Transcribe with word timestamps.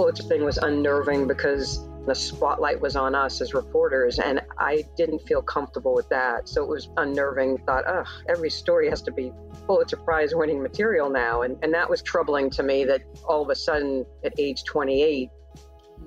Pulitzer 0.00 0.22
thing 0.22 0.46
was 0.46 0.56
unnerving 0.56 1.28
because 1.28 1.86
the 2.06 2.14
spotlight 2.14 2.80
was 2.80 2.96
on 2.96 3.14
us 3.14 3.42
as 3.42 3.52
reporters, 3.52 4.18
and 4.18 4.40
I 4.56 4.82
didn't 4.96 5.18
feel 5.28 5.42
comfortable 5.42 5.94
with 5.94 6.08
that. 6.08 6.48
So 6.48 6.62
it 6.62 6.70
was 6.70 6.88
unnerving. 6.96 7.58
Thought, 7.66 7.86
ugh, 7.86 8.06
every 8.26 8.48
story 8.48 8.88
has 8.88 9.02
to 9.02 9.12
be 9.12 9.30
Pulitzer 9.66 9.98
Prize 9.98 10.34
winning 10.34 10.62
material 10.62 11.10
now. 11.10 11.42
And, 11.42 11.58
and 11.62 11.74
that 11.74 11.90
was 11.90 12.00
troubling 12.00 12.48
to 12.48 12.62
me 12.62 12.86
that 12.86 13.02
all 13.26 13.42
of 13.42 13.50
a 13.50 13.54
sudden, 13.54 14.06
at 14.24 14.32
age 14.38 14.64
28, 14.64 15.28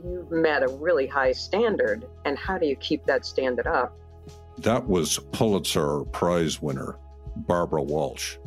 you've 0.03 0.31
met 0.31 0.63
a 0.63 0.69
really 0.69 1.05
high 1.05 1.31
standard. 1.31 2.03
And 2.25 2.35
how 2.35 2.57
do 2.57 2.65
you 2.65 2.75
keep 2.77 3.05
that 3.05 3.27
standard 3.27 3.67
up? 3.67 3.95
That 4.57 4.87
was 4.87 5.19
Pulitzer 5.31 6.03
Prize 6.05 6.59
winner 6.59 6.97
Barbara 7.35 7.83
Walsh, 7.83 8.37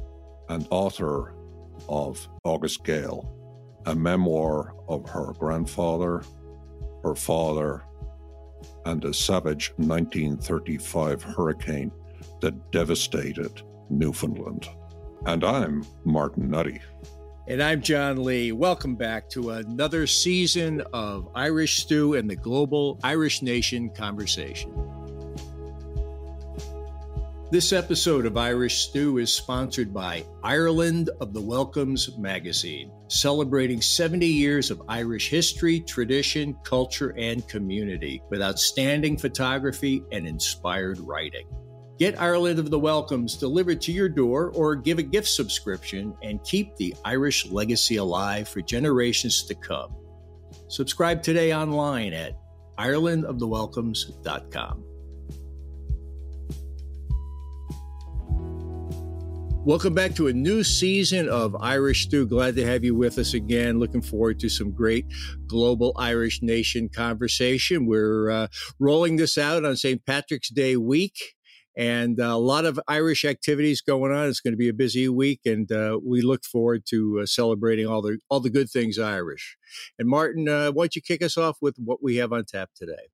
an 0.48 0.66
author 0.70 1.34
of 1.88 2.28
August 2.42 2.82
Gale, 2.82 3.32
a 3.86 3.94
memoir 3.94 4.74
of 4.88 5.08
her 5.08 5.32
grandfather 5.38 6.22
her 7.06 7.14
father, 7.14 7.84
and 8.84 9.04
a 9.04 9.14
savage 9.14 9.72
1935 9.76 11.22
hurricane 11.22 11.92
that 12.40 12.72
devastated 12.72 13.62
Newfoundland. 13.88 14.68
And 15.24 15.44
I'm 15.44 15.86
Martin 16.04 16.50
Nutty. 16.50 16.80
And 17.46 17.62
I'm 17.62 17.80
John 17.80 18.24
Lee. 18.24 18.50
Welcome 18.50 18.96
back 18.96 19.28
to 19.30 19.50
another 19.50 20.08
season 20.08 20.82
of 20.92 21.28
Irish 21.36 21.82
Stew 21.82 22.14
and 22.14 22.28
the 22.28 22.34
Global 22.34 22.98
Irish 23.04 23.40
Nation 23.40 23.90
Conversation. 23.90 24.72
This 27.48 27.72
episode 27.72 28.26
of 28.26 28.36
Irish 28.36 28.78
Stew 28.78 29.18
is 29.18 29.32
sponsored 29.32 29.94
by 29.94 30.26
Ireland 30.42 31.10
of 31.20 31.32
the 31.32 31.40
Welcomes 31.40 32.18
magazine, 32.18 32.90
celebrating 33.06 33.80
70 33.80 34.26
years 34.26 34.72
of 34.72 34.82
Irish 34.88 35.30
history, 35.30 35.78
tradition, 35.78 36.56
culture, 36.64 37.14
and 37.16 37.46
community 37.46 38.20
with 38.30 38.42
outstanding 38.42 39.16
photography 39.16 40.02
and 40.10 40.26
inspired 40.26 40.98
writing. 40.98 41.46
Get 42.00 42.20
Ireland 42.20 42.58
of 42.58 42.70
the 42.70 42.80
Welcomes 42.80 43.36
delivered 43.36 43.80
to 43.82 43.92
your 43.92 44.08
door 44.08 44.50
or 44.50 44.74
give 44.74 44.98
a 44.98 45.04
gift 45.04 45.28
subscription 45.28 46.16
and 46.24 46.42
keep 46.42 46.74
the 46.74 46.96
Irish 47.04 47.46
legacy 47.46 47.98
alive 47.98 48.48
for 48.48 48.60
generations 48.60 49.44
to 49.44 49.54
come. 49.54 49.94
Subscribe 50.66 51.22
today 51.22 51.54
online 51.54 52.12
at 52.12 52.36
irelandofthewelcomes.com. 52.76 54.95
Welcome 59.66 59.94
back 59.94 60.14
to 60.14 60.28
a 60.28 60.32
new 60.32 60.62
season 60.62 61.28
of 61.28 61.56
Irish 61.56 62.04
Stew. 62.04 62.24
Glad 62.24 62.54
to 62.54 62.64
have 62.64 62.84
you 62.84 62.94
with 62.94 63.18
us 63.18 63.34
again. 63.34 63.80
Looking 63.80 64.00
forward 64.00 64.38
to 64.38 64.48
some 64.48 64.70
great 64.70 65.06
global 65.48 65.92
Irish 65.96 66.40
nation 66.40 66.88
conversation. 66.88 67.84
We're 67.84 68.30
uh, 68.30 68.46
rolling 68.78 69.16
this 69.16 69.36
out 69.36 69.64
on 69.64 69.74
St. 69.74 70.06
Patrick's 70.06 70.50
Day 70.50 70.76
week 70.76 71.34
and 71.76 72.20
uh, 72.20 72.26
a 72.26 72.38
lot 72.38 72.64
of 72.64 72.78
Irish 72.86 73.24
activities 73.24 73.80
going 73.80 74.12
on. 74.12 74.28
It's 74.28 74.38
going 74.38 74.52
to 74.52 74.56
be 74.56 74.68
a 74.68 74.72
busy 74.72 75.08
week, 75.08 75.40
and 75.44 75.70
uh, 75.72 75.98
we 76.00 76.22
look 76.22 76.44
forward 76.44 76.84
to 76.90 77.22
uh, 77.22 77.26
celebrating 77.26 77.88
all 77.88 78.02
the 78.02 78.18
all 78.30 78.38
the 78.38 78.50
good 78.50 78.70
things 78.70 79.00
Irish. 79.00 79.56
And 79.98 80.08
Martin, 80.08 80.48
uh, 80.48 80.70
why 80.70 80.84
don't 80.84 80.94
you 80.94 81.02
kick 81.02 81.22
us 81.22 81.36
off 81.36 81.56
with 81.60 81.74
what 81.76 82.00
we 82.00 82.14
have 82.16 82.32
on 82.32 82.44
tap 82.44 82.70
today? 82.76 83.08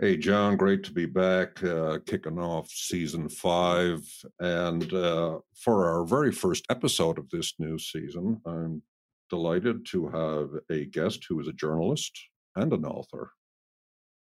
Hey, 0.00 0.16
John, 0.16 0.56
great 0.56 0.84
to 0.84 0.92
be 0.92 1.06
back, 1.06 1.60
uh, 1.64 1.98
kicking 2.06 2.38
off 2.38 2.70
season 2.70 3.28
five. 3.28 3.98
And 4.38 4.94
uh, 4.94 5.40
for 5.56 5.88
our 5.90 6.04
very 6.04 6.30
first 6.30 6.64
episode 6.70 7.18
of 7.18 7.28
this 7.30 7.54
new 7.58 7.80
season, 7.80 8.40
I'm 8.46 8.80
delighted 9.28 9.84
to 9.86 10.06
have 10.06 10.50
a 10.70 10.84
guest 10.84 11.26
who 11.28 11.40
is 11.40 11.48
a 11.48 11.52
journalist 11.52 12.16
and 12.54 12.72
an 12.72 12.84
author. 12.84 13.32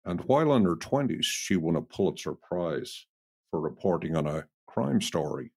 And 0.06 0.22
while 0.22 0.56
in 0.56 0.63
her 0.63 0.78
20s, 0.78 1.25
she 1.25 1.57
won 1.57 1.75
a 1.75 1.81
Pulitzer 1.81 2.35
Prize 2.35 3.05
for 3.51 3.59
reporting 3.59 4.16
on 4.16 4.28
a 4.28 4.45
crime 4.66 5.01
story. 5.01 5.51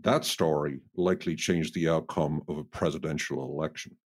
That 0.00 0.24
story 0.24 0.80
likely 0.96 1.36
changed 1.36 1.74
the 1.74 1.90
outcome 1.90 2.40
of 2.48 2.56
a 2.56 2.64
presidential 2.64 3.42
election. 3.42 3.98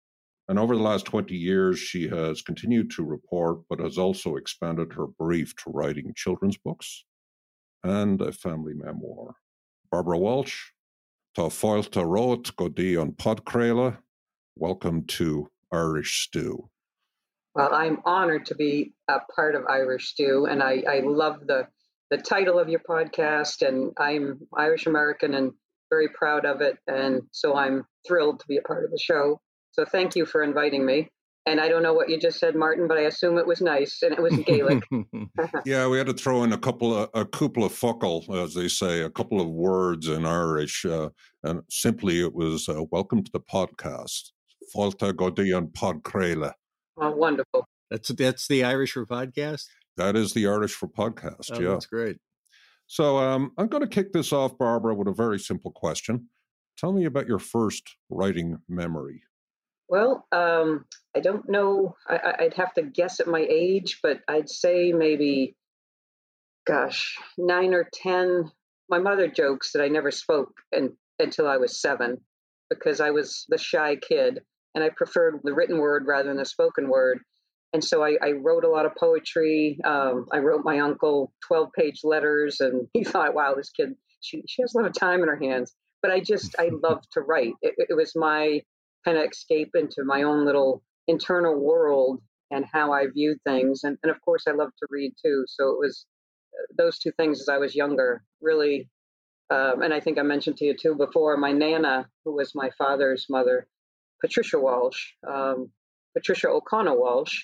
And 0.47 0.59
over 0.59 0.75
the 0.75 0.83
last 0.83 1.05
20 1.05 1.35
years, 1.35 1.79
she 1.79 2.07
has 2.07 2.43
continued 2.43 2.91
to 2.91 3.03
report, 3.03 3.61
but 3.67 3.79
has 3.79 3.97
also 3.97 4.35
expanded 4.35 4.93
her 4.93 5.07
brief 5.07 5.55
to 5.57 5.71
writing 5.71 6.13
children's 6.15 6.57
books 6.57 7.03
and 7.83 8.21
a 8.21 8.31
family 8.31 8.73
memoir. 8.75 9.35
Barbara 9.91 10.19
Walsh, 10.19 10.71
Tá 11.35 11.49
fáilte 11.49 12.01
rót 12.01 12.55
godi 12.55 12.95
on 12.95 13.11
Podcréile. 13.11 13.97
Welcome 14.55 15.03
to 15.05 15.49
Irish 15.71 16.23
Stew. 16.23 16.69
Well, 17.55 17.73
I'm 17.73 18.01
honored 18.05 18.45
to 18.45 18.55
be 18.55 18.93
a 19.07 19.19
part 19.35 19.55
of 19.55 19.63
Irish 19.67 20.09
Stew, 20.09 20.45
and 20.45 20.63
I, 20.63 20.83
I 20.87 20.99
love 21.03 21.45
the, 21.47 21.67
the 22.11 22.17
title 22.17 22.59
of 22.59 22.69
your 22.69 22.81
podcast, 22.87 23.67
and 23.67 23.91
I'm 23.97 24.47
Irish 24.55 24.85
American 24.85 25.33
and 25.33 25.51
very 25.89 26.07
proud 26.09 26.45
of 26.45 26.61
it. 26.61 26.77
And 26.87 27.23
so 27.31 27.55
I'm 27.55 27.85
thrilled 28.07 28.39
to 28.39 28.47
be 28.47 28.57
a 28.57 28.61
part 28.61 28.85
of 28.85 28.91
the 28.91 28.99
show. 28.99 29.41
So 29.75 29.83
thank 29.83 30.15
you 30.15 30.25
for 30.25 30.41
inviting 30.41 30.85
me. 30.85 31.09
And 31.45 31.59
I 31.59 31.67
don't 31.67 31.83
know 31.83 31.93
what 31.93 32.09
you 32.09 32.17
just 32.17 32.39
said, 32.39 32.55
Martin, 32.55 32.87
but 32.87 32.97
I 32.97 33.01
assume 33.01 33.37
it 33.37 33.45
was 33.45 33.59
nice 33.59 34.01
and 34.03 34.13
it 34.13 34.21
was 34.21 34.33
Gaelic. 34.37 34.81
yeah, 35.65 35.85
we 35.85 35.97
had 35.97 36.07
to 36.07 36.13
throw 36.13 36.45
in 36.45 36.53
a 36.53 36.57
couple 36.57 36.95
of 36.95 37.09
a 37.13 37.25
couple 37.25 37.65
of 37.65 37.73
focal, 37.73 38.23
as 38.33 38.53
they 38.53 38.69
say, 38.69 39.01
a 39.01 39.09
couple 39.09 39.41
of 39.41 39.49
words 39.49 40.07
in 40.07 40.25
Irish, 40.25 40.85
uh, 40.85 41.09
and 41.43 41.61
simply 41.69 42.21
it 42.21 42.33
was 42.33 42.69
uh, 42.69 42.83
"Welcome 42.89 43.21
to 43.21 43.31
the 43.33 43.41
podcast." 43.41 44.31
Falta 44.73 45.13
Godian 45.13 45.67
Podcréile. 45.67 46.53
Oh, 46.97 47.11
wonderful. 47.11 47.67
That's 47.91 48.07
that's 48.09 48.47
the 48.47 48.63
Irish 48.63 48.93
for 48.93 49.05
podcast. 49.05 49.65
That 49.97 50.15
is 50.15 50.33
the 50.33 50.47
Irish 50.47 50.73
for 50.73 50.87
podcast. 50.87 51.51
Oh, 51.51 51.59
yeah, 51.59 51.71
that's 51.71 51.85
great. 51.85 52.17
So 52.87 53.17
um, 53.17 53.51
I'm 53.57 53.67
going 53.67 53.83
to 53.83 53.89
kick 53.89 54.13
this 54.13 54.31
off, 54.31 54.57
Barbara, 54.57 54.95
with 54.95 55.09
a 55.09 55.13
very 55.13 55.37
simple 55.37 55.71
question. 55.71 56.29
Tell 56.77 56.93
me 56.93 57.03
about 57.03 57.27
your 57.27 57.39
first 57.39 57.97
writing 58.09 58.57
memory. 58.69 59.23
Well, 59.87 60.25
um, 60.31 60.85
I 61.15 61.19
don't 61.19 61.47
know. 61.49 61.95
I, 62.09 62.43
would 62.43 62.53
have 62.55 62.73
to 62.73 62.83
guess 62.83 63.19
at 63.19 63.27
my 63.27 63.45
age, 63.47 63.99
but 64.01 64.19
I'd 64.27 64.49
say 64.49 64.91
maybe, 64.91 65.55
gosh, 66.65 67.17
nine 67.37 67.73
or 67.73 67.87
10. 67.93 68.51
My 68.89 68.99
mother 68.99 69.27
jokes 69.27 69.71
that 69.73 69.81
I 69.81 69.87
never 69.87 70.11
spoke 70.11 70.53
until 71.19 71.47
I 71.47 71.57
was 71.57 71.79
seven 71.79 72.21
because 72.69 72.99
I 72.99 73.11
was 73.11 73.45
the 73.49 73.57
shy 73.57 73.95
kid 73.95 74.41
and 74.73 74.83
I 74.83 74.89
preferred 74.89 75.39
the 75.43 75.53
written 75.53 75.77
word 75.77 76.05
rather 76.07 76.27
than 76.29 76.37
the 76.37 76.45
spoken 76.45 76.89
word. 76.89 77.19
And 77.73 77.83
so 77.83 78.03
I, 78.03 78.17
I 78.21 78.31
wrote 78.31 78.63
a 78.63 78.69
lot 78.69 78.85
of 78.85 78.95
poetry. 78.95 79.79
Um, 79.83 80.27
I 80.31 80.37
wrote 80.37 80.63
my 80.63 80.79
uncle 80.79 81.33
12 81.47 81.69
page 81.77 82.01
letters, 82.03 82.59
and 82.59 82.87
he 82.93 83.03
thought, 83.03 83.33
wow, 83.33 83.53
this 83.55 83.69
kid, 83.69 83.95
she, 84.21 84.43
she 84.47 84.61
has 84.61 84.73
a 84.73 84.77
lot 84.77 84.87
of 84.87 84.93
time 84.93 85.21
in 85.21 85.27
her 85.27 85.39
hands. 85.39 85.75
But 86.01 86.11
I 86.11 86.19
just, 86.19 86.55
I 86.57 86.69
love 86.83 87.01
to 87.13 87.21
write. 87.21 87.53
It, 87.61 87.75
it 87.77 87.95
was 87.95 88.13
my 88.15 88.61
kind 89.05 89.17
of 89.17 89.29
escape 89.29 89.71
into 89.75 90.03
my 90.03 90.23
own 90.23 90.45
little 90.45 90.81
internal 91.07 91.55
world 91.59 92.21
and 92.51 92.65
how 92.71 92.91
I 92.91 93.07
viewed 93.07 93.37
things. 93.43 93.83
And, 93.83 93.97
and 94.03 94.11
of 94.11 94.19
course, 94.21 94.43
I 94.47 94.51
love 94.51 94.71
to 94.79 94.87
read 94.89 95.13
too. 95.23 95.45
So 95.47 95.69
it 95.69 95.79
was 95.79 96.05
uh, 96.53 96.73
those 96.77 96.99
two 96.99 97.11
things 97.17 97.39
as 97.41 97.49
I 97.49 97.57
was 97.57 97.75
younger 97.75 98.23
really. 98.41 98.89
Um, 99.51 99.83
and 99.83 99.93
I 99.93 99.99
think 99.99 100.17
I 100.17 100.23
mentioned 100.23 100.57
to 100.57 100.65
you 100.65 100.75
too 100.75 100.95
before 100.95 101.37
my 101.37 101.51
Nana, 101.51 102.07
who 102.23 102.35
was 102.35 102.55
my 102.55 102.71
father's 102.77 103.27
mother, 103.29 103.67
Patricia 104.21 104.59
Walsh, 104.59 105.13
um, 105.27 105.69
Patricia 106.15 106.49
O'Connell 106.49 106.99
Walsh, 106.99 107.43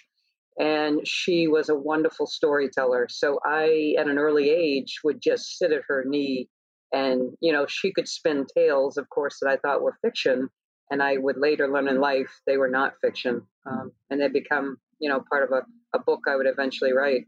and 0.60 1.08
she 1.08 1.48
was 1.48 1.70
a 1.70 1.76
wonderful 1.76 2.26
storyteller. 2.26 3.08
So 3.10 3.40
I, 3.46 3.96
at 4.00 4.08
an 4.08 4.18
early 4.18 4.50
age, 4.50 5.00
would 5.04 5.22
just 5.22 5.58
sit 5.58 5.72
at 5.72 5.84
her 5.88 6.04
knee, 6.08 6.50
and 6.92 7.34
you 7.40 7.54
know, 7.54 7.66
she 7.68 7.92
could 7.94 8.08
spin 8.08 8.46
tales, 8.56 8.98
of 8.98 9.08
course, 9.10 9.38
that 9.42 9.50
I 9.50 9.58
thought 9.58 9.82
were 9.82 9.98
fiction, 10.02 10.50
and 10.92 11.02
I 11.02 11.18
would 11.18 11.38
later 11.38 11.68
learn 11.68 11.88
in 11.88 12.00
life 12.00 12.42
they 12.46 12.58
were 12.58 12.70
not 12.70 12.94
fiction, 13.02 13.42
um, 13.66 13.92
and 14.10 14.22
they 14.22 14.28
become 14.28 14.78
you 15.00 15.10
know 15.10 15.24
part 15.28 15.44
of 15.44 15.52
a, 15.52 15.98
a 15.98 16.00
book 16.00 16.22
I 16.28 16.36
would 16.36 16.46
eventually 16.46 16.92
write. 16.92 17.26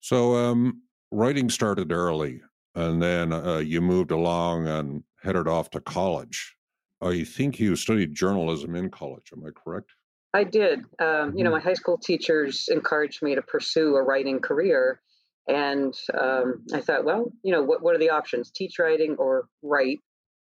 So 0.00 0.36
um, 0.36 0.82
writing 1.10 1.50
started 1.50 1.90
early, 1.90 2.42
and 2.74 3.02
then 3.02 3.32
uh, 3.32 3.58
you 3.58 3.80
moved 3.80 4.12
along 4.12 4.68
and 4.68 5.02
headed 5.22 5.48
off 5.48 5.70
to 5.70 5.80
college. 5.80 6.54
I 7.00 7.24
think 7.24 7.58
you 7.58 7.74
studied 7.74 8.14
journalism 8.14 8.76
in 8.76 8.90
college. 8.90 9.32
Am 9.32 9.44
I 9.44 9.50
correct? 9.50 9.90
I 10.34 10.44
did. 10.44 10.84
Um, 11.00 11.36
you 11.36 11.44
know, 11.44 11.50
mm-hmm. 11.50 11.52
my 11.52 11.60
high 11.60 11.74
school 11.74 11.98
teachers 11.98 12.68
encouraged 12.70 13.22
me 13.22 13.34
to 13.34 13.42
pursue 13.42 13.96
a 13.96 14.02
writing 14.02 14.38
career. 14.38 15.00
And 15.48 15.94
um, 16.18 16.64
I 16.72 16.80
thought, 16.80 17.04
well, 17.04 17.32
you 17.42 17.52
know, 17.52 17.62
what, 17.62 17.82
what 17.82 17.94
are 17.94 17.98
the 17.98 18.10
options? 18.10 18.50
Teach 18.50 18.78
writing 18.78 19.16
or 19.18 19.48
write? 19.62 19.98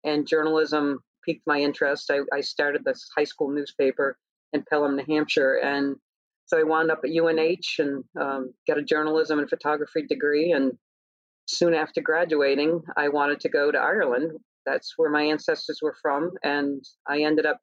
And 0.04 0.28
journalism 0.28 1.00
piqued 1.26 1.46
my 1.48 1.60
interest. 1.60 2.12
I, 2.12 2.20
I 2.36 2.42
started 2.42 2.84
this 2.84 3.08
high 3.16 3.24
school 3.24 3.50
newspaper 3.50 4.18
in 4.54 4.64
Pelham, 4.70 4.96
New 4.96 5.06
Hampshire, 5.08 5.56
and 5.64 5.96
so 6.46 6.60
I 6.60 6.64
wound 6.64 6.92
up 6.92 7.02
at 7.04 7.12
UNH 7.12 7.80
and 7.80 8.04
um, 8.20 8.54
got 8.68 8.78
a 8.78 8.84
journalism 8.84 9.40
and 9.40 9.50
photography 9.50 10.06
degree. 10.08 10.52
And 10.52 10.74
soon 11.48 11.74
after 11.74 12.02
graduating, 12.02 12.82
I 12.98 13.10
wanted 13.10 13.40
to 13.42 13.50
go 13.50 13.72
to 13.72 13.78
Ireland. 13.78 14.32
That's 14.66 14.94
where 14.98 15.10
my 15.10 15.24
ancestors 15.24 15.80
were 15.82 15.96
from, 16.02 16.32
and 16.44 16.84
I 17.08 17.22
ended 17.24 17.46
up. 17.46 17.60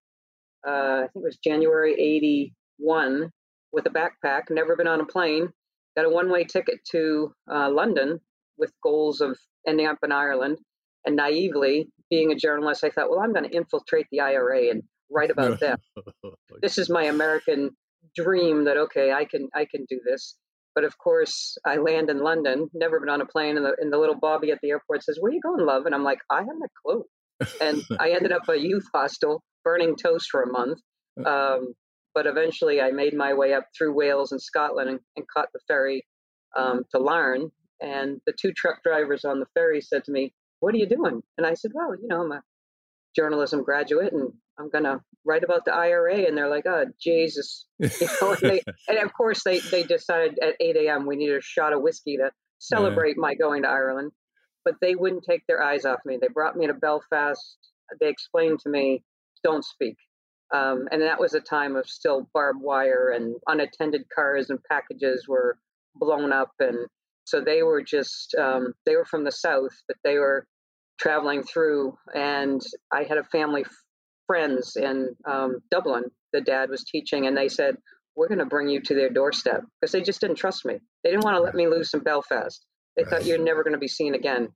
Uh, 0.66 1.04
I 1.04 1.08
think 1.12 1.22
it 1.24 1.28
was 1.28 1.38
January 1.42 1.94
'81, 1.94 3.30
with 3.72 3.86
a 3.86 3.90
backpack, 3.90 4.42
never 4.50 4.76
been 4.76 4.86
on 4.86 5.00
a 5.00 5.06
plane, 5.06 5.48
got 5.96 6.04
a 6.04 6.10
one 6.10 6.30
way 6.30 6.44
ticket 6.44 6.80
to 6.90 7.32
uh, 7.50 7.70
London 7.70 8.20
with 8.58 8.72
goals 8.82 9.20
of 9.20 9.38
ending 9.66 9.86
up 9.86 9.98
in 10.02 10.12
Ireland. 10.12 10.58
And 11.06 11.16
naively, 11.16 11.88
being 12.10 12.32
a 12.32 12.36
journalist, 12.36 12.84
I 12.84 12.90
thought, 12.90 13.10
well, 13.10 13.20
I'm 13.20 13.32
going 13.32 13.48
to 13.48 13.56
infiltrate 13.56 14.06
the 14.10 14.20
IRA 14.20 14.70
and 14.70 14.82
write 15.10 15.30
about 15.30 15.60
them. 15.60 15.78
this 16.62 16.78
is 16.78 16.90
my 16.90 17.04
American 17.04 17.70
dream 18.16 18.64
that 18.64 18.76
okay, 18.76 19.12
I 19.12 19.24
can 19.24 19.48
I 19.54 19.66
can 19.70 19.86
do 19.88 20.00
this. 20.04 20.36
But 20.74 20.84
of 20.84 20.96
course, 20.98 21.58
I 21.64 21.76
land 21.76 22.10
in 22.10 22.20
London, 22.20 22.68
never 22.74 23.00
been 23.00 23.08
on 23.08 23.20
a 23.20 23.26
plane, 23.26 23.56
and 23.56 23.66
the, 23.66 23.74
and 23.80 23.92
the 23.92 23.98
little 23.98 24.14
Bobby 24.14 24.52
at 24.52 24.58
the 24.62 24.70
airport 24.70 25.02
says, 25.02 25.18
"Where 25.20 25.32
you 25.32 25.40
going, 25.40 25.64
love?" 25.66 25.86
And 25.86 25.94
I'm 25.94 26.04
like, 26.04 26.20
"I 26.30 26.40
haven't 26.40 26.62
a 26.62 26.68
clue." 26.84 27.04
And 27.60 27.82
I 27.98 28.10
ended 28.12 28.32
up 28.32 28.48
a 28.48 28.56
youth 28.56 28.84
hostel, 28.94 29.42
burning 29.64 29.96
toast 29.96 30.28
for 30.30 30.42
a 30.42 30.52
month. 30.52 30.78
Uh. 31.24 31.28
Um, 31.28 31.74
but 32.14 32.26
eventually, 32.26 32.80
I 32.80 32.90
made 32.90 33.14
my 33.14 33.34
way 33.34 33.54
up 33.54 33.64
through 33.76 33.94
Wales 33.94 34.32
and 34.32 34.42
Scotland 34.42 34.90
and, 34.90 35.00
and 35.16 35.26
caught 35.32 35.48
the 35.52 35.60
ferry 35.66 36.04
um, 36.56 36.82
to 36.92 36.98
Larne. 36.98 37.50
And 37.80 38.20
the 38.26 38.34
two 38.38 38.52
truck 38.52 38.82
drivers 38.82 39.24
on 39.24 39.40
the 39.40 39.46
ferry 39.54 39.80
said 39.80 40.04
to 40.04 40.12
me, 40.12 40.34
"What 40.60 40.74
are 40.74 40.78
you 40.78 40.86
doing?" 40.86 41.22
And 41.36 41.46
I 41.46 41.54
said, 41.54 41.72
"Well, 41.74 41.94
you 42.00 42.08
know, 42.08 42.22
I'm 42.22 42.32
a 42.32 42.42
journalism 43.14 43.62
graduate, 43.62 44.12
and 44.12 44.32
I'm 44.58 44.70
going 44.70 44.84
to 44.84 45.00
write 45.24 45.44
about 45.44 45.64
the 45.64 45.74
IRA. 45.74 46.26
And 46.26 46.36
they're 46.36 46.48
like, 46.50 46.66
oh, 46.66 46.86
Jesus. 47.00 47.66
You 47.78 47.88
know, 48.20 48.32
and, 48.32 48.50
they, 48.50 48.62
and, 48.88 48.98
of 48.98 49.12
course, 49.12 49.42
they, 49.44 49.60
they 49.60 49.82
decided 49.82 50.38
at 50.42 50.54
8 50.60 50.76
a.m. 50.76 51.06
we 51.06 51.16
needed 51.16 51.36
a 51.36 51.42
shot 51.42 51.72
of 51.72 51.82
whiskey 51.82 52.16
to 52.16 52.30
celebrate 52.58 53.16
yeah. 53.16 53.22
my 53.22 53.34
going 53.34 53.62
to 53.62 53.68
Ireland. 53.68 54.12
But 54.64 54.74
they 54.80 54.94
wouldn't 54.94 55.24
take 55.24 55.46
their 55.46 55.62
eyes 55.62 55.84
off 55.84 56.00
me. 56.04 56.18
They 56.20 56.28
brought 56.28 56.56
me 56.56 56.66
to 56.66 56.74
Belfast. 56.74 57.56
They 57.98 58.08
explained 58.08 58.60
to 58.60 58.68
me, 58.68 59.02
don't 59.42 59.64
speak. 59.64 59.96
Um, 60.52 60.88
and 60.90 61.00
that 61.02 61.20
was 61.20 61.34
a 61.34 61.40
time 61.40 61.76
of 61.76 61.88
still 61.88 62.28
barbed 62.34 62.60
wire 62.60 63.12
and 63.14 63.36
unattended 63.46 64.02
cars 64.14 64.50
and 64.50 64.58
packages 64.64 65.26
were 65.26 65.58
blown 65.94 66.32
up. 66.32 66.52
And 66.58 66.86
so 67.24 67.40
they 67.40 67.62
were 67.62 67.82
just, 67.82 68.34
um, 68.38 68.72
they 68.86 68.96
were 68.96 69.04
from 69.04 69.24
the 69.24 69.32
South, 69.32 69.72
but 69.86 69.96
they 70.04 70.18
were 70.18 70.46
traveling 70.98 71.42
through. 71.42 71.96
And 72.14 72.60
I 72.92 73.04
had 73.04 73.18
a 73.18 73.24
family 73.24 73.64
friends 74.26 74.76
in 74.76 75.14
um, 75.28 75.58
Dublin 75.70 76.04
the 76.32 76.40
dad 76.40 76.70
was 76.70 76.84
teaching, 76.84 77.26
and 77.26 77.36
they 77.36 77.48
said, 77.48 77.76
We're 78.16 78.28
going 78.28 78.38
to 78.38 78.46
bring 78.46 78.68
you 78.68 78.80
to 78.82 78.94
their 78.94 79.10
doorstep 79.10 79.62
because 79.80 79.92
they 79.92 80.02
just 80.02 80.20
didn't 80.20 80.36
trust 80.36 80.64
me. 80.64 80.78
They 81.02 81.10
didn't 81.10 81.24
want 81.24 81.36
to 81.36 81.42
let 81.42 81.54
me 81.54 81.66
loose 81.66 81.94
in 81.94 82.00
Belfast. 82.00 82.64
They 82.96 83.04
thought 83.04 83.24
you're 83.24 83.38
never 83.38 83.62
going 83.62 83.74
to 83.74 83.78
be 83.78 83.88
seen 83.88 84.14
again. 84.14 84.48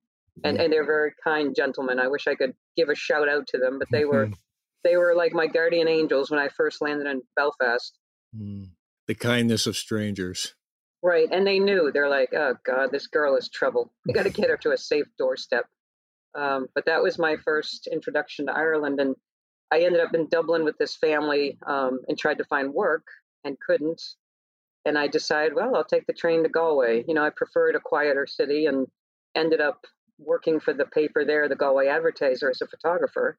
And, 0.43 0.61
and 0.61 0.73
they're 0.73 0.85
very 0.85 1.13
kind 1.23 1.55
gentlemen. 1.55 2.01
I 2.01 2.09
wish 2.09 2.27
I 2.27 2.35
could 2.35 2.55
give 2.77 2.89
a 2.89 2.95
shout 2.95 3.29
out 3.29 3.47
to 3.49 3.59
them, 3.59 3.79
but 3.79 3.89
they 3.91 4.05
were 4.05 4.31
they 4.85 4.97
were 4.97 5.15
like 5.15 5.33
my 5.33 5.47
guardian 5.47 5.89
angels 5.89 6.31
when 6.31 6.41
I 6.41 6.49
first 6.49 6.83
landed 6.83 7.07
in 7.07 7.23
Belfast. 7.37 7.97
Mm. 8.37 8.71
The 9.07 9.15
kindness 9.15 9.67
of 9.67 9.77
strangers. 9.77 10.55
Right. 11.05 11.29
And 11.31 11.47
they 11.47 11.59
knew. 11.59 11.93
They're 11.93 12.09
like, 12.09 12.33
oh, 12.35 12.57
God, 12.65 12.91
this 12.91 13.09
girl 13.09 13.37
is 13.37 13.51
trouble. 13.51 13.93
We 14.07 14.15
got 14.15 14.23
to 14.23 14.31
get 14.31 14.49
her 14.49 14.57
to 14.57 14.73
a 14.73 14.79
safe 14.79 15.07
doorstep. 15.19 15.67
Um, 16.35 16.67
but 16.75 16.87
that 16.87 17.03
was 17.03 17.19
my 17.19 17.37
first 17.37 17.89
introduction 17.89 18.47
to 18.47 18.57
Ireland. 18.57 18.99
And 18.99 19.15
I 19.71 19.81
ended 19.83 20.01
up 20.01 20.15
in 20.15 20.29
Dublin 20.31 20.65
with 20.65 20.79
this 20.79 20.97
family 20.97 21.59
um, 21.67 22.01
and 22.09 22.19
tried 22.19 22.39
to 22.39 22.45
find 22.45 22.73
work 22.73 23.07
and 23.45 23.61
couldn't. 23.61 24.03
And 24.87 24.99
I 24.99 25.07
decided, 25.07 25.55
well, 25.55 25.77
I'll 25.77 25.85
take 25.85 26.07
the 26.07 26.15
train 26.15 26.43
to 26.43 26.49
Galway. 26.49 27.05
You 27.07 27.13
know, 27.15 27.25
I 27.25 27.31
preferred 27.31 27.77
a 27.77 27.81
quieter 27.81 28.27
city 28.27 28.67
and 28.67 28.87
ended 29.35 29.61
up 29.61 29.85
working 30.19 30.59
for 30.59 30.73
the 30.73 30.87
paper 30.87 31.25
there, 31.27 31.51
the 31.51 31.55
Galway 31.55 31.89
Advertiser, 31.89 32.49
as 32.49 32.63
a 32.63 32.67
photographer 32.67 33.37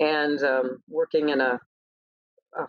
and 0.00 0.42
um, 0.42 0.82
working 0.88 1.30
in 1.30 1.40
a, 1.40 1.54
a 1.54 1.60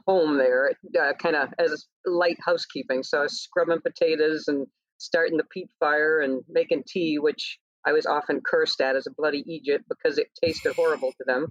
home 0.07 0.37
there, 0.37 0.71
uh, 0.99 1.13
kind 1.13 1.35
of 1.35 1.49
as 1.59 1.85
light 2.05 2.37
housekeeping. 2.45 3.03
So 3.03 3.19
I 3.19 3.23
was 3.23 3.41
scrubbing 3.41 3.81
potatoes 3.81 4.45
and 4.47 4.67
starting 4.97 5.37
the 5.37 5.43
peat 5.45 5.69
fire 5.79 6.19
and 6.19 6.41
making 6.49 6.83
tea, 6.87 7.19
which 7.19 7.59
I 7.85 7.91
was 7.91 8.05
often 8.05 8.41
cursed 8.45 8.79
at 8.79 8.95
as 8.95 9.07
a 9.07 9.11
bloody 9.11 9.43
eejit 9.43 9.79
because 9.89 10.17
it 10.17 10.27
tasted 10.41 10.73
horrible 10.75 11.11
to 11.11 11.23
them. 11.25 11.47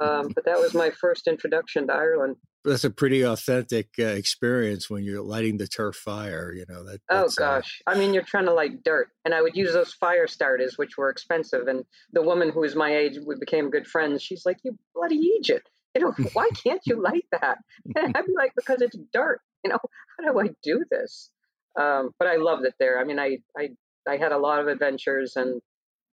Um, 0.00 0.28
but 0.34 0.46
that 0.46 0.58
was 0.58 0.72
my 0.72 0.90
first 0.90 1.26
introduction 1.26 1.88
to 1.88 1.92
Ireland. 1.92 2.36
That's 2.64 2.84
a 2.84 2.90
pretty 2.90 3.22
authentic 3.22 3.88
uh, 3.98 4.04
experience 4.04 4.88
when 4.88 5.04
you're 5.04 5.20
lighting 5.22 5.58
the 5.58 5.66
turf 5.66 5.96
fire. 5.96 6.54
You 6.54 6.64
know 6.68 6.84
that. 6.84 7.00
Oh 7.10 7.24
uh, 7.24 7.28
gosh, 7.36 7.82
uh... 7.86 7.90
I 7.90 7.98
mean, 7.98 8.14
you're 8.14 8.22
trying 8.22 8.46
to 8.46 8.54
light 8.54 8.82
dirt, 8.82 9.08
and 9.24 9.34
I 9.34 9.42
would 9.42 9.56
use 9.56 9.74
those 9.74 9.92
fire 9.92 10.26
starters, 10.26 10.78
which 10.78 10.96
were 10.96 11.10
expensive. 11.10 11.68
And 11.68 11.84
the 12.12 12.22
woman 12.22 12.50
who 12.50 12.60
was 12.60 12.74
my 12.74 12.96
age, 12.96 13.18
we 13.26 13.34
became 13.38 13.68
good 13.70 13.86
friends. 13.86 14.22
She's 14.22 14.46
like, 14.46 14.58
"You 14.62 14.78
bloody 14.94 15.18
eejit." 15.18 15.60
You 15.96 16.02
know, 16.02 16.14
why 16.34 16.48
can't 16.54 16.80
you 16.86 17.02
light 17.02 17.26
that? 17.32 17.58
And 17.96 18.12
I'd 18.16 18.26
be 18.26 18.32
like, 18.36 18.52
because 18.54 18.80
it's 18.80 18.96
dirt. 19.12 19.40
You 19.64 19.70
know, 19.70 19.78
how 20.18 20.32
do 20.32 20.40
I 20.40 20.50
do 20.62 20.84
this? 20.90 21.30
Um, 21.78 22.10
but 22.18 22.28
I 22.28 22.36
loved 22.36 22.64
it 22.64 22.74
there. 22.78 23.00
I 23.00 23.04
mean, 23.04 23.18
I, 23.18 23.38
I 23.58 23.70
I 24.08 24.16
had 24.16 24.32
a 24.32 24.38
lot 24.38 24.60
of 24.60 24.68
adventures 24.68 25.36
and 25.36 25.60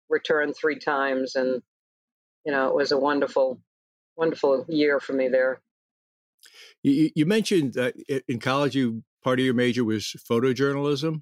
returned 0.10 0.56
three 0.56 0.80
times, 0.80 1.36
and 1.36 1.62
you 2.46 2.52
know 2.52 2.70
it 2.70 2.76
was 2.76 2.92
a 2.92 2.98
wonderful, 2.98 3.60
wonderful 4.18 4.66
year 4.68 5.00
for 5.00 5.14
me 5.14 5.28
there. 5.28 5.62
You, 6.84 7.12
you 7.16 7.26
mentioned 7.26 7.74
that 7.74 7.96
in 8.28 8.40
college, 8.40 8.76
you 8.76 9.04
part 9.24 9.40
of 9.40 9.46
your 9.46 9.54
major 9.54 9.84
was 9.84 10.16
photojournalism, 10.30 11.22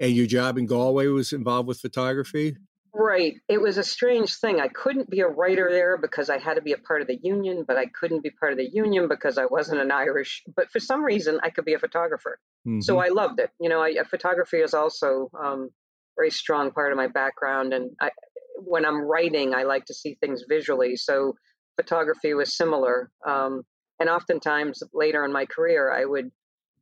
and 0.00 0.12
your 0.12 0.26
job 0.26 0.58
in 0.58 0.66
Galway 0.66 1.06
was 1.06 1.32
involved 1.32 1.68
with 1.68 1.80
photography. 1.80 2.56
Right. 2.94 3.36
It 3.48 3.60
was 3.60 3.78
a 3.78 3.82
strange 3.82 4.34
thing. 4.34 4.60
I 4.60 4.68
couldn't 4.68 5.08
be 5.08 5.20
a 5.20 5.26
writer 5.26 5.68
there 5.70 5.96
because 5.96 6.28
I 6.28 6.38
had 6.38 6.54
to 6.54 6.62
be 6.62 6.72
a 6.72 6.78
part 6.78 7.00
of 7.00 7.06
the 7.06 7.18
union, 7.22 7.64
but 7.66 7.78
I 7.78 7.86
couldn't 7.86 8.22
be 8.22 8.30
part 8.30 8.52
of 8.52 8.58
the 8.58 8.68
union 8.70 9.08
because 9.08 9.38
I 9.38 9.46
wasn't 9.46 9.80
an 9.80 9.90
Irish. 9.90 10.42
But 10.54 10.70
for 10.70 10.78
some 10.78 11.02
reason, 11.02 11.40
I 11.42 11.48
could 11.48 11.64
be 11.64 11.72
a 11.72 11.78
photographer. 11.78 12.38
Mm-hmm. 12.66 12.80
So 12.80 12.98
I 12.98 13.08
loved 13.08 13.40
it. 13.40 13.50
You 13.58 13.70
know, 13.70 13.82
I, 13.82 13.94
photography 14.04 14.58
is 14.58 14.74
also 14.74 15.30
um, 15.42 15.70
very 16.16 16.30
strong 16.30 16.70
part 16.70 16.92
of 16.92 16.98
my 16.98 17.06
background, 17.06 17.72
and 17.72 17.92
I, 17.98 18.10
when 18.56 18.84
I'm 18.84 19.00
writing, 19.00 19.54
I 19.54 19.62
like 19.62 19.86
to 19.86 19.94
see 19.94 20.18
things 20.20 20.44
visually. 20.46 20.96
So 20.96 21.34
photography 21.76 22.34
was 22.34 22.54
similar. 22.54 23.10
Um, 23.26 23.62
and 24.00 24.10
oftentimes 24.10 24.82
later 24.92 25.24
in 25.24 25.32
my 25.32 25.46
career, 25.46 25.90
I 25.90 26.04
would 26.04 26.30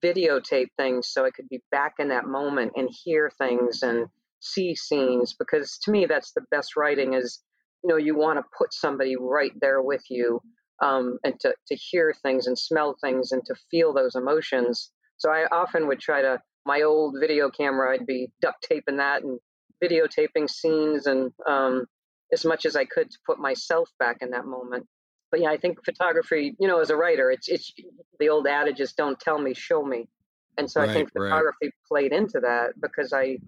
videotape 0.02 0.68
things 0.76 1.08
so 1.08 1.24
I 1.24 1.30
could 1.30 1.48
be 1.48 1.60
back 1.70 1.94
in 1.98 2.08
that 2.08 2.26
moment 2.26 2.72
and 2.76 2.88
hear 2.90 3.30
things 3.38 3.82
and 3.82 4.06
see 4.40 4.74
scenes 4.74 5.34
because 5.38 5.78
to 5.82 5.90
me 5.90 6.06
that's 6.06 6.32
the 6.32 6.42
best 6.50 6.76
writing 6.76 7.14
is 7.14 7.40
you 7.84 7.88
know 7.88 7.96
you 7.96 8.16
want 8.16 8.38
to 8.38 8.44
put 8.56 8.72
somebody 8.72 9.14
right 9.16 9.52
there 9.60 9.82
with 9.82 10.02
you 10.10 10.40
um, 10.82 11.18
and 11.24 11.38
to, 11.40 11.54
to 11.68 11.76
hear 11.76 12.14
things 12.22 12.46
and 12.46 12.58
smell 12.58 12.96
things 13.02 13.32
and 13.32 13.44
to 13.44 13.54
feel 13.70 13.92
those 13.92 14.14
emotions. 14.14 14.90
So 15.18 15.30
i 15.30 15.46
often 15.52 15.86
would 15.86 16.00
try 16.00 16.22
to 16.22 16.40
my 16.66 16.82
old 16.82 17.16
video 17.18 17.50
camera 17.50 17.94
i'd 17.94 18.06
be 18.06 18.28
duct 18.40 18.62
taping 18.62 18.98
that 18.98 19.22
and 19.22 19.38
videotaping 19.82 20.48
scenes 20.48 21.06
and 21.06 21.32
um, 21.46 21.86
as 22.32 22.44
much 22.44 22.64
as 22.64 22.76
i 22.76 22.84
could 22.84 23.10
to 23.10 23.18
put 23.26 23.38
myself 23.38 23.88
back 23.98 24.18
in 24.20 24.30
that 24.30 24.46
moment. 24.46 24.86
But 25.30 25.40
yeah 25.40 25.50
i 25.50 25.58
think 25.58 25.84
photography 25.84 26.54
you 26.58 26.66
know 26.66 26.80
as 26.80 26.90
a 26.90 26.96
writer 26.96 27.30
it's 27.30 27.48
it's 27.48 27.72
the 28.18 28.30
old 28.30 28.46
adage 28.46 28.80
is 28.80 28.92
don't 28.92 29.20
tell 29.20 29.38
me 29.38 29.52
show 29.52 29.84
me. 29.84 30.08
And 30.56 30.70
so 30.70 30.80
right, 30.80 30.88
i 30.88 30.92
think 30.94 31.12
photography 31.12 31.66
right. 31.66 31.72
played 31.86 32.12
into 32.12 32.40
that 32.40 32.70
because 32.80 33.12
i 33.12 33.38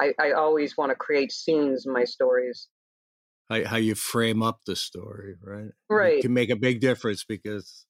I, 0.00 0.12
I 0.20 0.32
always 0.32 0.76
want 0.76 0.90
to 0.90 0.96
create 0.96 1.32
scenes 1.32 1.86
in 1.86 1.92
my 1.92 2.04
stories. 2.04 2.68
How, 3.50 3.64
how 3.64 3.76
you 3.76 3.94
frame 3.94 4.42
up 4.42 4.60
the 4.66 4.76
story, 4.76 5.34
right? 5.42 5.72
Right. 5.88 6.18
It 6.18 6.22
can 6.22 6.32
make 6.32 6.50
a 6.50 6.56
big 6.56 6.80
difference 6.80 7.24
because 7.24 7.86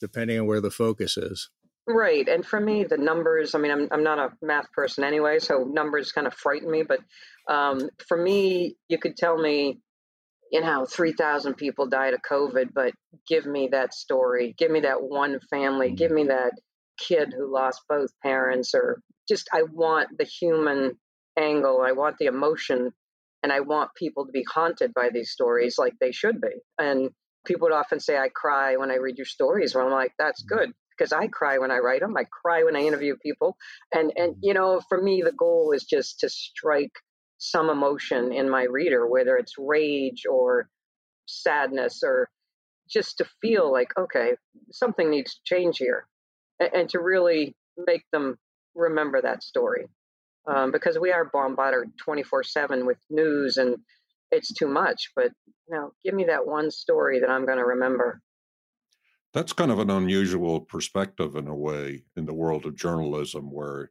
depending 0.00 0.38
on 0.38 0.46
where 0.46 0.60
the 0.60 0.70
focus 0.70 1.16
is. 1.16 1.48
Right. 1.86 2.28
And 2.28 2.46
for 2.46 2.60
me, 2.60 2.84
the 2.84 2.96
numbers, 2.96 3.54
I 3.54 3.58
mean, 3.58 3.72
I'm, 3.72 3.88
I'm 3.90 4.04
not 4.04 4.18
a 4.18 4.30
math 4.40 4.70
person 4.72 5.02
anyway, 5.02 5.40
so 5.40 5.64
numbers 5.64 6.12
kind 6.12 6.26
of 6.26 6.34
frighten 6.34 6.70
me. 6.70 6.84
But 6.84 7.00
um, 7.52 7.88
for 8.06 8.16
me, 8.16 8.76
you 8.88 8.98
could 8.98 9.16
tell 9.16 9.36
me, 9.36 9.80
you 10.50 10.60
know, 10.60 10.86
3,000 10.88 11.54
people 11.54 11.86
died 11.86 12.14
of 12.14 12.20
COVID, 12.28 12.68
but 12.72 12.92
give 13.26 13.46
me 13.46 13.68
that 13.72 13.94
story. 13.94 14.54
Give 14.56 14.70
me 14.70 14.80
that 14.80 15.02
one 15.02 15.40
family. 15.50 15.92
Give 15.92 16.08
mm-hmm. 16.08 16.16
me 16.16 16.24
that 16.28 16.52
kid 16.98 17.34
who 17.36 17.52
lost 17.52 17.82
both 17.88 18.10
parents, 18.22 18.74
or 18.74 19.00
just, 19.28 19.48
I 19.52 19.62
want 19.62 20.18
the 20.18 20.24
human 20.24 20.98
angle. 21.38 21.80
I 21.82 21.92
want 21.92 22.18
the 22.18 22.26
emotion, 22.26 22.92
and 23.42 23.52
I 23.52 23.60
want 23.60 23.94
people 23.94 24.26
to 24.26 24.32
be 24.32 24.44
haunted 24.48 24.92
by 24.94 25.10
these 25.12 25.30
stories 25.30 25.76
like 25.78 25.94
they 26.00 26.12
should 26.12 26.40
be. 26.40 26.60
And 26.78 27.10
people 27.46 27.66
would 27.66 27.74
often 27.74 28.00
say, 28.00 28.16
I 28.16 28.28
cry 28.28 28.76
when 28.76 28.90
I 28.90 28.96
read 28.96 29.18
your 29.18 29.26
stories. 29.26 29.74
Well, 29.74 29.86
I'm 29.86 29.92
like, 29.92 30.12
that's 30.18 30.42
mm-hmm. 30.44 30.58
good 30.58 30.72
because 30.96 31.12
I 31.12 31.26
cry 31.26 31.58
when 31.58 31.70
I 31.70 31.78
write 31.78 32.00
them. 32.00 32.16
I 32.16 32.24
cry 32.24 32.64
when 32.64 32.76
I 32.76 32.80
interview 32.80 33.16
people. 33.22 33.56
And, 33.92 34.12
and, 34.16 34.32
mm-hmm. 34.32 34.40
you 34.42 34.54
know, 34.54 34.80
for 34.88 35.00
me, 35.02 35.22
the 35.24 35.32
goal 35.32 35.72
is 35.74 35.84
just 35.84 36.20
to 36.20 36.28
strike 36.28 36.92
some 37.38 37.70
emotion 37.70 38.32
in 38.32 38.48
my 38.48 38.64
reader, 38.64 39.08
whether 39.08 39.36
it's 39.36 39.54
rage 39.58 40.22
or 40.30 40.68
sadness 41.26 42.02
or 42.04 42.28
just 42.88 43.18
to 43.18 43.26
feel 43.40 43.72
like, 43.72 43.88
okay, 43.98 44.32
something 44.70 45.10
needs 45.10 45.34
to 45.34 45.40
change 45.44 45.78
here. 45.78 46.06
And, 46.60 46.70
and 46.74 46.88
to 46.90 47.00
really 47.00 47.56
make 47.76 48.04
them 48.12 48.36
remember 48.74 49.20
that 49.22 49.42
story 49.42 49.86
um, 50.46 50.72
because 50.72 50.98
we 50.98 51.12
are 51.12 51.30
bombarded 51.32 51.92
24 51.98 52.42
7 52.44 52.86
with 52.86 52.98
news 53.10 53.56
and 53.56 53.76
it's 54.30 54.52
too 54.52 54.66
much. 54.66 55.10
But, 55.14 55.32
you 55.68 55.76
know, 55.76 55.92
give 56.04 56.14
me 56.14 56.24
that 56.24 56.46
one 56.46 56.70
story 56.70 57.20
that 57.20 57.30
I'm 57.30 57.46
going 57.46 57.58
to 57.58 57.64
remember. 57.64 58.20
That's 59.32 59.52
kind 59.52 59.70
of 59.70 59.78
an 59.78 59.90
unusual 59.90 60.60
perspective 60.60 61.36
in 61.36 61.48
a 61.48 61.54
way 61.54 62.04
in 62.16 62.26
the 62.26 62.34
world 62.34 62.66
of 62.66 62.76
journalism, 62.76 63.50
where, 63.50 63.90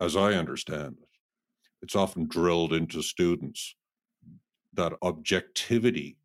as 0.00 0.14
I 0.14 0.34
understand 0.34 0.96
it, 1.00 1.08
it's 1.80 1.96
often 1.96 2.26
drilled 2.26 2.72
into 2.72 3.02
students 3.02 3.74
that 4.74 4.92
objectivity 5.02 6.18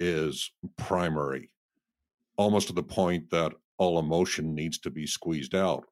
is 0.00 0.50
primary, 0.76 1.50
almost 2.36 2.68
to 2.68 2.72
the 2.72 2.82
point 2.82 3.30
that 3.30 3.52
all 3.78 3.98
emotion 3.98 4.54
needs 4.54 4.78
to 4.78 4.90
be 4.90 5.06
squeezed 5.06 5.54
out. 5.54 5.86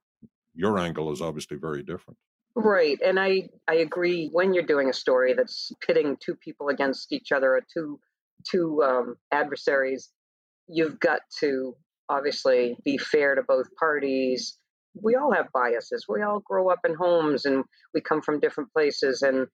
Your 0.58 0.76
angle 0.76 1.12
is 1.12 1.22
obviously 1.22 1.56
very 1.56 1.84
different. 1.84 2.18
Right. 2.56 2.98
And 3.04 3.20
I, 3.20 3.48
I 3.68 3.76
agree 3.76 4.28
when 4.32 4.52
you're 4.52 4.64
doing 4.64 4.90
a 4.90 4.92
story 4.92 5.32
that's 5.32 5.70
pitting 5.86 6.16
two 6.20 6.34
people 6.34 6.68
against 6.68 7.12
each 7.12 7.30
other 7.30 7.54
or 7.54 7.62
two 7.72 8.00
two 8.50 8.82
um, 8.82 9.14
adversaries, 9.32 10.10
you've 10.66 10.98
got 10.98 11.20
to 11.40 11.74
obviously 12.08 12.76
be 12.84 12.98
fair 12.98 13.36
to 13.36 13.42
both 13.42 13.66
parties. 13.78 14.58
We 15.00 15.14
all 15.14 15.32
have 15.32 15.46
biases. 15.54 16.06
We 16.08 16.22
all 16.22 16.40
grow 16.40 16.70
up 16.70 16.80
in 16.84 16.94
homes 16.94 17.44
and 17.44 17.64
we 17.94 18.00
come 18.00 18.20
from 18.20 18.40
different 18.40 18.72
places 18.72 19.22
and 19.22 19.46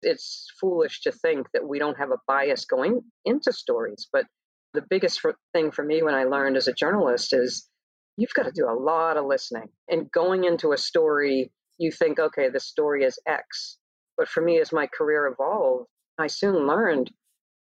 it's 0.00 0.46
foolish 0.58 1.02
to 1.02 1.12
think 1.12 1.48
that 1.52 1.68
we 1.68 1.78
don't 1.78 1.98
have 1.98 2.10
a 2.10 2.18
bias 2.26 2.64
going 2.64 3.02
into 3.26 3.52
stories. 3.52 4.08
But 4.10 4.24
the 4.72 4.84
biggest 4.88 5.20
thing 5.52 5.70
for 5.70 5.84
me 5.84 6.02
when 6.02 6.14
I 6.14 6.24
learned 6.24 6.56
as 6.56 6.68
a 6.68 6.72
journalist 6.72 7.34
is 7.34 7.68
you've 8.16 8.34
got 8.34 8.44
to 8.44 8.52
do 8.52 8.68
a 8.68 8.78
lot 8.78 9.16
of 9.16 9.26
listening. 9.26 9.68
And 9.88 10.10
going 10.10 10.44
into 10.44 10.72
a 10.72 10.78
story, 10.78 11.50
you 11.78 11.90
think, 11.92 12.18
okay, 12.18 12.48
the 12.48 12.60
story 12.60 13.04
is 13.04 13.18
X. 13.26 13.78
But 14.16 14.28
for 14.28 14.40
me, 14.40 14.60
as 14.60 14.72
my 14.72 14.86
career 14.86 15.26
evolved, 15.26 15.88
I 16.18 16.28
soon 16.28 16.66
learned, 16.66 17.10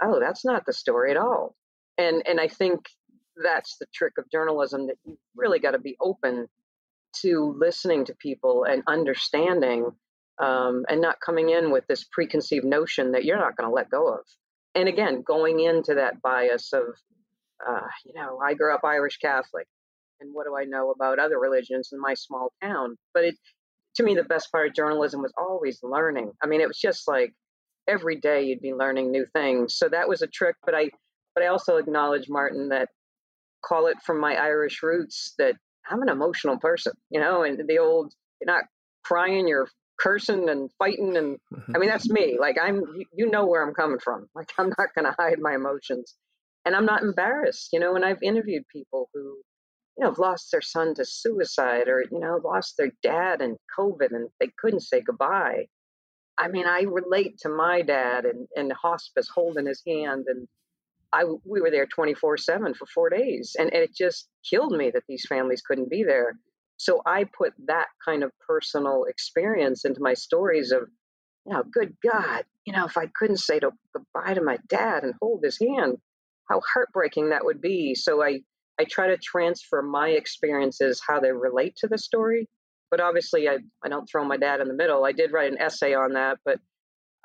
oh, 0.03 0.21
that's 0.21 0.45
not 0.45 0.65
the 0.67 0.73
story 0.73 1.11
at 1.11 1.17
all. 1.17 1.57
And 1.99 2.23
and 2.27 2.41
I 2.41 2.49
think 2.49 2.87
that's 3.43 3.77
the 3.79 3.87
trick 3.93 4.15
of 4.19 4.31
journalism 4.31 4.87
that 4.87 4.97
you 5.05 5.19
really 5.37 5.59
got 5.59 5.73
to 5.73 5.79
be 5.79 5.97
open 6.01 6.47
to 7.23 7.57
listening 7.59 8.05
to 8.05 8.15
people 8.15 8.65
and 8.65 8.83
understanding 8.87 9.91
um, 10.41 10.85
and 10.89 11.01
not 11.01 11.21
coming 11.25 11.51
in 11.51 11.71
with 11.71 11.87
this 11.87 12.05
preconceived 12.05 12.65
notion 12.65 13.13
that 13.13 13.25
you're 13.25 13.39
not 13.39 13.57
going 13.57 13.69
to 13.69 13.75
let 13.75 13.91
go 13.91 14.15
of. 14.15 14.25
And 14.75 14.89
again, 14.89 15.23
going 15.25 15.61
into 15.61 15.95
that 15.95 16.21
bias 16.21 16.73
of, 16.73 16.83
uh, 17.67 17.87
you 18.05 18.15
know, 18.15 18.41
I 18.45 18.55
grew 18.55 18.75
up 18.75 18.81
Irish 18.85 19.19
Catholic, 19.19 19.69
and 20.21 20.31
what 20.33 20.47
do 20.47 20.57
I 20.57 20.65
know 20.65 20.91
about 20.91 21.19
other 21.19 21.39
religions 21.39 21.91
in 21.93 22.01
my 22.01 22.15
small 22.15 22.53
town? 22.63 22.97
But 23.13 23.25
it, 23.25 23.35
to 23.97 24.03
me, 24.03 24.15
the 24.15 24.25
best 24.25 24.51
part 24.51 24.69
of 24.69 24.75
journalism 24.75 25.23
was 25.23 25.33
always 25.39 25.79
learning. 25.83 26.33
I 26.43 26.47
mean, 26.47 26.61
it 26.61 26.69
was 26.69 26.79
just 26.79 27.09
like 27.09 27.33
every 27.89 28.21
day 28.21 28.45
you'd 28.45 28.61
be 28.61 28.75
learning 28.75 29.11
new 29.11 29.27
things. 29.35 29.77
So 29.77 29.89
that 29.89 30.09
was 30.09 30.23
a 30.23 30.27
trick. 30.27 30.57
But 30.65 30.75
I, 30.75 30.91
but 31.35 31.45
I 31.45 31.49
also 31.49 31.77
acknowledge 31.77 32.29
Martin 32.29 32.69
that 32.71 32.89
call 33.65 33.87
it 33.87 33.97
from 34.05 34.21
my 34.21 34.35
Irish 34.35 34.83
roots 34.83 35.35
that 35.39 35.55
I'm 35.91 36.03
an 36.03 36.09
emotional 36.09 36.59
person, 36.59 36.93
you 37.11 37.21
know, 37.21 37.43
and 37.43 37.61
the 37.67 37.79
old 37.79 38.13
you're 38.41 38.53
not 38.53 38.65
crying, 39.05 39.47
you're 39.49 39.69
cursing 39.99 40.49
and 40.49 40.71
fighting 40.79 41.17
and 41.17 41.37
mm-hmm. 41.53 41.73
i 41.75 41.79
mean 41.79 41.89
that's 41.89 42.11
me 42.11 42.37
like 42.41 42.57
i'm 42.61 42.83
you 43.15 43.31
know 43.31 43.47
where 43.47 43.67
i'm 43.67 43.75
coming 43.75 43.99
from 44.03 44.27
like 44.35 44.51
i'm 44.59 44.73
not 44.79 44.89
going 44.95 45.05
to 45.05 45.15
hide 45.19 45.39
my 45.41 45.55
emotions 45.55 46.17
and 46.65 46.75
i'm 46.75 46.85
not 46.85 47.03
embarrassed 47.03 47.69
you 47.73 47.79
know 47.79 47.95
and 47.95 48.05
i've 48.05 48.23
interviewed 48.23 48.65
people 48.73 49.09
who 49.15 49.37
you 49.97 50.03
know 50.05 50.11
have 50.11 50.19
lost 50.19 50.51
their 50.51 50.63
son 50.63 50.95
to 50.95 51.05
suicide 51.05 51.89
or 51.89 52.05
you 52.11 52.19
know 52.19 52.41
lost 52.45 52.77
their 52.77 52.93
dad 53.03 53.41
in 53.41 53.57
covid 53.79 54.11
and 54.11 54.29
they 54.41 54.51
couldn't 54.59 54.81
say 54.81 55.01
goodbye 55.01 55.67
i 56.39 56.49
mean 56.49 56.67
i 56.67 56.83
relate 56.83 57.39
to 57.39 57.49
my 57.49 57.83
dad 57.83 58.25
in, 58.25 58.47
in 58.57 58.71
hospice 58.71 59.29
holding 59.33 59.67
his 59.67 59.83
hand 59.87 60.25
and 60.29 60.47
i 61.13 61.25
we 61.45 61.61
were 61.61 61.71
there 61.71 61.87
24 61.87 62.37
7 62.37 62.75
for 62.75 62.87
four 62.87 63.11
days 63.11 63.57
and, 63.59 63.73
and 63.73 63.83
it 63.83 63.95
just 63.95 64.29
killed 64.49 64.73
me 64.73 64.91
that 64.91 65.05
these 65.09 65.27
families 65.29 65.63
couldn't 65.63 65.91
be 65.91 66.03
there 66.03 66.35
so 66.77 67.03
I 67.07 67.25
put 67.25 67.55
that 67.67 67.87
kind 68.05 68.23
of 68.23 68.33
personal 68.47 69.05
experience 69.05 69.85
into 69.85 70.01
my 70.01 70.15
stories 70.15 70.73
of, 70.73 70.83
you 71.47 71.53
know, 71.53 71.63
good 71.63 71.97
God, 72.03 72.45
you 72.65 72.73
know, 72.73 72.85
if 72.87 72.97
I 72.97 73.07
couldn't 73.15 73.39
say 73.39 73.61
to, 73.61 73.71
goodbye 73.93 74.35
to 74.35 74.43
my 74.43 74.59
dad 74.69 75.05
and 75.05 75.15
hold 75.21 75.45
his 75.45 75.59
hand, 75.59 75.99
how 76.49 76.61
heartbreaking 76.73 77.31
that 77.31 77.45
would 77.45 77.61
be. 77.61 77.95
So 77.95 78.23
I, 78.23 78.41
I 78.79 78.85
try 78.85 79.09
to 79.09 79.17
transfer 79.17 79.83
my 79.83 80.09
experiences, 80.09 81.01
how 81.07 81.21
they 81.21 81.33
relate 81.33 81.77
to 81.77 81.89
the 81.89 81.99
story. 81.99 82.49
But 82.91 83.01
obviously, 83.01 83.49
I, 83.49 83.59
I 83.85 83.89
don't 83.89 84.07
throw 84.07 84.25
my 84.25 84.37
dad 84.37 84.61
in 84.61 84.69
the 84.69 84.75
middle. 84.75 85.05
I 85.05 85.13
did 85.13 85.33
write 85.33 85.53
an 85.53 85.61
essay 85.61 85.95
on 85.95 86.15
that, 86.15 86.39
but 86.45 86.59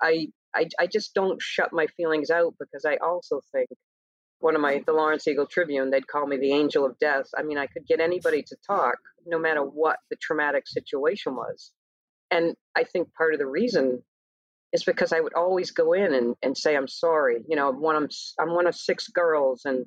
I, 0.01 0.27
I, 0.56 0.68
I 0.79 0.88
just 0.88 1.13
don't 1.13 1.41
shut 1.41 1.74
my 1.74 1.88
feelings 1.98 2.29
out 2.29 2.56
because 2.60 2.86
I 2.86 2.98
also 2.98 3.41
think 3.51 3.70
one 4.39 4.56
of 4.56 4.62
my 4.62 4.82
the 4.86 4.94
Lawrence 4.94 5.27
Eagle 5.27 5.46
Tribune, 5.46 5.91
they'd 5.91 6.08
call 6.08 6.25
me 6.25 6.38
the 6.38 6.53
angel 6.53 6.86
of 6.86 6.98
death. 7.00 7.25
I 7.38 7.44
mean, 7.44 7.58
I 7.58 7.68
could 7.68 7.86
get 7.86 8.00
anybody 8.00 8.41
to 8.44 8.56
talk 8.65 8.98
no 9.25 9.38
matter 9.38 9.62
what 9.62 9.98
the 10.10 10.15
traumatic 10.15 10.63
situation 10.65 11.36
was. 11.36 11.72
And 12.32 12.56
I 12.75 12.84
think 12.84 13.13
part 13.13 13.34
of 13.34 13.39
the 13.39 13.48
reason 13.48 14.01
is 14.72 14.84
because 14.84 15.12
I 15.12 15.20
would 15.20 15.34
always 15.34 15.72
go 15.72 15.94
in 15.94 16.13
and, 16.13 16.36
and 16.41 16.58
say, 16.58 16.75
I'm 16.75 16.88
sorry. 16.88 17.44
You 17.48 17.56
know, 17.56 17.72
one, 17.72 17.96
I'm, 17.96 18.08
I'm 18.39 18.53
one 18.53 18.68
of 18.68 18.75
six 18.75 19.08
girls 19.08 19.63
and 19.65 19.86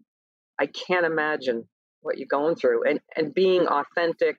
I 0.62 0.66
can't 0.66 1.06
imagine 1.06 1.68
what 2.02 2.18
you're 2.18 2.28
going 2.28 2.56
through 2.56 2.84
and, 2.88 3.00
and 3.16 3.34
being 3.34 3.66
authentic. 3.66 4.36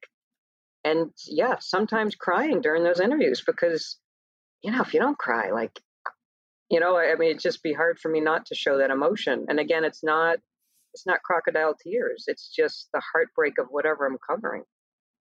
And 0.85 1.11
yeah, 1.27 1.55
sometimes 1.59 2.15
crying 2.15 2.61
during 2.61 2.83
those 2.83 2.99
interviews 2.99 3.43
because, 3.45 3.97
you 4.63 4.71
know, 4.71 4.81
if 4.81 4.93
you 4.93 4.99
don't 4.99 5.17
cry, 5.17 5.51
like 5.51 5.79
you 6.73 6.79
know 6.79 6.97
i 6.97 7.15
mean 7.15 7.29
it'd 7.29 7.41
just 7.41 7.61
be 7.61 7.73
hard 7.73 7.99
for 7.99 8.09
me 8.09 8.19
not 8.19 8.45
to 8.47 8.55
show 8.55 8.77
that 8.77 8.89
emotion 8.89 9.45
and 9.49 9.59
again 9.59 9.83
it's 9.83 10.03
not 10.03 10.37
it's 10.93 11.05
not 11.05 11.21
crocodile 11.23 11.75
tears 11.75 12.25
it's 12.27 12.49
just 12.49 12.89
the 12.93 13.01
heartbreak 13.13 13.59
of 13.59 13.67
whatever 13.69 14.05
i'm 14.05 14.17
covering 14.27 14.63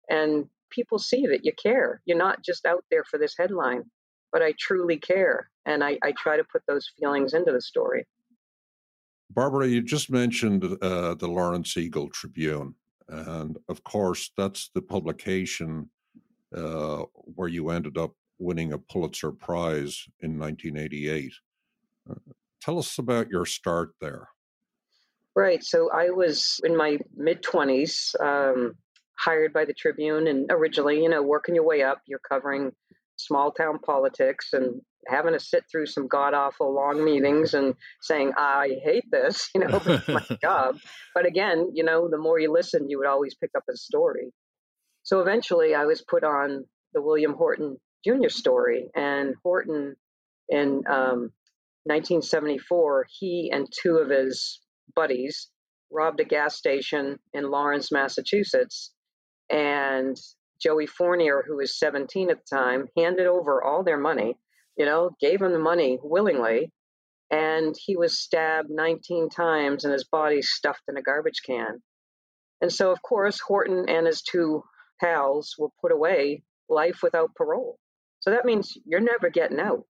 and 0.08 0.46
people 0.70 0.98
see 0.98 1.26
that 1.26 1.44
you 1.44 1.52
care 1.52 2.00
you're 2.04 2.16
not 2.16 2.44
just 2.44 2.66
out 2.66 2.84
there 2.90 3.04
for 3.04 3.18
this 3.18 3.34
headline 3.38 3.82
but 4.32 4.42
i 4.42 4.52
truly 4.60 4.96
care 4.96 5.50
and 5.66 5.82
i, 5.82 5.98
I 6.04 6.12
try 6.12 6.36
to 6.36 6.44
put 6.44 6.62
those 6.68 6.90
feelings 6.98 7.34
into 7.34 7.52
the 7.52 7.60
story 7.62 8.06
barbara 9.30 9.66
you 9.66 9.80
just 9.80 10.10
mentioned 10.10 10.64
uh, 10.82 11.14
the 11.14 11.28
lawrence 11.28 11.76
eagle 11.76 12.08
tribune 12.08 12.74
and 13.08 13.56
of 13.68 13.82
course 13.84 14.30
that's 14.36 14.70
the 14.74 14.82
publication 14.82 15.88
uh, 16.56 17.04
where 17.34 17.48
you 17.48 17.70
ended 17.70 17.96
up 17.96 18.12
winning 18.40 18.72
a 18.72 18.78
Pulitzer 18.78 19.30
Prize 19.30 20.06
in 20.20 20.38
1988. 20.38 21.32
Uh, 22.08 22.14
tell 22.60 22.78
us 22.78 22.98
about 22.98 23.28
your 23.28 23.46
start 23.46 23.92
there. 24.00 24.28
Right. 25.36 25.62
So 25.62 25.90
I 25.92 26.10
was 26.10 26.60
in 26.64 26.76
my 26.76 26.98
mid 27.16 27.42
20s, 27.42 28.20
um, 28.20 28.74
hired 29.16 29.52
by 29.52 29.64
the 29.64 29.74
Tribune, 29.74 30.26
and 30.26 30.50
originally, 30.50 31.02
you 31.02 31.08
know, 31.08 31.22
working 31.22 31.54
your 31.54 31.64
way 31.64 31.82
up, 31.82 32.00
you're 32.06 32.18
covering 32.18 32.72
small 33.26 33.52
town 33.52 33.78
politics 33.78 34.48
and 34.52 34.80
having 35.06 35.32
to 35.32 35.40
sit 35.40 35.64
through 35.70 35.86
some 35.86 36.06
god 36.06 36.34
awful 36.34 36.74
long 36.74 37.04
meetings 37.04 37.54
and 37.54 37.74
saying, 38.02 38.32
I 38.36 38.76
hate 38.84 39.04
this, 39.10 39.48
you 39.54 39.62
know, 39.62 39.80
it's 39.84 40.08
my 40.08 40.24
job. 40.42 40.76
But 41.14 41.26
again, 41.26 41.70
you 41.74 41.84
know, 41.84 42.08
the 42.10 42.18
more 42.18 42.38
you 42.38 42.52
listen, 42.52 42.88
you 42.88 42.98
would 42.98 43.06
always 43.06 43.34
pick 43.34 43.50
up 43.56 43.64
a 43.70 43.76
story. 43.76 44.32
So 45.02 45.20
eventually 45.20 45.74
I 45.74 45.86
was 45.86 46.02
put 46.02 46.24
on 46.24 46.64
the 46.92 47.02
William 47.02 47.34
Horton 47.34 47.76
Jr. 48.04 48.28
story. 48.28 48.88
And 48.94 49.34
Horton, 49.42 49.96
in 50.48 50.82
um, 50.88 51.30
1974, 51.84 53.06
he 53.18 53.50
and 53.52 53.68
two 53.82 53.96
of 53.96 54.10
his 54.10 54.60
buddies 54.94 55.48
robbed 55.90 56.20
a 56.20 56.24
gas 56.24 56.56
station 56.56 57.18
in 57.32 57.50
Lawrence, 57.50 57.90
Massachusetts. 57.92 58.92
And 59.50 60.16
Joey 60.60 60.86
Fournier, 60.86 61.44
who 61.46 61.56
was 61.56 61.78
17 61.78 62.30
at 62.30 62.38
the 62.38 62.56
time, 62.56 62.86
handed 62.96 63.26
over 63.26 63.62
all 63.62 63.82
their 63.82 63.98
money, 63.98 64.36
you 64.76 64.84
know, 64.84 65.10
gave 65.20 65.40
him 65.40 65.52
the 65.52 65.58
money 65.58 65.98
willingly. 66.02 66.70
And 67.30 67.74
he 67.78 67.96
was 67.96 68.18
stabbed 68.18 68.70
19 68.70 69.28
times 69.30 69.84
and 69.84 69.92
his 69.92 70.04
body 70.04 70.42
stuffed 70.42 70.82
in 70.88 70.96
a 70.96 71.02
garbage 71.02 71.42
can. 71.46 71.80
And 72.60 72.72
so, 72.72 72.90
of 72.90 73.00
course, 73.02 73.40
Horton 73.40 73.88
and 73.88 74.06
his 74.06 74.22
two 74.22 74.62
pals 75.00 75.54
were 75.58 75.68
put 75.80 75.92
away 75.92 76.42
life 76.68 77.00
without 77.02 77.34
parole. 77.34 77.78
So 78.20 78.30
that 78.30 78.44
means 78.44 78.76
you're 78.84 79.00
never 79.00 79.30
getting 79.30 79.60
out. 79.60 79.84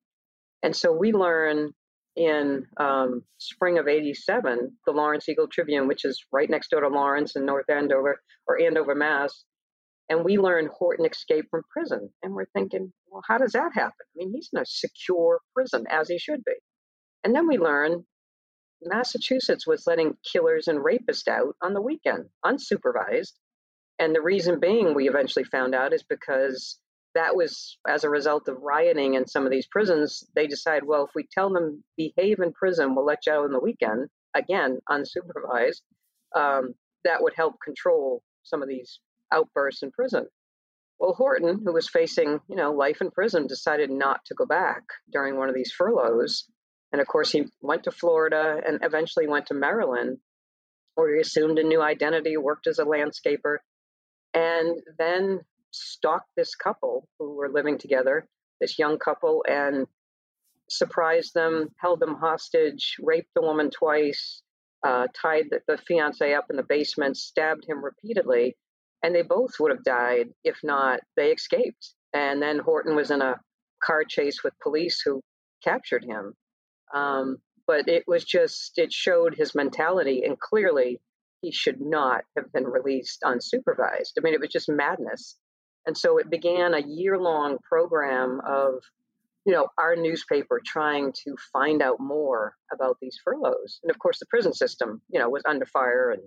And 0.62 0.74
so 0.76 0.92
we 0.92 1.12
learn 1.12 1.72
in 2.16 2.66
um, 2.76 3.22
spring 3.38 3.78
of 3.78 3.88
87, 3.88 4.76
the 4.86 4.92
Lawrence 4.92 5.28
Eagle 5.28 5.48
Tribune, 5.48 5.88
which 5.88 6.04
is 6.04 6.22
right 6.32 6.50
next 6.50 6.70
door 6.70 6.82
to 6.82 6.88
Lawrence 6.88 7.36
in 7.36 7.46
North 7.46 7.68
Andover 7.70 8.20
or 8.46 8.60
Andover, 8.60 8.94
Mass. 8.94 9.44
And 10.10 10.24
we 10.24 10.38
learn 10.38 10.68
Horton 10.76 11.06
escaped 11.06 11.48
from 11.50 11.62
prison. 11.70 12.10
And 12.22 12.34
we're 12.34 12.46
thinking, 12.46 12.92
well, 13.08 13.22
how 13.26 13.38
does 13.38 13.52
that 13.52 13.70
happen? 13.72 13.92
I 14.00 14.12
mean, 14.16 14.32
he's 14.34 14.50
in 14.52 14.60
a 14.60 14.66
secure 14.66 15.40
prison, 15.54 15.86
as 15.88 16.08
he 16.08 16.18
should 16.18 16.44
be. 16.44 16.54
And 17.22 17.34
then 17.34 17.46
we 17.46 17.58
learn 17.58 18.04
Massachusetts 18.82 19.66
was 19.66 19.86
letting 19.86 20.16
killers 20.30 20.66
and 20.66 20.80
rapists 20.80 21.28
out 21.28 21.54
on 21.62 21.74
the 21.74 21.80
weekend, 21.80 22.26
unsupervised. 22.44 23.34
And 24.00 24.14
the 24.14 24.22
reason 24.22 24.58
being, 24.58 24.94
we 24.94 25.08
eventually 25.08 25.44
found 25.44 25.76
out, 25.76 25.92
is 25.92 26.02
because 26.02 26.80
that 27.14 27.36
was 27.36 27.78
as 27.86 28.02
a 28.02 28.10
result 28.10 28.48
of 28.48 28.62
rioting 28.62 29.14
in 29.14 29.28
some 29.28 29.44
of 29.44 29.52
these 29.52 29.66
prisons. 29.66 30.24
They 30.34 30.48
decide, 30.48 30.82
well, 30.84 31.04
if 31.04 31.10
we 31.14 31.28
tell 31.30 31.52
them 31.52 31.84
behave 31.96 32.40
in 32.40 32.52
prison, 32.52 32.94
we'll 32.94 33.04
let 33.04 33.26
you 33.26 33.32
out 33.32 33.44
on 33.44 33.52
the 33.52 33.60
weekend, 33.60 34.08
again, 34.34 34.78
unsupervised. 34.88 35.82
Um, 36.34 36.74
that 37.04 37.22
would 37.22 37.34
help 37.36 37.56
control 37.64 38.22
some 38.42 38.62
of 38.62 38.68
these 38.68 39.00
outbursts 39.32 39.82
in 39.82 39.90
prison. 39.90 40.26
Well, 40.98 41.14
Horton, 41.14 41.62
who 41.64 41.72
was 41.72 41.88
facing, 41.88 42.40
you 42.48 42.56
know, 42.56 42.72
life 42.72 43.00
in 43.00 43.10
prison, 43.10 43.46
decided 43.46 43.90
not 43.90 44.20
to 44.26 44.34
go 44.34 44.44
back 44.44 44.82
during 45.10 45.36
one 45.36 45.48
of 45.48 45.54
these 45.54 45.72
furloughs. 45.72 46.44
And 46.92 47.00
of 47.00 47.06
course, 47.06 47.32
he 47.32 47.46
went 47.62 47.84
to 47.84 47.90
Florida 47.90 48.60
and 48.66 48.80
eventually 48.82 49.26
went 49.26 49.46
to 49.46 49.54
Maryland, 49.54 50.18
where 50.94 51.14
he 51.14 51.20
assumed 51.20 51.58
a 51.58 51.62
new 51.62 51.80
identity, 51.80 52.36
worked 52.36 52.66
as 52.66 52.78
a 52.78 52.84
landscaper, 52.84 53.58
and 54.34 54.78
then 54.98 55.40
stalked 55.70 56.28
this 56.36 56.54
couple 56.54 57.08
who 57.18 57.34
were 57.34 57.48
living 57.48 57.78
together, 57.78 58.28
this 58.60 58.78
young 58.78 58.98
couple, 58.98 59.44
and 59.48 59.86
surprised 60.68 61.32
them, 61.34 61.68
held 61.78 62.00
them 62.00 62.16
hostage, 62.16 62.96
raped 63.00 63.30
the 63.34 63.42
woman 63.42 63.70
twice, 63.70 64.42
uh, 64.86 65.06
tied 65.20 65.46
the, 65.50 65.60
the 65.66 65.78
fiance 65.78 66.34
up 66.34 66.46
in 66.50 66.56
the 66.56 66.62
basement, 66.62 67.16
stabbed 67.16 67.64
him 67.66 67.82
repeatedly, 67.82 68.56
and 69.02 69.14
they 69.14 69.22
both 69.22 69.52
would 69.58 69.70
have 69.70 69.84
died 69.84 70.28
if 70.44 70.58
not 70.62 71.00
they 71.16 71.32
escaped. 71.32 71.94
And 72.12 72.42
then 72.42 72.58
Horton 72.58 72.96
was 72.96 73.10
in 73.10 73.22
a 73.22 73.40
car 73.82 74.04
chase 74.04 74.42
with 74.42 74.58
police 74.62 75.00
who 75.04 75.22
captured 75.62 76.04
him. 76.04 76.34
Um, 76.94 77.36
but 77.66 77.88
it 77.88 78.04
was 78.06 78.24
just, 78.24 78.72
it 78.78 78.92
showed 78.92 79.34
his 79.34 79.54
mentality, 79.54 80.24
and 80.24 80.38
clearly 80.38 81.00
he 81.40 81.52
should 81.52 81.80
not 81.80 82.24
have 82.36 82.52
been 82.52 82.64
released 82.64 83.22
unsupervised. 83.22 84.12
I 84.18 84.22
mean, 84.22 84.34
it 84.34 84.40
was 84.40 84.50
just 84.50 84.68
madness. 84.68 85.36
And 85.86 85.96
so 85.96 86.18
it 86.18 86.28
began 86.28 86.74
a 86.74 86.86
year 86.86 87.16
long 87.16 87.58
program 87.66 88.40
of, 88.46 88.74
you 89.46 89.52
know, 89.52 89.68
our 89.78 89.96
newspaper 89.96 90.60
trying 90.66 91.12
to 91.24 91.34
find 91.52 91.80
out 91.80 91.98
more 92.00 92.54
about 92.72 92.98
these 93.00 93.18
furloughs. 93.24 93.80
And 93.82 93.90
of 93.90 93.98
course, 93.98 94.18
the 94.18 94.26
prison 94.26 94.52
system, 94.52 95.00
you 95.08 95.18
know, 95.18 95.30
was 95.30 95.42
under 95.46 95.64
fire 95.64 96.10
and 96.10 96.22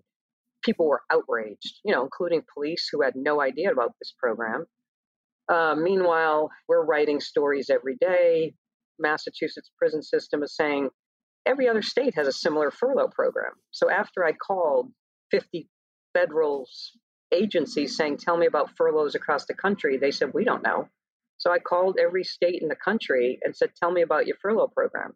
people 0.64 0.88
were 0.88 1.02
outraged, 1.12 1.80
you 1.84 1.94
know, 1.94 2.04
including 2.04 2.42
police 2.54 2.90
who 2.92 3.02
had 3.02 3.14
no 3.16 3.42
idea 3.42 3.72
about 3.72 3.94
this 4.00 4.14
program. 4.18 4.66
Uh, 5.50 5.76
meanwhile, 5.76 6.50
we're 6.68 6.86
writing 6.86 7.20
stories 7.20 7.70
every 7.70 7.96
day. 8.00 8.54
Massachusetts 9.00 9.72
prison 9.78 10.02
system 10.02 10.44
is 10.44 10.56
saying 10.56 10.90
every 11.46 11.68
other 11.68 11.82
state 11.82 12.16
has 12.16 12.28
a 12.28 12.32
similar 12.32 12.72
furlough 12.72 13.10
program. 13.10 13.52
So 13.72 13.90
after 13.90 14.24
I 14.24 14.34
called 14.34 14.92
50 15.32 15.68
federal 16.14 16.68
agencies 17.32 17.98
saying, 17.98 18.18
Tell 18.18 18.38
me 18.38 18.46
about 18.46 18.76
furloughs 18.78 19.16
across 19.16 19.46
the 19.46 19.54
country, 19.54 19.98
they 19.98 20.12
said, 20.12 20.34
We 20.34 20.46
don't 20.46 20.64
know. 20.64 20.88
So 21.38 21.52
I 21.52 21.60
called 21.60 21.98
every 22.00 22.24
state 22.24 22.62
in 22.62 22.70
the 22.70 22.76
country 22.76 23.40
and 23.44 23.56
said, 23.56 23.72
Tell 23.76 23.92
me 23.92 24.02
about 24.02 24.28
your 24.28 24.38
furlough 24.42 24.72
program. 24.74 25.14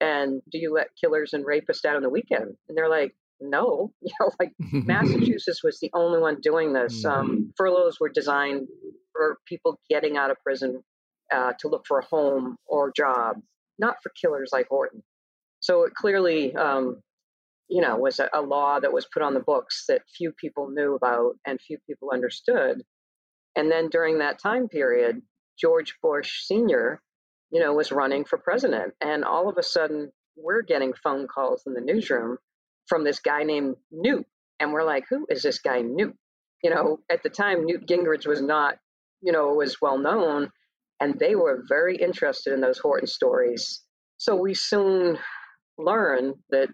And 0.00 0.42
do 0.52 0.58
you 0.58 0.72
let 0.72 0.94
killers 1.00 1.32
and 1.32 1.44
rapists 1.44 1.84
out 1.84 1.96
on 1.96 2.02
the 2.02 2.10
weekend? 2.10 2.54
And 2.68 2.78
they're 2.78 2.88
like, 2.88 3.14
no, 3.40 3.92
you 4.00 4.12
know, 4.20 4.30
like 4.38 4.52
Massachusetts 4.72 5.62
was 5.62 5.78
the 5.80 5.90
only 5.94 6.20
one 6.20 6.40
doing 6.40 6.72
this. 6.72 7.04
Um, 7.04 7.28
mm-hmm. 7.28 7.42
furloughs 7.56 7.98
were 8.00 8.08
designed 8.08 8.68
for 9.12 9.38
people 9.46 9.80
getting 9.88 10.16
out 10.16 10.30
of 10.30 10.36
prison 10.42 10.82
uh, 11.32 11.52
to 11.60 11.68
look 11.68 11.84
for 11.86 11.98
a 11.98 12.04
home 12.04 12.56
or 12.66 12.92
job, 12.94 13.36
not 13.78 13.96
for 14.02 14.12
killers 14.20 14.50
like 14.52 14.68
Horton. 14.68 15.02
So 15.60 15.84
it 15.84 15.94
clearly, 15.94 16.54
um, 16.54 17.02
you 17.68 17.82
know, 17.82 17.96
was 17.96 18.20
a, 18.20 18.28
a 18.32 18.40
law 18.40 18.78
that 18.80 18.92
was 18.92 19.06
put 19.12 19.22
on 19.22 19.34
the 19.34 19.40
books 19.40 19.84
that 19.88 20.02
few 20.16 20.32
people 20.32 20.70
knew 20.70 20.94
about 20.94 21.34
and 21.46 21.60
few 21.60 21.78
people 21.86 22.10
understood. 22.12 22.82
And 23.56 23.70
then 23.70 23.88
during 23.88 24.18
that 24.18 24.38
time 24.38 24.68
period, 24.68 25.20
George 25.58 25.96
Bush 26.00 26.46
Sr., 26.46 27.00
you 27.50 27.60
know, 27.60 27.72
was 27.72 27.90
running 27.90 28.24
for 28.24 28.38
president. 28.38 28.94
And 29.00 29.24
all 29.24 29.48
of 29.48 29.58
a 29.58 29.62
sudden, 29.62 30.12
we're 30.36 30.62
getting 30.62 30.92
phone 30.92 31.26
calls 31.26 31.64
in 31.66 31.74
the 31.74 31.80
newsroom 31.80 32.38
from 32.88 33.04
this 33.04 33.20
guy 33.20 33.42
named 33.42 33.76
Newt. 33.90 34.26
And 34.60 34.72
we're 34.72 34.84
like, 34.84 35.04
who 35.08 35.26
is 35.30 35.42
this 35.42 35.58
guy 35.58 35.80
Newt? 35.80 36.16
You 36.62 36.70
know, 36.70 36.98
at 37.10 37.22
the 37.22 37.30
time, 37.30 37.64
Newt 37.64 37.86
Gingrich 37.86 38.26
was 38.26 38.42
not, 38.42 38.76
you 39.22 39.32
know, 39.32 39.48
was 39.48 39.80
well 39.80 39.98
known. 39.98 40.50
And 41.00 41.18
they 41.18 41.36
were 41.36 41.62
very 41.68 41.96
interested 41.96 42.52
in 42.52 42.60
those 42.60 42.78
Horton 42.78 43.06
stories. 43.06 43.82
So 44.16 44.34
we 44.34 44.54
soon 44.54 45.18
learned 45.78 46.34
that 46.50 46.68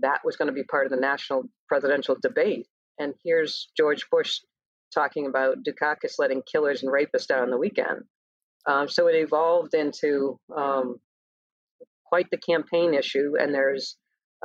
that 0.00 0.20
was 0.24 0.36
going 0.36 0.48
to 0.48 0.54
be 0.54 0.64
part 0.64 0.86
of 0.86 0.92
the 0.92 1.00
national 1.00 1.44
presidential 1.68 2.16
debate. 2.22 2.66
And 2.98 3.12
here's 3.22 3.68
George 3.76 4.06
Bush 4.10 4.40
talking 4.94 5.26
about 5.26 5.58
Dukakis 5.62 6.14
letting 6.18 6.42
killers 6.50 6.82
and 6.82 6.92
rapists 6.92 7.30
out 7.30 7.42
on 7.42 7.50
the 7.50 7.58
weekend. 7.58 8.02
Um, 8.66 8.88
so 8.88 9.06
it 9.08 9.14
evolved 9.14 9.74
into 9.74 10.38
um, 10.56 10.96
quite 12.06 12.30
the 12.30 12.38
campaign 12.38 12.94
issue, 12.94 13.34
and 13.38 13.54
there's 13.54 13.96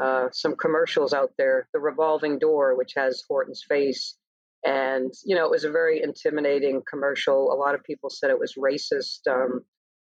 uh, 0.02 0.28
some 0.32 0.56
commercials 0.56 1.14
out 1.14 1.32
there. 1.38 1.68
The 1.74 1.80
revolving 1.80 2.40
door, 2.40 2.76
which 2.76 2.94
has 2.96 3.24
Horton's 3.28 3.64
face, 3.68 4.16
and 4.64 5.12
you 5.26 5.36
know 5.36 5.46
it 5.46 5.52
was 5.52 5.64
a 5.64 5.72
very 5.72 6.02
intimidating 6.04 6.84
commercial. 6.90 7.52
A 7.52 7.56
lot 7.56 7.76
of 7.76 7.84
people 7.84 8.10
said 8.10 8.30
it 8.30 8.40
was 8.40 8.56
racist. 8.56 9.20
Um, 9.30 9.62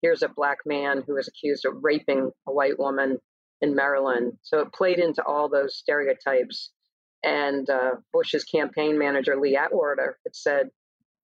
here's 0.01 0.21
a 0.23 0.29
black 0.29 0.59
man 0.65 1.03
who 1.05 1.15
was 1.15 1.27
accused 1.27 1.65
of 1.65 1.83
raping 1.83 2.31
a 2.47 2.51
white 2.53 2.77
woman 2.77 3.17
in 3.61 3.75
Maryland. 3.75 4.33
So 4.43 4.59
it 4.59 4.73
played 4.73 4.99
into 4.99 5.23
all 5.23 5.49
those 5.49 5.77
stereotypes. 5.77 6.71
And 7.23 7.67
uh, 7.69 7.95
Bush's 8.13 8.43
campaign 8.43 8.99
manager, 8.99 9.35
Lee 9.35 9.57
Atwater, 9.57 10.19
had 10.25 10.35
said 10.35 10.69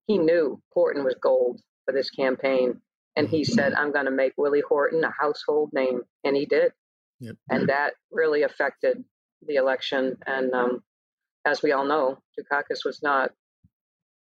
he 0.08 0.18
knew 0.18 0.60
Horton 0.74 1.04
was 1.04 1.16
gold 1.22 1.62
for 1.86 1.94
this 1.94 2.10
campaign. 2.10 2.82
And 3.16 3.28
he 3.28 3.44
said, 3.44 3.74
I'm 3.74 3.92
going 3.92 4.06
to 4.06 4.12
make 4.12 4.34
Willie 4.38 4.64
Horton 4.68 5.04
a 5.04 5.12
household 5.12 5.70
name. 5.74 6.02
And 6.24 6.36
he 6.36 6.46
did. 6.46 6.72
Yep. 7.22 7.36
And 7.50 7.70
that 7.70 7.94
really 8.12 8.44
affected 8.44 9.04
the 9.48 9.56
election. 9.56 10.18
And 10.26 10.54
um, 10.54 10.84
as 11.46 11.62
we 11.62 11.72
all 11.72 11.86
know, 11.86 12.18
Dukakis 12.38 12.84
was 12.84 13.00
not 13.02 13.32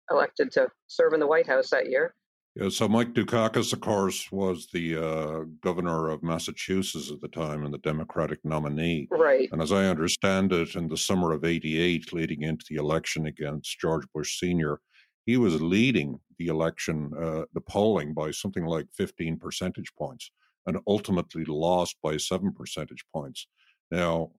elected 0.10 0.52
to 0.52 0.68
serve 0.88 1.14
in 1.14 1.20
the 1.20 1.28
White 1.28 1.48
House 1.48 1.70
that 1.70 1.90
year. 1.90 2.14
Yeah, 2.56 2.68
so 2.68 2.90
Mike 2.90 3.14
Dukakis, 3.14 3.72
of 3.72 3.80
course, 3.80 4.30
was 4.30 4.68
the 4.74 4.98
uh, 4.98 5.46
governor 5.62 6.10
of 6.10 6.22
Massachusetts 6.22 7.10
at 7.10 7.22
the 7.22 7.30
time 7.30 7.64
and 7.64 7.74
the 7.74 7.78
Democratic 7.78 8.40
nominee. 8.44 9.08
Right. 9.10 9.48
And 9.54 9.62
as 9.62 9.72
I 9.72 9.86
understand 9.86 10.52
it, 10.52 10.76
in 10.76 10.90
the 10.90 10.98
summer 10.98 11.32
of 11.32 11.46
88, 11.46 12.12
leading 12.12 12.42
into 12.42 12.66
the 12.70 12.76
election 12.76 13.26
against 13.28 13.80
George 13.80 14.04
Bush 14.14 14.38
Sr., 14.38 14.82
he 15.26 15.38
was 15.38 15.62
leading 15.62 16.20
the 16.40 16.48
election, 16.48 17.12
uh, 17.18 17.44
the 17.54 17.62
polling 17.62 18.14
by 18.14 18.32
something 18.32 18.66
like 18.66 18.88
15 18.98 19.38
percentage 19.38 19.94
points 19.98 20.30
and 20.66 20.78
ultimately 20.88 21.46
lost 21.46 21.98
by 22.04 22.18
seven 22.18 22.52
percentage 22.54 23.04
points. 23.14 23.48
Now, 23.90 24.32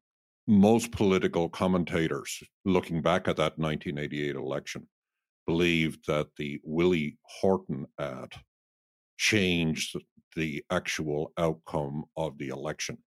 most 0.46 0.90
political 0.90 1.48
commentators 1.48 2.42
looking 2.64 3.00
back 3.00 3.28
at 3.28 3.36
that 3.36 3.58
1988 3.58 4.34
election 4.34 4.88
believed 5.46 6.06
that 6.06 6.28
the 6.36 6.60
Willie 6.64 7.18
Horton 7.22 7.86
ad 7.98 8.32
changed 9.18 9.96
the 10.34 10.64
actual 10.70 11.32
outcome 11.38 12.04
of 12.16 12.38
the 12.38 12.48
election. 12.48 12.98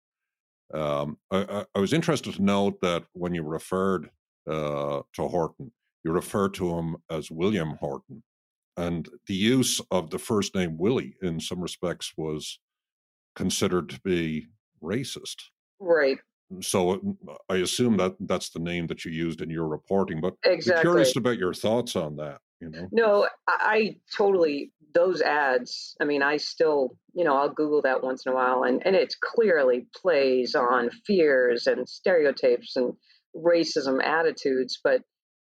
Um, 0.73 1.17
I, 1.31 1.65
I, 1.75 1.79
was 1.79 1.93
interested 1.93 2.33
to 2.33 2.41
note 2.41 2.81
that 2.81 3.03
when 3.13 3.35
you 3.35 3.43
referred 3.43 4.09
uh, 4.49 5.01
to 5.13 5.27
Horton, 5.27 5.71
you 6.03 6.11
referred 6.11 6.53
to 6.55 6.77
him 6.77 6.97
as 7.09 7.29
William 7.29 7.77
Horton. 7.79 8.23
And 8.77 9.07
the 9.27 9.35
use 9.35 9.79
of 9.91 10.09
the 10.09 10.19
first 10.19 10.55
name 10.55 10.77
Willie 10.77 11.15
in 11.21 11.39
some 11.39 11.61
respects 11.61 12.13
was 12.17 12.59
considered 13.35 13.89
to 13.89 13.99
be 14.01 14.47
racist. 14.83 15.35
Right. 15.79 16.17
Mm, 16.51 16.63
so 16.63 16.91
uh, 16.91 16.97
mm, 16.97 17.15
uh, 17.27 17.35
I 17.49 17.57
assume 17.57 17.97
that 17.97 18.15
that's 18.19 18.49
the 18.49 18.59
name 18.59 18.87
that 18.87 19.05
you 19.05 19.11
used 19.11 19.41
in 19.41 19.49
your 19.49 19.67
reporting, 19.67 20.21
but 20.21 20.35
exactly. 20.43 20.79
I'm 20.79 20.81
curious 20.83 21.15
about 21.15 21.37
your 21.37 21.53
thoughts 21.53 21.95
on 21.95 22.15
that. 22.17 22.39
You 22.61 22.69
know? 22.69 22.87
No, 22.91 23.29
I, 23.47 23.57
I 23.61 23.95
totally 24.15 24.71
those 24.93 25.21
ads. 25.21 25.95
I 26.01 26.05
mean, 26.05 26.23
I 26.23 26.37
still, 26.37 26.95
you 27.13 27.25
know, 27.25 27.35
I'll 27.35 27.53
Google 27.53 27.81
that 27.81 28.01
once 28.01 28.25
in 28.25 28.31
a 28.31 28.35
while, 28.35 28.63
and 28.63 28.81
and 28.85 28.95
it 28.95 29.13
clearly 29.21 29.87
plays 29.95 30.55
on 30.55 30.89
fears 31.05 31.67
and 31.67 31.87
stereotypes 31.87 32.75
and 32.75 32.93
racism 33.35 34.03
attitudes. 34.03 34.79
But 34.83 35.01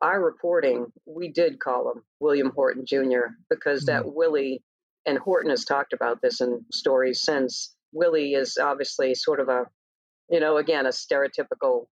our 0.01 0.23
reporting, 0.23 0.87
we 1.07 1.31
did 1.31 1.61
call 1.61 1.93
him 1.93 2.03
William 2.21 2.53
Horton 2.55 2.85
Jr. 2.87 3.35
because 3.51 3.85
mm-hmm. 3.85 3.97
that 3.97 4.05
mm. 4.05 4.15
Willie 4.15 4.63
and 5.07 5.19
Horton 5.19 5.51
has 5.51 5.65
talked 5.65 5.93
about 5.93 6.21
this 6.23 6.41
in 6.41 6.65
stories 6.73 7.23
since. 7.23 7.75
Willie 7.93 8.33
is 8.33 8.59
obviously 8.61 9.15
sort 9.15 9.39
of 9.39 9.49
a 9.49 9.67
you 10.31 10.41
know, 10.41 10.57
again, 10.57 10.87
a 10.87 10.91
stereotypical 10.91 11.87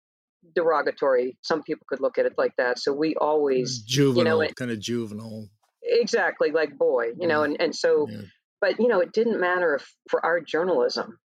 derogatory. 0.55 1.37
Some 1.43 1.63
people 1.63 1.87
could 1.89 2.01
look 2.01 2.19
at 2.19 2.27
it 2.27 2.35
like 2.39 2.55
that. 2.57 2.79
So 2.79 2.93
we 2.93 3.15
always 3.17 3.81
juvenile, 3.83 4.43
you 4.43 4.49
know, 4.49 4.55
kind 4.55 4.71
of 4.71 4.81
juvenile. 4.81 5.49
Exactly, 5.83 6.51
like 6.51 6.77
boy, 6.77 7.13
you 7.19 7.27
know, 7.27 7.41
mm-hmm. 7.41 7.53
and 7.53 7.61
and 7.61 7.77
so, 7.77 8.07
yeah. 8.09 8.23
but 8.61 8.79
you 8.79 8.89
know, 8.89 9.01
it 9.01 9.13
didn't 9.13 9.41
matter 9.41 9.77
if 9.77 9.95
for 10.11 10.25
our 10.25 10.41
journalism, 10.41 11.19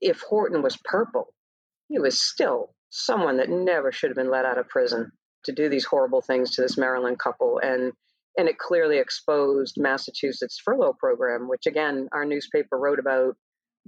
if 0.00 0.20
Horton 0.20 0.62
was 0.62 0.78
purple, 0.84 1.34
he 1.88 1.98
was 1.98 2.20
still 2.20 2.74
someone 2.90 3.38
that 3.38 3.50
never 3.50 3.90
should 3.90 4.10
have 4.10 4.16
been 4.16 4.30
let 4.30 4.44
out 4.44 4.58
of 4.58 4.68
prison 4.68 5.10
to 5.44 5.52
do 5.52 5.68
these 5.68 5.84
horrible 5.84 6.22
things 6.22 6.52
to 6.52 6.62
this 6.62 6.78
Maryland 6.78 7.18
couple, 7.18 7.58
and 7.58 7.92
and 8.36 8.48
it 8.48 8.58
clearly 8.58 8.98
exposed 8.98 9.76
Massachusetts 9.78 10.60
furlough 10.64 10.94
program, 10.98 11.48
which 11.48 11.66
again 11.66 12.08
our 12.12 12.24
newspaper 12.24 12.78
wrote 12.78 12.98
about 12.98 13.36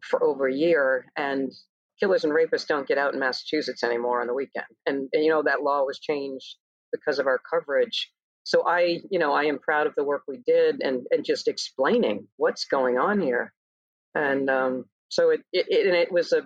for 0.05 0.23
over 0.23 0.47
a 0.47 0.55
year, 0.55 1.07
and 1.17 1.53
killers 1.99 2.25
and 2.25 2.33
rapists 2.33 2.67
don't 2.67 2.89
get 2.89 2.99
out 2.99 3.15
in 3.15 3.21
Massachusetts 3.21 3.83
anymore 3.83 4.21
on 4.21 4.27
the 4.27 4.35
weekend. 4.35 4.67
And, 4.85 5.09
and, 5.13 5.25
you 5.25 5.31
know, 5.31 5.43
that 5.43 5.63
law 5.63 5.85
was 5.85 5.99
changed 5.99 6.57
because 6.93 7.19
of 7.19 7.27
our 7.27 7.41
coverage. 7.51 8.11
So 8.45 8.67
I, 8.67 9.01
you 9.11 9.19
know, 9.19 9.33
I 9.33 9.45
am 9.45 9.59
proud 9.59 9.87
of 9.87 9.95
the 9.97 10.05
work 10.05 10.23
we 10.29 10.43
did 10.47 10.83
and 10.83 11.07
and 11.11 11.25
just 11.25 11.49
explaining 11.49 12.29
what's 12.37 12.65
going 12.67 12.99
on 12.99 13.21
here. 13.21 13.53
And 14.15 14.49
um, 14.49 14.85
so 15.09 15.31
it, 15.31 15.41
it, 15.53 15.67
it 15.69 15.87
and 15.87 15.97
it 15.97 16.13
was 16.13 16.33
a 16.33 16.43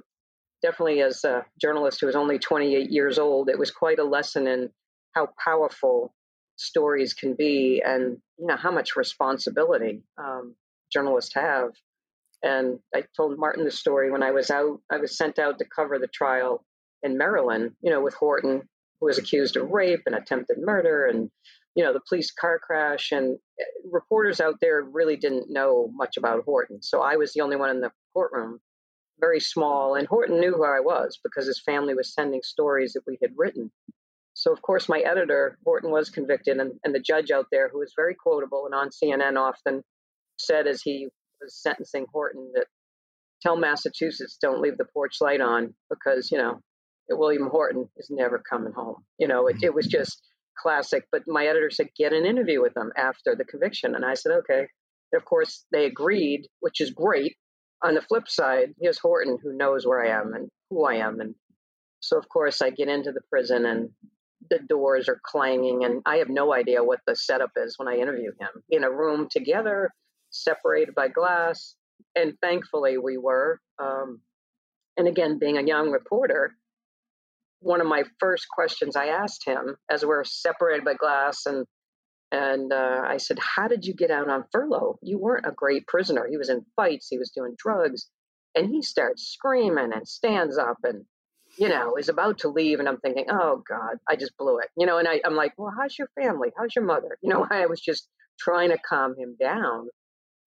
definitely 0.62 1.02
as 1.02 1.24
a 1.24 1.44
journalist 1.60 2.00
who 2.00 2.06
was 2.06 2.16
only 2.16 2.38
28 2.38 2.90
years 2.90 3.18
old, 3.18 3.48
it 3.48 3.58
was 3.58 3.70
quite 3.70 3.98
a 3.98 4.04
lesson 4.04 4.46
in 4.46 4.70
how 5.14 5.28
powerful 5.42 6.14
stories 6.61 7.14
can 7.14 7.35
be 7.35 7.83
and 7.85 8.18
you 8.38 8.46
know 8.46 8.57
how 8.57 8.70
much 8.70 8.96
responsibility 8.96 10.03
um, 10.18 10.55
journalists 10.92 11.35
have. 11.35 11.70
And 12.42 12.79
i 12.94 13.05
told 13.16 13.38
martin 13.38 13.64
the 13.64 13.70
story 13.70 14.11
when 14.11 14.23
i 14.23 14.31
was 14.31 14.51
out 14.51 14.81
i 14.90 14.96
was 14.96 15.18
sent 15.18 15.38
out 15.38 15.59
to 15.59 15.64
cover 15.77 15.99
the 15.99 16.07
trial 16.07 16.64
in 17.03 17.18
maryland 17.18 17.73
you 17.83 17.90
know 17.90 18.01
with 18.01 18.14
horton 18.14 18.62
who 18.99 19.07
was 19.07 19.18
accused 19.18 19.57
of 19.57 19.70
rape 19.70 20.03
and 20.07 20.14
attempted 20.14 20.59
murder 20.59 21.07
and 21.07 21.31
you 21.75 21.85
know 21.85 21.92
the 21.92 22.01
police 22.09 22.31
car 22.31 22.59
crash. 22.59 23.12
And 23.12 23.38
eh, 23.61 23.64
reporters 23.90 24.40
out 24.40 24.57
there 24.61 24.83
really 24.83 25.16
didn't 25.16 25.51
know 25.51 25.90
much 25.94 26.16
about 26.16 26.44
horton. 26.44 26.83
So 26.83 27.03
i 27.03 27.16
was 27.16 27.33
the 27.33 27.40
only 27.40 27.57
one 27.57 27.70
in 27.70 27.81
the 27.81 27.92
courtroom 28.12 28.61
very 29.18 29.40
small. 29.40 29.96
And 29.96 30.07
horton 30.09 30.40
knew 30.40 30.53
who 30.53 30.64
i 30.64 30.81
was 30.81 31.18
because 31.23 31.46
his 31.46 31.62
family 31.62 31.94
was 31.94 32.14
sending 32.14 32.42
stories 32.42 32.92
that 32.94 33.07
we 33.07 33.18
had 33.23 33.33
written 33.37 33.70
so, 34.40 34.50
of 34.55 34.62
course, 34.62 34.88
my 34.88 35.00
editor, 35.00 35.59
Horton, 35.66 35.90
was 35.90 36.09
convicted, 36.09 36.57
and, 36.57 36.72
and 36.83 36.94
the 36.94 36.98
judge 36.98 37.31
out 37.31 37.44
there, 37.53 37.68
who 37.68 37.81
was 37.81 37.92
very 37.94 38.14
quotable 38.14 38.64
and 38.64 38.74
on 38.74 38.88
CNN 38.88 39.37
often, 39.37 39.83
said 40.38 40.66
as 40.66 40.81
he 40.81 41.09
was 41.42 41.61
sentencing 41.61 42.07
Horton 42.11 42.50
that 42.55 42.64
tell 43.42 43.59
Massachusetts 43.59 44.38
don't 44.40 44.62
leave 44.62 44.79
the 44.79 44.87
porch 44.94 45.16
light 45.20 45.42
on 45.42 45.74
because, 45.90 46.31
you 46.33 46.38
know, 46.38 46.59
William 47.11 47.50
Horton 47.50 47.87
is 47.98 48.09
never 48.09 48.42
coming 48.48 48.72
home. 48.72 49.05
You 49.18 49.29
know, 49.29 49.46
it, 49.46 49.57
it 49.62 49.74
was 49.74 49.87
just 49.87 50.22
classic. 50.57 51.05
But 51.12 51.24
my 51.26 51.44
editor 51.44 51.68
said, 51.70 51.88
get 51.94 52.14
an 52.14 52.24
interview 52.24 52.62
with 52.62 52.74
him 52.74 52.92
after 52.96 53.37
the 53.37 53.44
conviction. 53.44 53.94
And 53.94 54.07
I 54.07 54.14
said, 54.14 54.33
okay. 54.33 54.61
And 55.12 55.20
of 55.20 55.26
course, 55.26 55.66
they 55.70 55.85
agreed, 55.85 56.46
which 56.61 56.81
is 56.81 56.92
great. 56.92 57.37
On 57.85 57.92
the 57.92 58.00
flip 58.00 58.26
side, 58.26 58.70
here's 58.81 58.98
Horton, 58.98 59.37
who 59.42 59.55
knows 59.55 59.87
where 59.87 60.03
I 60.03 60.18
am 60.18 60.33
and 60.33 60.48
who 60.70 60.87
I 60.87 60.94
am. 60.94 61.20
And 61.20 61.35
so, 62.00 62.16
of 62.16 62.26
course, 62.31 62.62
I 62.62 62.70
get 62.70 62.88
into 62.88 63.12
the 63.12 63.20
prison 63.31 63.66
and 63.66 63.90
the 64.48 64.59
doors 64.68 65.09
are 65.09 65.20
clanging, 65.24 65.85
and 65.85 66.03
I 66.07 66.16
have 66.16 66.29
no 66.29 66.55
idea 66.55 66.83
what 66.83 67.00
the 67.07 67.14
setup 67.14 67.50
is 67.57 67.79
when 67.79 67.88
I 67.88 67.96
interview 67.96 68.33
him. 68.40 68.62
In 68.70 68.85
a 68.85 68.90
room 68.90 69.29
together, 69.31 69.90
separated 70.31 70.94
by 70.94 71.09
glass, 71.09 71.74
and 72.14 72.35
thankfully 72.40 72.96
we 72.98 73.18
were. 73.18 73.61
Um, 73.79 74.20
and 74.96 75.07
again, 75.07 75.38
being 75.38 75.59
a 75.59 75.62
young 75.62 75.90
reporter, 75.90 76.53
one 77.61 77.81
of 77.81 77.87
my 77.87 78.05
first 78.18 78.48
questions 78.48 78.96
I 78.96 79.07
asked 79.07 79.44
him, 79.44 79.76
as 79.90 80.05
we're 80.05 80.24
separated 80.24 80.85
by 80.85 80.94
glass, 80.94 81.46
and 81.46 81.66
and 82.33 82.72
uh, 82.72 83.03
I 83.05 83.18
said, 83.18 83.38
"How 83.38 83.68
did 83.68 83.85
you 83.85 83.94
get 83.94 84.11
out 84.11 84.31
on 84.31 84.44
furlough? 84.53 84.98
You 85.03 85.18
weren't 85.18 85.46
a 85.46 85.53
great 85.53 85.87
prisoner. 85.87 86.26
He 86.31 86.37
was 86.37 86.48
in 86.48 86.64
fights. 86.76 87.09
He 87.09 87.18
was 87.18 87.31
doing 87.31 87.55
drugs." 87.59 88.09
And 88.57 88.68
he 88.68 88.83
starts 88.83 89.29
screaming 89.29 89.92
and 89.92 90.09
stands 90.09 90.59
up 90.59 90.79
and 90.83 91.05
you 91.61 91.68
know, 91.68 91.96
is 91.96 92.09
about 92.09 92.38
to 92.38 92.49
leave, 92.49 92.81
and 92.81 92.88
I'm 92.88 92.96
thinking, 92.96 93.27
oh 93.29 93.62
God, 93.68 93.99
I 94.09 94.16
just 94.16 94.35
blew 94.38 94.59
it, 94.61 94.68
you 94.79 94.87
know. 94.87 94.96
And 94.96 95.07
I, 95.07 95.20
I'm 95.27 95.37
like, 95.37 95.53
well, 95.59 95.73
how's 95.79 95.96
your 95.99 96.09
family? 96.18 96.49
How's 96.57 96.75
your 96.75 96.87
mother? 96.87 97.18
You 97.23 97.29
know, 97.29 97.46
I 97.53 97.66
was 97.66 97.81
just 97.81 98.09
trying 98.40 98.70
to 98.70 98.79
calm 98.79 99.14
him 99.18 99.37
down, 99.38 99.88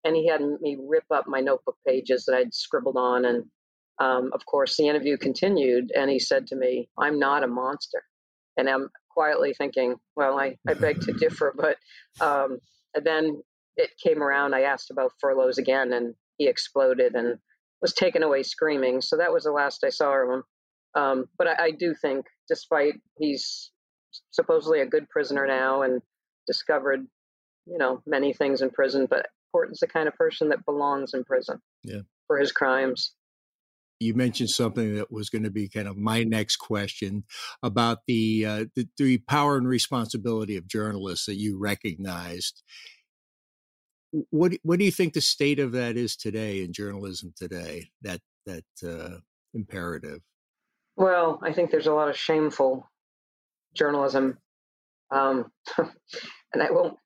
and 0.04 0.16
he 0.16 0.26
had 0.26 0.40
me 0.60 0.76
rip 0.88 1.04
up 1.12 1.28
my 1.28 1.40
notebook 1.40 1.76
pages 1.86 2.24
that 2.26 2.36
I'd 2.36 2.52
scribbled 2.52 2.96
on, 2.96 3.24
and 3.24 3.44
um, 4.00 4.32
of 4.34 4.44
course, 4.44 4.76
the 4.76 4.88
interview 4.88 5.16
continued, 5.16 5.92
and 5.96 6.10
he 6.10 6.18
said 6.18 6.48
to 6.48 6.56
me, 6.56 6.88
"I'm 6.98 7.20
not 7.20 7.44
a 7.44 7.48
monster," 7.48 8.02
and 8.56 8.68
I'm 8.68 8.90
quietly 9.10 9.54
thinking, 9.54 9.94
well, 10.16 10.40
I, 10.40 10.56
I 10.68 10.74
beg 10.74 11.00
to 11.02 11.12
differ, 11.12 11.54
but 11.56 11.76
um, 12.20 12.58
then 13.00 13.40
it 13.76 13.90
came 14.02 14.20
around. 14.20 14.52
I 14.52 14.62
asked 14.62 14.90
about 14.90 15.12
furloughs 15.20 15.58
again, 15.58 15.92
and 15.92 16.16
he 16.38 16.48
exploded 16.48 17.14
and 17.14 17.38
was 17.80 17.94
taken 17.94 18.24
away 18.24 18.42
screaming. 18.42 19.00
So 19.00 19.16
that 19.18 19.32
was 19.32 19.44
the 19.44 19.52
last 19.52 19.84
I 19.84 19.90
saw 19.90 20.12
of 20.14 20.28
him. 20.28 20.42
Um, 20.94 21.26
but 21.38 21.48
I, 21.48 21.64
I, 21.64 21.70
do 21.72 21.94
think, 21.94 22.26
despite 22.48 22.94
he's 23.18 23.70
supposedly 24.30 24.80
a 24.80 24.86
good 24.86 25.08
prisoner 25.08 25.46
now 25.46 25.82
and 25.82 26.00
discovered, 26.46 27.06
you 27.66 27.78
know, 27.78 28.00
many 28.06 28.32
things 28.32 28.62
in 28.62 28.70
prison, 28.70 29.06
but 29.08 29.26
Horton's 29.52 29.80
the 29.80 29.86
kind 29.86 30.08
of 30.08 30.14
person 30.14 30.48
that 30.50 30.64
belongs 30.64 31.14
in 31.14 31.24
prison 31.24 31.60
yeah. 31.84 32.00
for 32.26 32.38
his 32.38 32.52
crimes. 32.52 33.14
You 34.00 34.14
mentioned 34.14 34.50
something 34.50 34.96
that 34.96 35.12
was 35.12 35.30
going 35.30 35.44
to 35.44 35.50
be 35.50 35.68
kind 35.68 35.86
of 35.86 35.96
my 35.96 36.24
next 36.24 36.56
question 36.56 37.24
about 37.62 37.98
the, 38.06 38.44
uh, 38.44 38.64
the 38.74 38.88
the 38.98 39.18
power 39.18 39.56
and 39.56 39.68
responsibility 39.68 40.56
of 40.56 40.66
journalists 40.66 41.26
that 41.26 41.36
you 41.36 41.58
recognized. 41.58 42.62
What 44.30 44.54
what 44.62 44.80
do 44.80 44.84
you 44.84 44.90
think 44.90 45.14
the 45.14 45.20
state 45.20 45.60
of 45.60 45.72
that 45.72 45.96
is 45.96 46.16
today 46.16 46.62
in 46.62 46.72
journalism 46.72 47.32
today? 47.36 47.90
That 48.02 48.20
that 48.46 48.64
uh, 48.84 49.18
imperative. 49.54 50.20
Well, 50.96 51.40
I 51.42 51.52
think 51.52 51.70
there's 51.70 51.86
a 51.86 51.94
lot 51.94 52.08
of 52.08 52.16
shameful 52.16 52.88
journalism. 53.74 54.38
Um, 55.10 55.46
and 55.78 56.62
I 56.62 56.70
won't, 56.70 56.96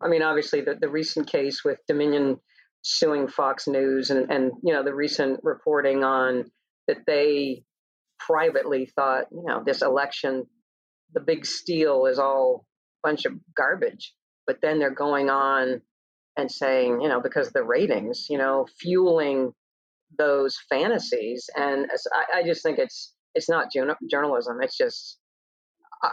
I 0.00 0.08
mean, 0.08 0.22
obviously, 0.22 0.62
the, 0.62 0.76
the 0.80 0.88
recent 0.88 1.30
case 1.30 1.62
with 1.64 1.78
Dominion 1.86 2.38
suing 2.82 3.28
Fox 3.28 3.66
News 3.66 4.10
and, 4.10 4.30
and, 4.30 4.52
you 4.62 4.72
know, 4.72 4.82
the 4.82 4.94
recent 4.94 5.40
reporting 5.42 6.04
on 6.04 6.50
that 6.88 6.98
they 7.06 7.64
privately 8.18 8.86
thought, 8.86 9.26
you 9.30 9.44
know, 9.46 9.62
this 9.64 9.82
election, 9.82 10.46
the 11.12 11.20
big 11.20 11.46
steal 11.46 12.06
is 12.06 12.18
all 12.18 12.66
a 13.04 13.08
bunch 13.08 13.24
of 13.24 13.32
garbage. 13.56 14.12
But 14.46 14.58
then 14.60 14.78
they're 14.78 14.94
going 14.94 15.30
on 15.30 15.80
and 16.36 16.50
saying, 16.50 17.00
you 17.00 17.08
know, 17.08 17.20
because 17.20 17.50
the 17.50 17.62
ratings, 17.62 18.26
you 18.28 18.36
know, 18.36 18.66
fueling 18.78 19.52
those 20.18 20.58
fantasies. 20.68 21.48
And 21.56 21.86
I, 22.12 22.40
I 22.40 22.42
just 22.42 22.62
think 22.62 22.78
it's, 22.78 23.14
it's 23.34 23.48
not 23.48 23.68
journalism. 24.08 24.60
It's 24.62 24.76
just 24.76 25.18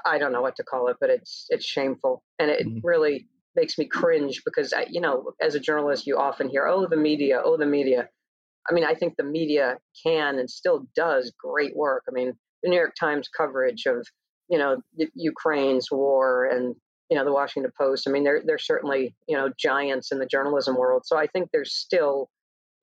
I, 0.05 0.17
don't 0.17 0.31
know 0.31 0.41
what 0.41 0.55
to 0.57 0.63
call 0.63 0.87
it, 0.87 0.97
but 0.99 1.09
it's 1.09 1.47
it's 1.49 1.65
shameful, 1.65 2.23
and 2.39 2.49
it 2.49 2.65
mm-hmm. 2.65 2.79
really 2.83 3.27
makes 3.55 3.77
me 3.77 3.85
cringe 3.85 4.41
because 4.45 4.73
I, 4.73 4.85
you 4.89 5.01
know, 5.01 5.31
as 5.41 5.55
a 5.55 5.59
journalist, 5.59 6.07
you 6.07 6.17
often 6.17 6.49
hear, 6.49 6.67
"Oh, 6.67 6.87
the 6.87 6.97
media, 6.97 7.41
oh, 7.43 7.57
the 7.57 7.65
media." 7.65 8.09
I 8.69 8.73
mean, 8.73 8.85
I 8.85 8.93
think 8.93 9.15
the 9.17 9.23
media 9.23 9.77
can 10.03 10.39
and 10.39 10.49
still 10.49 10.87
does 10.95 11.33
great 11.37 11.75
work. 11.75 12.03
I 12.07 12.11
mean, 12.11 12.33
the 12.63 12.69
New 12.69 12.75
York 12.75 12.93
Times 12.99 13.27
coverage 13.27 13.85
of 13.85 14.05
you 14.49 14.57
know 14.57 14.77
Ukraine's 15.15 15.89
war 15.91 16.45
and 16.45 16.75
you 17.09 17.17
know 17.17 17.25
the 17.25 17.33
Washington 17.33 17.71
Post. 17.77 18.07
I 18.07 18.11
mean, 18.11 18.23
they're 18.23 18.41
they're 18.45 18.57
certainly 18.57 19.15
you 19.27 19.35
know 19.35 19.49
giants 19.59 20.11
in 20.11 20.19
the 20.19 20.25
journalism 20.25 20.77
world. 20.77 21.03
So 21.05 21.17
I 21.17 21.27
think 21.27 21.49
there's 21.51 21.73
still 21.73 22.29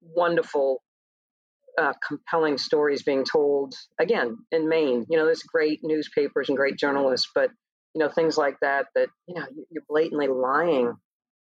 wonderful 0.03 0.83
uh, 1.79 1.93
compelling 2.07 2.59
stories 2.59 3.03
being 3.03 3.25
told 3.25 3.75
again 4.01 4.37
in 4.51 4.69
Maine. 4.69 5.07
You 5.09 5.17
know, 5.17 5.25
there's 5.25 5.43
great 5.43 5.81
newspapers 5.83 6.49
and 6.49 6.59
great 6.59 6.77
journalists, 6.77 7.31
but 7.35 7.51
you 7.95 8.01
know 8.01 8.09
things 8.09 8.37
like 8.37 8.57
that 8.61 8.87
that 8.95 9.09
you 9.27 9.37
know 9.37 9.47
you're 9.71 9.85
blatantly 9.89 10.29
lying 10.29 10.95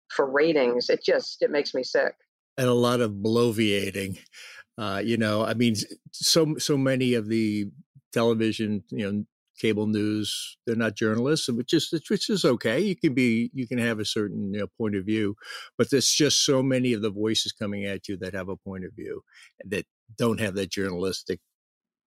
for 0.08 0.30
ratings. 0.30 0.90
It 0.90 1.00
just 1.04 1.38
it 1.40 1.50
makes 1.50 1.72
me 1.72 1.84
sick. 1.84 2.14
And 2.58 2.68
a 2.68 2.74
lot 2.74 3.00
of 3.00 3.12
bloviating. 3.12 4.18
Uh, 4.76 5.00
you 5.04 5.16
know, 5.16 5.44
I 5.44 5.54
mean, 5.54 5.76
so 6.12 6.56
so 6.58 6.76
many 6.76 7.14
of 7.14 7.28
the 7.28 7.70
television, 8.12 8.82
you 8.90 9.10
know, 9.10 9.24
cable 9.58 9.86
news 9.86 10.56
they're 10.66 10.74
not 10.74 10.96
journalists 10.96 11.48
which 11.48 11.72
is 11.72 11.88
which 12.08 12.28
is 12.28 12.44
okay 12.44 12.80
you 12.80 12.96
can 12.96 13.14
be 13.14 13.50
you 13.54 13.68
can 13.68 13.78
have 13.78 14.00
a 14.00 14.04
certain 14.04 14.52
you 14.52 14.60
know, 14.60 14.66
point 14.76 14.96
of 14.96 15.04
view 15.04 15.36
but 15.78 15.90
there's 15.90 16.10
just 16.10 16.44
so 16.44 16.62
many 16.62 16.92
of 16.92 17.02
the 17.02 17.10
voices 17.10 17.52
coming 17.52 17.84
at 17.84 18.08
you 18.08 18.16
that 18.16 18.34
have 18.34 18.48
a 18.48 18.56
point 18.56 18.84
of 18.84 18.92
view 18.94 19.22
that 19.64 19.86
don't 20.16 20.40
have 20.40 20.54
that 20.54 20.70
journalistic 20.70 21.40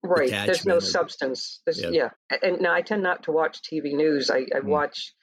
right 0.03 0.29
there's 0.29 0.65
no 0.65 0.79
substance 0.79 1.61
there's, 1.65 1.81
yeah. 1.81 1.89
yeah. 1.91 2.09
and 2.41 2.61
now 2.61 2.73
i 2.73 2.81
tend 2.81 3.01
not 3.01 3.23
to 3.23 3.31
watch 3.31 3.59
tv 3.61 3.93
news 3.93 4.29
i, 4.29 4.37
I 4.37 4.59
mm. 4.59 4.65
watch 4.65 5.13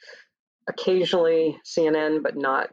occasionally 0.69 1.59
cnn 1.65 2.23
but 2.23 2.37
not 2.37 2.71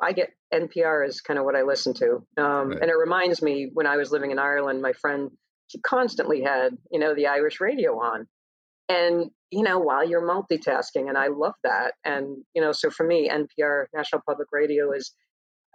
i 0.00 0.12
get 0.12 0.30
npr 0.52 1.06
is 1.06 1.20
kind 1.20 1.38
of 1.38 1.44
what 1.44 1.56
i 1.56 1.62
listen 1.62 1.94
to 1.94 2.24
um, 2.38 2.70
right. 2.70 2.78
and 2.80 2.90
it 2.90 2.96
reminds 2.96 3.42
me 3.42 3.70
when 3.72 3.86
i 3.86 3.96
was 3.96 4.10
living 4.10 4.30
in 4.30 4.38
ireland 4.38 4.80
my 4.80 4.92
friend 4.92 5.30
he 5.68 5.80
constantly 5.80 6.42
had 6.42 6.76
you 6.90 6.98
know 6.98 7.14
the 7.14 7.26
irish 7.26 7.60
radio 7.60 7.98
on 8.00 8.26
and 8.88 9.30
you 9.50 9.62
know 9.62 9.78
while 9.78 10.06
you're 10.06 10.26
multitasking 10.26 11.08
and 11.08 11.18
i 11.18 11.28
love 11.28 11.54
that 11.64 11.92
and 12.04 12.38
you 12.54 12.62
know 12.62 12.72
so 12.72 12.90
for 12.90 13.06
me 13.06 13.28
npr 13.28 13.86
national 13.94 14.22
public 14.26 14.48
radio 14.52 14.92
is 14.92 15.12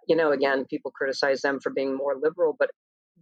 you 0.07 0.15
know 0.15 0.31
again 0.31 0.65
people 0.69 0.91
criticize 0.91 1.41
them 1.41 1.59
for 1.59 1.71
being 1.71 1.95
more 1.95 2.15
liberal 2.21 2.55
but 2.57 2.69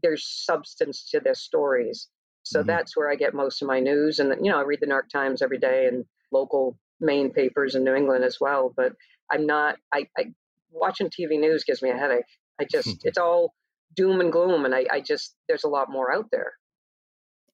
there's 0.01 0.25
substance 0.25 1.09
to 1.11 1.19
their 1.19 1.35
stories. 1.35 2.07
So 2.43 2.59
mm-hmm. 2.59 2.67
that's 2.67 2.95
where 2.95 3.09
I 3.09 3.15
get 3.15 3.33
most 3.33 3.61
of 3.61 3.67
my 3.67 3.79
news. 3.79 4.19
And, 4.19 4.33
you 4.43 4.51
know, 4.51 4.59
I 4.59 4.63
read 4.63 4.79
the 4.81 4.85
New 4.85 4.93
York 4.93 5.09
Times 5.09 5.41
every 5.41 5.57
day 5.57 5.87
and 5.87 6.05
local 6.31 6.77
Maine 6.99 7.31
papers 7.31 7.75
in 7.75 7.83
New 7.83 7.95
England 7.95 8.23
as 8.23 8.37
well. 8.39 8.73
But 8.75 8.93
I'm 9.31 9.45
not, 9.45 9.77
I, 9.93 10.07
I 10.17 10.25
watching 10.71 11.09
TV 11.09 11.39
news 11.39 11.63
gives 11.63 11.81
me 11.81 11.89
a 11.89 11.97
headache. 11.97 12.25
I 12.59 12.65
just, 12.69 13.01
it's 13.05 13.17
all 13.17 13.53
doom 13.95 14.21
and 14.21 14.31
gloom. 14.31 14.65
And 14.65 14.75
I, 14.75 14.85
I 14.91 15.01
just, 15.01 15.35
there's 15.47 15.63
a 15.63 15.69
lot 15.69 15.89
more 15.89 16.13
out 16.13 16.27
there. 16.31 16.53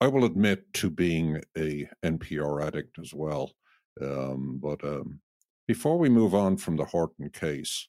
I 0.01 0.08
will 0.08 0.25
admit 0.25 0.73
to 0.73 0.89
being 0.89 1.41
a 1.56 1.88
NPR 2.04 2.65
addict 2.65 2.97
as 2.99 3.13
well. 3.13 3.51
Um, 4.01 4.60
but 4.62 4.84
um, 4.84 5.19
before 5.67 5.99
we 5.99 6.10
move 6.10 6.34
on 6.34 6.58
from 6.58 6.77
the 6.77 6.86
Horton 6.86 7.30
case, 7.30 7.88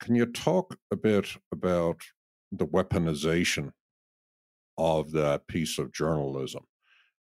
can 0.00 0.14
you 0.14 0.26
talk 0.26 0.76
a 0.90 0.96
bit 0.96 1.36
about 1.50 2.02
the 2.52 2.66
weaponization 2.66 3.72
of 4.78 5.12
that 5.12 5.46
piece 5.48 5.78
of 5.78 5.92
journalism? 5.92 6.64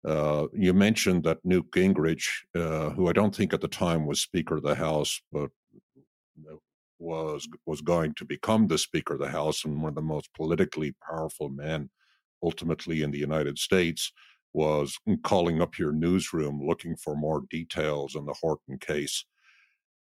Uh, 0.05 0.47
you 0.53 0.73
mentioned 0.73 1.23
that 1.23 1.39
Newt 1.45 1.71
Gingrich, 1.71 2.27
uh, 2.55 2.89
who 2.89 3.07
I 3.07 3.13
don't 3.13 3.33
think 3.33 3.53
at 3.53 3.61
the 3.61 3.67
time 3.67 4.05
was 4.05 4.21
Speaker 4.21 4.57
of 4.57 4.63
the 4.63 4.75
House, 4.75 5.21
but 5.31 5.49
was 6.99 7.47
was 7.65 7.81
going 7.81 8.13
to 8.15 8.25
become 8.25 8.67
the 8.67 8.77
Speaker 8.77 9.13
of 9.13 9.19
the 9.19 9.29
House 9.29 9.65
and 9.65 9.81
one 9.81 9.89
of 9.89 9.95
the 9.95 10.01
most 10.01 10.33
politically 10.33 10.95
powerful 11.07 11.49
men, 11.49 11.89
ultimately 12.41 13.01
in 13.01 13.11
the 13.11 13.19
United 13.19 13.57
States, 13.59 14.11
was 14.53 14.97
calling 15.23 15.61
up 15.61 15.77
your 15.77 15.91
newsroom 15.91 16.61
looking 16.65 16.95
for 16.95 17.15
more 17.15 17.43
details 17.49 18.15
on 18.15 18.25
the 18.25 18.35
Horton 18.41 18.77
case. 18.79 19.25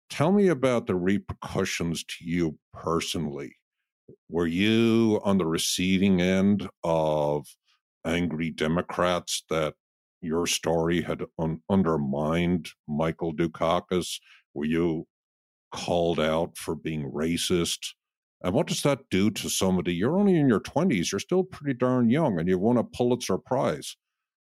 Tell 0.09 0.31
me 0.31 0.47
about 0.49 0.87
the 0.87 0.95
repercussions 0.95 2.03
to 2.03 2.25
you 2.25 2.57
personally. 2.73 3.55
Were 4.29 4.47
you 4.47 5.19
on 5.23 5.37
the 5.37 5.45
receiving 5.45 6.21
end 6.21 6.67
of 6.83 7.45
angry 8.05 8.49
Democrats 8.49 9.43
that 9.49 9.75
your 10.21 10.45
story 10.47 11.01
had 11.01 11.23
un- 11.39 11.61
undermined 11.69 12.69
Michael 12.87 13.33
Dukakis? 13.33 14.19
Were 14.53 14.65
you 14.65 15.07
called 15.71 16.19
out 16.19 16.57
for 16.57 16.75
being 16.75 17.11
racist? 17.11 17.93
And 18.43 18.53
what 18.53 18.67
does 18.67 18.81
that 18.83 19.09
do 19.09 19.29
to 19.31 19.49
somebody? 19.49 19.93
You're 19.93 20.17
only 20.17 20.37
in 20.37 20.47
your 20.47 20.59
20s, 20.59 21.11
you're 21.11 21.19
still 21.19 21.43
pretty 21.43 21.77
darn 21.77 22.09
young, 22.09 22.39
and 22.39 22.47
you 22.47 22.57
won 22.57 22.77
a 22.77 22.83
Pulitzer 22.83 23.37
Prize. 23.37 23.95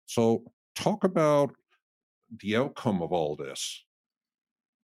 So, 0.07 0.43
talk 0.75 1.03
about 1.03 1.51
the 2.41 2.55
outcome 2.55 3.01
of 3.01 3.11
all 3.11 3.35
this. 3.35 3.83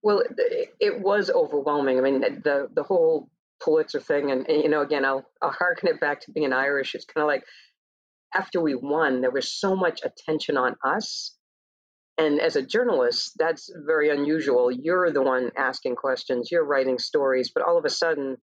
Well, 0.04 0.24
it, 0.38 0.76
it 0.80 1.02
was 1.02 1.30
overwhelming. 1.30 1.98
I 1.98 2.02
mean, 2.02 2.22
the 2.22 2.70
the 2.74 2.84
whole 2.84 3.30
Pulitzer 3.64 4.00
thing, 4.00 4.32
and, 4.32 4.48
and 4.48 4.64
you 4.64 4.70
know, 4.70 4.82
again, 4.82 5.06
I'll 5.06 5.26
I'll 5.42 5.52
harken 5.52 5.90
it 5.90 6.00
back 6.00 6.22
to 6.22 6.32
being 6.32 6.54
Irish. 6.54 6.96
It's 6.96 7.06
kind 7.06 7.24
of 7.24 7.28
like 7.28 7.44
after 8.36 8.62
we 8.62 8.76
won, 8.76 9.22
there 9.22 9.32
was 9.32 9.52
so 9.52 9.76
much 9.76 10.02
attention 10.04 10.58
on 10.58 10.76
us. 10.84 11.36
And 12.20 12.42
as 12.42 12.56
a 12.56 12.64
journalist, 12.64 13.34
that's 13.38 13.72
very 13.86 14.10
unusual. 14.10 14.72
You're 14.72 15.12
the 15.12 15.22
one 15.22 15.52
asking 15.56 15.96
questions, 15.96 16.50
you're 16.52 16.66
writing 16.66 16.98
stories, 16.98 17.52
but 17.54 17.64
all 17.64 17.78
of 17.78 17.86
a 17.86 17.90
sudden, 17.90 18.38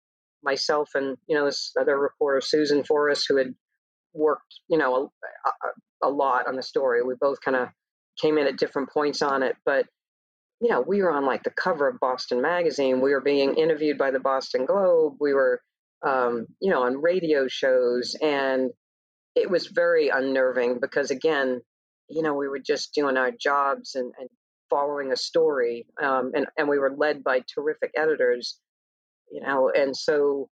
myself 0.43 0.91
and 0.95 1.17
you 1.27 1.37
know 1.37 1.47
this 1.47 1.73
other 1.81 1.99
reporter, 1.99 2.41
Susan 2.41 2.85
Forrest, 2.85 3.27
who 3.29 3.37
had 3.37 3.55
worked, 4.13 4.61
you 4.69 4.77
know, 4.77 4.95
a, 4.95 5.49
a, 6.07 6.09
a 6.09 6.11
lot 6.11 6.47
on 6.47 6.57
the 6.57 6.63
story. 6.63 7.03
We 7.03 7.15
both 7.21 7.41
kind 7.41 7.57
of 7.57 7.69
came 8.21 8.39
in 8.39 8.47
at 8.47 8.59
different 8.59 8.91
points 8.91 9.23
on 9.23 9.43
it, 9.43 9.57
but 9.65 9.87
you 10.63 10.69
know, 10.69 10.81
we 10.81 11.03
were 11.03 11.11
on 11.11 11.27
like 11.27 11.43
the 11.43 11.51
cover 11.51 11.89
of 11.89 11.99
Boston 11.99 12.41
Magazine. 12.41 13.01
We 13.01 13.11
were 13.11 13.21
being 13.21 13.57
interviewed 13.57 13.99
by 13.99 14.13
the 14.13 14.21
Boston 14.21 14.65
Globe. 14.65 15.17
We 15.19 15.35
were, 15.35 15.61
um, 16.07 16.47
you 16.61 16.71
know, 16.71 16.85
on 16.85 17.03
radio 17.03 17.49
shows, 17.49 18.15
and 18.23 18.71
it 19.35 19.51
was 19.51 19.67
very 19.67 20.09
unnerving 20.09 20.79
because, 20.81 21.11
again, 21.11 21.61
you 22.09 22.23
know, 22.23 22.35
we 22.35 22.47
were 22.47 22.61
just 22.61 22.95
doing 22.95 23.17
our 23.17 23.33
jobs 23.33 23.97
and, 23.97 24.13
and 24.21 24.29
following 24.71 25.11
a 25.11 25.17
story, 25.17 25.85
um, 26.01 26.31
and 26.33 26.47
and 26.57 26.69
we 26.69 26.79
were 26.79 26.95
led 26.97 27.25
by 27.25 27.41
terrific 27.53 27.91
editors, 27.97 28.61
you 29.33 29.41
know, 29.41 29.69
and 29.75 29.97
so 29.97 30.49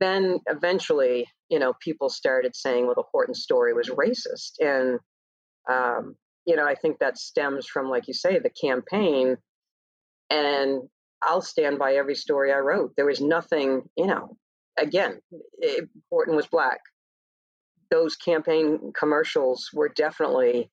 then 0.00 0.40
eventually, 0.48 1.28
you 1.48 1.60
know, 1.60 1.72
people 1.80 2.08
started 2.08 2.56
saying, 2.56 2.86
well, 2.86 2.96
the 2.96 3.04
Horton 3.12 3.34
story 3.34 3.74
was 3.74 3.90
racist, 3.90 4.54
and 4.58 4.98
um, 5.70 6.16
you 6.46 6.56
know, 6.56 6.66
I 6.66 6.74
think 6.74 6.98
that 6.98 7.18
stems 7.18 7.66
from, 7.66 7.88
like 7.88 8.08
you 8.08 8.14
say, 8.14 8.38
the 8.38 8.50
campaign. 8.50 9.36
And 10.30 10.82
I'll 11.22 11.42
stand 11.42 11.78
by 11.78 11.94
every 11.94 12.14
story 12.14 12.52
I 12.52 12.58
wrote. 12.58 12.92
There 12.96 13.06
was 13.06 13.20
nothing, 13.20 13.82
you 13.96 14.06
know, 14.06 14.36
again, 14.78 15.20
it, 15.58 15.88
Horton 16.10 16.36
was 16.36 16.46
black. 16.46 16.80
Those 17.90 18.16
campaign 18.16 18.92
commercials 18.98 19.70
were 19.72 19.88
definitely, 19.88 20.70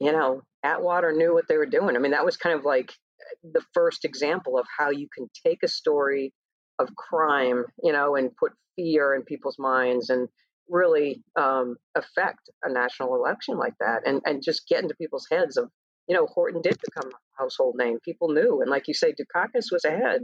you 0.00 0.12
know, 0.12 0.42
Atwater 0.62 1.12
knew 1.12 1.32
what 1.32 1.48
they 1.48 1.56
were 1.56 1.66
doing. 1.66 1.96
I 1.96 1.98
mean, 1.98 2.12
that 2.12 2.24
was 2.24 2.36
kind 2.36 2.58
of 2.58 2.64
like 2.64 2.90
eh, 2.90 3.48
the 3.54 3.62
first 3.72 4.04
example 4.04 4.58
of 4.58 4.66
how 4.76 4.90
you 4.90 5.08
can 5.14 5.28
take 5.44 5.62
a 5.62 5.68
story 5.68 6.32
of 6.78 6.94
crime, 6.96 7.64
you 7.82 7.92
know, 7.92 8.16
and 8.16 8.36
put 8.36 8.52
fear 8.76 9.14
in 9.14 9.22
people's 9.22 9.58
minds 9.58 10.10
and 10.10 10.28
really 10.70 11.22
um, 11.36 11.76
affect 11.96 12.50
a 12.62 12.72
national 12.72 13.14
election 13.14 13.56
like 13.56 13.74
that 13.80 14.06
and, 14.06 14.20
and 14.24 14.42
just 14.42 14.68
get 14.68 14.82
into 14.82 14.94
people's 14.94 15.26
heads 15.30 15.56
of, 15.56 15.70
you 16.08 16.14
know, 16.14 16.26
Horton 16.26 16.62
did 16.62 16.76
become 16.82 17.10
a 17.10 17.42
household 17.42 17.76
name. 17.78 17.98
People 18.04 18.28
knew. 18.28 18.60
And 18.60 18.70
like 18.70 18.88
you 18.88 18.94
say, 18.94 19.12
Dukakis 19.12 19.72
was 19.72 19.84
ahead. 19.84 20.22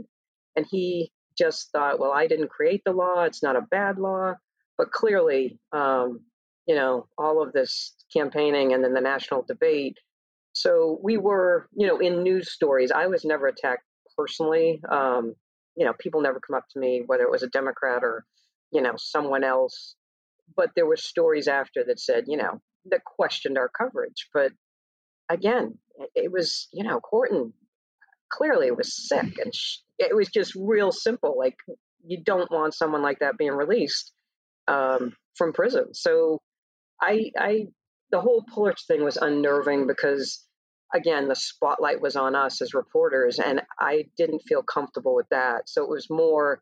And 0.55 0.65
he 0.69 1.11
just 1.37 1.71
thought, 1.71 1.99
well, 1.99 2.11
I 2.11 2.27
didn't 2.27 2.49
create 2.49 2.81
the 2.85 2.93
law. 2.93 3.23
It's 3.23 3.43
not 3.43 3.55
a 3.55 3.67
bad 3.69 3.97
law. 3.99 4.33
But 4.77 4.91
clearly, 4.91 5.59
um, 5.71 6.21
you 6.67 6.75
know, 6.75 7.07
all 7.17 7.41
of 7.41 7.53
this 7.53 7.95
campaigning 8.11 8.73
and 8.73 8.83
then 8.83 8.93
the 8.93 9.01
national 9.01 9.43
debate. 9.47 9.97
So 10.53 10.99
we 11.03 11.17
were, 11.17 11.67
you 11.75 11.87
know, 11.87 11.99
in 11.99 12.23
news 12.23 12.51
stories. 12.51 12.91
I 12.91 13.07
was 13.07 13.25
never 13.25 13.47
attacked 13.47 13.83
personally. 14.17 14.81
Um, 14.89 15.35
you 15.75 15.85
know, 15.85 15.93
people 15.99 16.21
never 16.21 16.39
come 16.39 16.55
up 16.55 16.65
to 16.71 16.79
me, 16.79 17.03
whether 17.05 17.23
it 17.23 17.31
was 17.31 17.43
a 17.43 17.49
Democrat 17.49 18.03
or, 18.03 18.25
you 18.71 18.81
know, 18.81 18.93
someone 18.97 19.43
else 19.43 19.95
but 20.55 20.71
there 20.75 20.85
were 20.85 20.97
stories 20.97 21.47
after 21.47 21.83
that 21.85 21.99
said, 21.99 22.25
you 22.27 22.37
know, 22.37 22.61
that 22.85 23.03
questioned 23.03 23.57
our 23.57 23.69
coverage. 23.69 24.29
But 24.33 24.51
again, 25.29 25.77
it 26.13 26.31
was, 26.31 26.67
you 26.71 26.83
know, 26.83 26.99
Horton 27.03 27.53
clearly 28.31 28.71
was 28.71 29.07
sick, 29.07 29.37
and 29.43 29.53
it 29.97 30.15
was 30.15 30.29
just 30.29 30.53
real 30.55 30.91
simple. 30.91 31.35
Like 31.37 31.55
you 32.05 32.23
don't 32.23 32.51
want 32.51 32.73
someone 32.73 33.01
like 33.01 33.19
that 33.19 33.37
being 33.37 33.53
released 33.53 34.13
um, 34.67 35.13
from 35.35 35.53
prison. 35.53 35.93
So 35.93 36.41
I, 37.01 37.31
I, 37.37 37.67
the 38.11 38.21
whole 38.21 38.43
Pulitzer 38.53 38.83
thing 38.87 39.03
was 39.03 39.17
unnerving 39.17 39.87
because 39.87 40.45
again 40.93 41.27
the 41.27 41.35
spotlight 41.35 42.01
was 42.01 42.15
on 42.15 42.35
us 42.35 42.61
as 42.61 42.73
reporters 42.73 43.39
and 43.39 43.61
i 43.79 44.05
didn't 44.17 44.43
feel 44.47 44.61
comfortable 44.61 45.15
with 45.15 45.27
that 45.29 45.67
so 45.67 45.83
it 45.83 45.89
was 45.89 46.07
more 46.09 46.61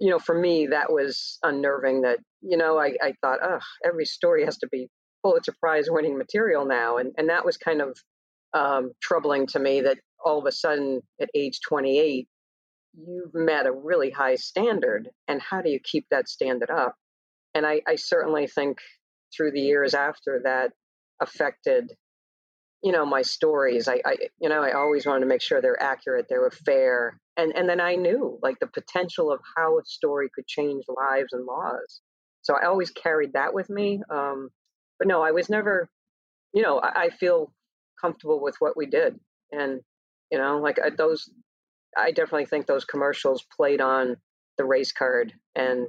you 0.00 0.10
know, 0.10 0.18
for 0.18 0.38
me, 0.38 0.66
that 0.68 0.92
was 0.92 1.38
unnerving 1.42 2.02
that, 2.02 2.18
you 2.42 2.56
know, 2.56 2.78
I, 2.78 2.94
I 3.02 3.14
thought, 3.20 3.40
oh, 3.42 3.60
every 3.84 4.04
story 4.04 4.44
has 4.44 4.58
to 4.58 4.68
be 4.70 4.88
Pulitzer 5.22 5.54
Prize 5.60 5.86
winning 5.88 6.18
material 6.18 6.64
now. 6.64 6.98
And, 6.98 7.12
and 7.16 7.28
that 7.28 7.44
was 7.44 7.56
kind 7.56 7.80
of 7.80 7.98
um, 8.52 8.92
troubling 9.02 9.46
to 9.48 9.58
me 9.58 9.80
that 9.82 9.98
all 10.24 10.38
of 10.38 10.46
a 10.46 10.52
sudden 10.52 11.00
at 11.20 11.28
age 11.34 11.60
28, 11.66 12.28
you've 12.96 13.34
met 13.34 13.66
a 13.66 13.72
really 13.72 14.10
high 14.10 14.36
standard. 14.36 15.08
And 15.28 15.40
how 15.40 15.62
do 15.62 15.70
you 15.70 15.80
keep 15.82 16.06
that 16.10 16.28
standard 16.28 16.70
up? 16.70 16.94
And 17.54 17.66
I, 17.66 17.80
I 17.86 17.96
certainly 17.96 18.46
think 18.46 18.78
through 19.34 19.52
the 19.52 19.60
years 19.60 19.94
after 19.94 20.40
that 20.44 20.72
affected 21.20 21.92
you 22.84 22.92
know 22.92 23.06
my 23.06 23.22
stories 23.22 23.88
I, 23.88 24.00
I 24.04 24.16
you 24.38 24.48
know 24.48 24.62
i 24.62 24.72
always 24.72 25.06
wanted 25.06 25.20
to 25.20 25.26
make 25.26 25.40
sure 25.40 25.60
they're 25.60 25.82
accurate 25.82 26.26
they 26.28 26.36
were 26.36 26.50
fair 26.50 27.18
and 27.36 27.56
and 27.56 27.68
then 27.68 27.80
i 27.80 27.94
knew 27.94 28.38
like 28.42 28.60
the 28.60 28.66
potential 28.66 29.32
of 29.32 29.40
how 29.56 29.78
a 29.78 29.84
story 29.86 30.28
could 30.32 30.46
change 30.46 30.84
lives 30.88 31.32
and 31.32 31.46
laws. 31.46 32.00
So 32.42 32.54
i 32.54 32.66
always 32.66 32.90
carried 32.90 33.32
that 33.32 33.54
with 33.54 33.70
me 33.70 34.02
um, 34.10 34.50
but 34.98 35.08
no 35.08 35.22
i 35.22 35.32
was 35.32 35.48
never 35.48 35.88
you 36.52 36.62
know 36.62 36.78
I, 36.78 37.04
I, 37.04 37.10
feel 37.10 37.50
comfortable 38.00 38.40
with 38.40 38.56
what 38.58 38.76
we 38.76 38.86
did 38.86 39.18
and 39.50 39.80
you 40.30 40.38
know 40.38 40.58
like 40.58 40.78
I, 40.78 40.90
those 40.90 41.30
i 41.96 42.10
definitely 42.10 42.46
think 42.46 42.66
those 42.66 42.84
commercials 42.84 43.44
played 43.56 43.80
on 43.80 44.18
the 44.58 44.64
race 44.66 44.92
card 44.92 45.32
and 45.54 45.86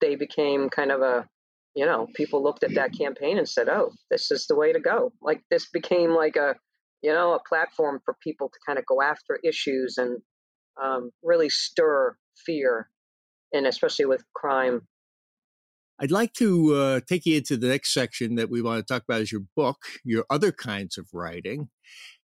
they 0.00 0.16
became 0.16 0.68
kind 0.68 0.90
of 0.90 1.00
a 1.00 1.28
you 1.74 1.84
know, 1.84 2.06
people 2.14 2.42
looked 2.42 2.62
at 2.62 2.74
that 2.74 2.96
campaign 2.96 3.38
and 3.38 3.48
said, 3.48 3.68
"Oh, 3.68 3.92
this 4.10 4.30
is 4.30 4.46
the 4.46 4.54
way 4.54 4.72
to 4.72 4.80
go." 4.80 5.12
Like 5.20 5.42
this 5.50 5.68
became 5.70 6.10
like 6.10 6.36
a, 6.36 6.54
you 7.02 7.12
know, 7.12 7.34
a 7.34 7.40
platform 7.48 8.00
for 8.04 8.16
people 8.22 8.48
to 8.48 8.58
kind 8.66 8.78
of 8.78 8.86
go 8.86 9.02
after 9.02 9.38
issues 9.44 9.96
and 9.98 10.20
um, 10.82 11.10
really 11.22 11.48
stir 11.48 12.16
fear, 12.46 12.88
and 13.52 13.66
especially 13.66 14.06
with 14.06 14.24
crime. 14.34 14.82
I'd 16.00 16.10
like 16.10 16.32
to 16.34 16.74
uh, 16.74 17.00
take 17.08 17.24
you 17.24 17.36
into 17.36 17.56
the 17.56 17.68
next 17.68 17.94
section 17.94 18.34
that 18.34 18.50
we 18.50 18.60
want 18.60 18.84
to 18.84 18.92
talk 18.92 19.04
about 19.08 19.20
is 19.20 19.30
your 19.30 19.42
book, 19.54 19.78
your 20.04 20.24
other 20.28 20.50
kinds 20.50 20.98
of 20.98 21.06
writing, 21.12 21.68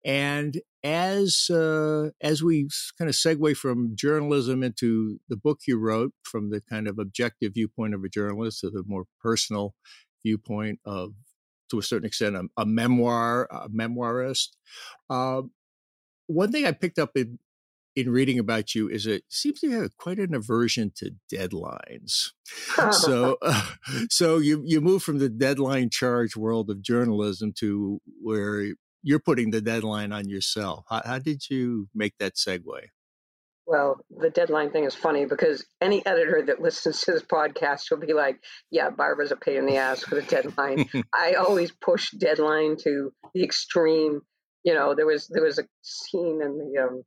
and 0.04 0.62
as 0.84 1.50
uh, 1.50 2.10
as 2.22 2.42
we 2.42 2.68
kind 2.98 3.10
of 3.10 3.16
segue 3.16 3.56
from 3.56 3.96
journalism 3.96 4.64
into 4.64 5.20
the 5.30 5.38
book 5.38 5.60
you 5.68 5.78
wrote, 5.78 6.14
from 6.24 6.50
the 6.50 6.62
kind 6.62 6.88
of 6.88 6.98
objective 6.98 7.54
viewpoint 7.54 7.94
of 7.94 8.04
a 8.04 8.10
journalist 8.10 8.62
to 8.62 8.70
the 8.70 8.84
more 8.86 9.06
personal 9.22 9.76
viewpoint 10.26 10.80
of, 10.86 11.14
to 11.70 11.80
a 11.80 11.84
certain 11.84 12.08
extent, 12.08 12.36
a, 12.36 12.44
a 12.58 12.66
memoir, 12.66 13.48
a 13.52 13.70
memoirist. 13.70 14.50
Uh, 15.10 15.44
one 16.28 16.52
thing 16.52 16.66
I 16.66 16.72
picked 16.72 17.00
up 17.00 17.12
in 17.16 17.40
in 17.96 18.10
reading 18.10 18.40
about 18.40 18.74
you 18.74 18.88
is 18.88 19.06
it 19.06 19.24
seems 19.30 19.62
you 19.62 19.72
have 19.72 19.98
quite 19.98 20.18
an 20.18 20.34
aversion 20.34 20.92
to 20.96 21.12
deadlines. 21.32 22.30
so, 22.92 23.38
uh, 23.42 23.66
so 24.10 24.38
you 24.38 24.64
you 24.66 24.82
move 24.82 25.04
from 25.04 25.20
the 25.20 25.30
deadline 25.30 25.90
charged 25.90 26.36
world 26.36 26.70
of 26.70 26.82
journalism 26.82 27.54
to 27.60 28.00
where 28.22 28.74
you're 29.04 29.20
putting 29.20 29.52
the 29.52 29.62
deadline 29.62 30.12
on 30.12 30.30
yourself. 30.30 30.86
How, 30.90 31.02
how 31.04 31.20
did 31.20 31.50
you 31.50 31.90
make 31.94 32.18
that 32.20 32.36
segue? 32.36 32.90
Well, 33.68 34.02
the 34.10 34.30
deadline 34.30 34.72
thing 34.72 34.84
is 34.84 34.96
funny 34.96 35.26
because 35.26 35.66
any 35.80 36.06
editor 36.06 36.44
that 36.48 36.62
listens 36.62 37.02
to 37.02 37.14
this 37.14 37.24
podcast 37.24 37.90
will 37.90 38.00
be 38.00 38.14
like, 38.14 38.44
yeah, 38.70 38.90
Barbara's 38.90 39.32
a 39.32 39.36
pain 39.36 39.58
in 39.58 39.66
the 39.66 39.78
ass 39.78 40.10
with 40.10 40.26
a 40.26 40.28
deadline. 40.28 40.90
I 41.16 41.34
always 41.34 41.72
push 41.72 42.12
deadline 42.12 42.78
to 42.84 43.14
the 43.34 43.44
extreme. 43.44 44.22
You 44.64 44.74
know, 44.74 44.94
there 44.94 45.08
was 45.08 45.28
there 45.28 45.44
was 45.44 45.58
a 45.58 45.64
scene 45.82 46.42
in 46.44 46.58
the 46.58 46.82
um, 46.84 47.04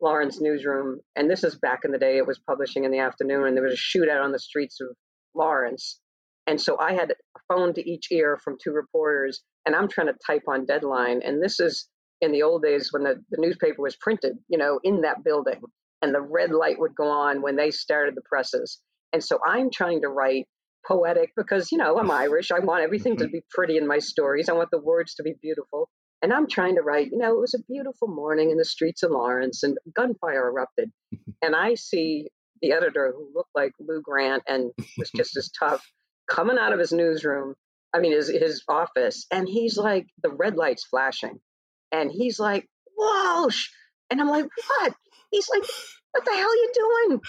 Lawrence 0.00 0.40
newsroom, 0.40 1.00
and 1.16 1.30
this 1.30 1.44
is 1.44 1.56
back 1.56 1.80
in 1.84 1.92
the 1.92 1.98
day. 1.98 2.18
It 2.18 2.26
was 2.26 2.38
publishing 2.38 2.84
in 2.84 2.90
the 2.90 2.98
afternoon, 2.98 3.46
and 3.46 3.56
there 3.56 3.64
was 3.64 3.74
a 3.74 3.76
shootout 3.98 4.22
on 4.22 4.32
the 4.32 4.38
streets 4.38 4.80
of 4.80 4.88
Lawrence, 5.34 6.00
and 6.48 6.58
so 6.58 6.78
I 6.80 6.94
had 6.94 7.10
a 7.10 7.40
phone 7.46 7.74
to 7.74 7.86
each 7.88 8.10
ear 8.10 8.38
from 8.42 8.56
two 8.58 8.72
reporters, 8.72 9.42
and 9.66 9.76
I'm 9.76 9.86
trying 9.86 10.06
to 10.06 10.16
type 10.26 10.44
on 10.48 10.64
deadline. 10.64 11.20
And 11.22 11.42
this 11.42 11.60
is 11.60 11.90
in 12.22 12.32
the 12.32 12.42
old 12.42 12.62
days 12.62 12.90
when 12.90 13.04
the, 13.04 13.22
the 13.30 13.36
newspaper 13.38 13.82
was 13.82 13.96
printed, 13.96 14.38
you 14.48 14.56
know, 14.56 14.80
in 14.82 15.02
that 15.02 15.22
building, 15.22 15.60
and 16.00 16.14
the 16.14 16.22
red 16.22 16.50
light 16.50 16.80
would 16.80 16.94
go 16.94 17.06
on 17.06 17.42
when 17.42 17.56
they 17.56 17.70
started 17.70 18.14
the 18.14 18.22
presses. 18.22 18.80
And 19.12 19.22
so 19.22 19.38
I'm 19.46 19.70
trying 19.70 20.00
to 20.00 20.08
write 20.08 20.46
poetic 20.86 21.32
because, 21.36 21.70
you 21.70 21.76
know, 21.76 21.98
I'm 21.98 22.10
Irish. 22.24 22.50
I 22.50 22.60
want 22.60 22.82
everything 22.82 23.18
to 23.18 23.24
mm-hmm. 23.24 23.32
be 23.32 23.42
pretty 23.50 23.76
in 23.76 23.86
my 23.86 23.98
stories. 23.98 24.48
I 24.48 24.54
want 24.54 24.70
the 24.70 24.80
words 24.80 25.14
to 25.16 25.22
be 25.22 25.34
beautiful. 25.42 25.90
And 26.22 26.32
I'm 26.32 26.48
trying 26.48 26.76
to 26.76 26.82
write, 26.82 27.10
you 27.12 27.18
know, 27.18 27.30
it 27.30 27.40
was 27.40 27.52
a 27.52 27.62
beautiful 27.70 28.08
morning 28.08 28.50
in 28.50 28.56
the 28.56 28.64
streets 28.64 29.02
of 29.02 29.10
Lawrence 29.10 29.62
and 29.64 29.76
gunfire 29.94 30.48
erupted. 30.48 30.90
and 31.42 31.54
I 31.54 31.74
see 31.74 32.28
the 32.62 32.72
editor 32.72 33.12
who 33.14 33.30
looked 33.34 33.54
like 33.54 33.72
Lou 33.78 34.00
Grant 34.00 34.42
and 34.48 34.70
was 34.96 35.10
just 35.10 35.36
as 35.36 35.50
tough 35.50 35.86
coming 36.28 36.58
out 36.58 36.72
of 36.72 36.78
his 36.78 36.92
newsroom, 36.92 37.54
I 37.94 38.00
mean, 38.00 38.12
his, 38.12 38.28
his 38.28 38.62
office, 38.68 39.26
and 39.30 39.48
he's 39.48 39.76
like, 39.76 40.06
the 40.22 40.30
red 40.30 40.56
light's 40.56 40.84
flashing. 40.84 41.40
And 41.90 42.10
he's 42.10 42.38
like, 42.38 42.68
Walsh. 42.96 43.68
And 44.10 44.20
I'm 44.20 44.28
like, 44.28 44.44
what? 44.44 44.94
He's 45.30 45.48
like, 45.48 45.62
what 46.12 46.24
the 46.24 46.32
hell 46.32 46.48
are 46.48 46.54
you 46.54 46.70
doing? 46.74 47.20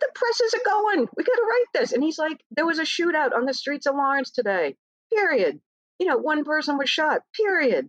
The 0.00 0.08
presses 0.14 0.54
are 0.54 0.70
going. 0.70 1.06
We 1.16 1.24
got 1.24 1.34
to 1.34 1.46
write 1.48 1.66
this. 1.80 1.92
And 1.92 2.02
he's 2.02 2.18
like, 2.18 2.38
there 2.50 2.66
was 2.66 2.78
a 2.78 2.82
shootout 2.82 3.34
on 3.34 3.46
the 3.46 3.54
streets 3.54 3.86
of 3.86 3.94
Lawrence 3.94 4.30
today, 4.30 4.74
period 5.14 5.60
you 5.98 6.06
know, 6.06 6.16
one 6.16 6.44
person 6.44 6.78
was 6.78 6.90
shot, 6.90 7.20
period. 7.34 7.88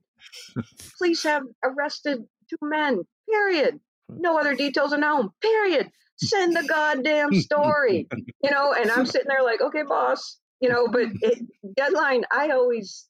Police 0.98 1.24
have 1.24 1.44
arrested 1.64 2.20
two 2.50 2.58
men, 2.62 3.02
period. 3.30 3.80
No 4.10 4.38
other 4.40 4.56
details 4.56 4.94
are 4.94 5.00
known, 5.00 5.30
period. 5.42 5.90
Send 6.18 6.56
the 6.56 6.64
goddamn 6.68 7.34
story, 7.34 8.08
you 8.44 8.52
know, 8.52 8.74
and 8.74 8.90
I'm 8.90 9.06
sitting 9.06 9.28
there 9.28 9.44
like, 9.44 9.62
okay, 9.62 9.84
boss, 9.84 10.40
you 10.62 10.70
know, 10.70 10.88
but 10.88 11.08
it, 11.22 11.40
deadline, 11.76 12.24
I 12.32 12.50
always, 12.50 13.08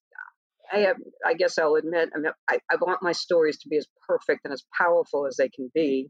I 0.74 0.80
have, 0.80 0.98
I 1.26 1.36
guess 1.36 1.58
I'll 1.60 1.76
admit, 1.76 2.10
I, 2.16 2.20
mean, 2.20 2.32
I, 2.50 2.60
I 2.72 2.76
want 2.82 3.04
my 3.04 3.12
stories 3.12 3.60
to 3.60 3.70
be 3.70 3.78
as 3.78 3.86
perfect 4.08 4.42
and 4.44 4.54
as 4.54 4.64
powerful 4.76 5.28
as 5.28 5.36
they 5.38 5.50
can 5.50 5.70
be. 5.74 6.10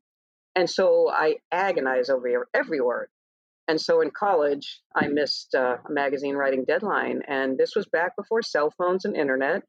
And 0.55 0.69
so 0.69 1.09
I 1.11 1.35
agonize 1.51 2.09
over 2.09 2.47
every 2.53 2.79
word. 2.79 3.09
And 3.67 3.81
so 3.81 4.01
in 4.01 4.11
college, 4.11 4.81
I 4.95 5.07
missed 5.07 5.55
uh, 5.55 5.77
a 5.87 5.91
magazine 5.91 6.35
writing 6.35 6.65
deadline. 6.65 7.21
And 7.27 7.57
this 7.57 7.75
was 7.75 7.87
back 7.87 8.15
before 8.15 8.41
cell 8.41 8.71
phones 8.77 9.05
and 9.05 9.15
internet. 9.17 9.63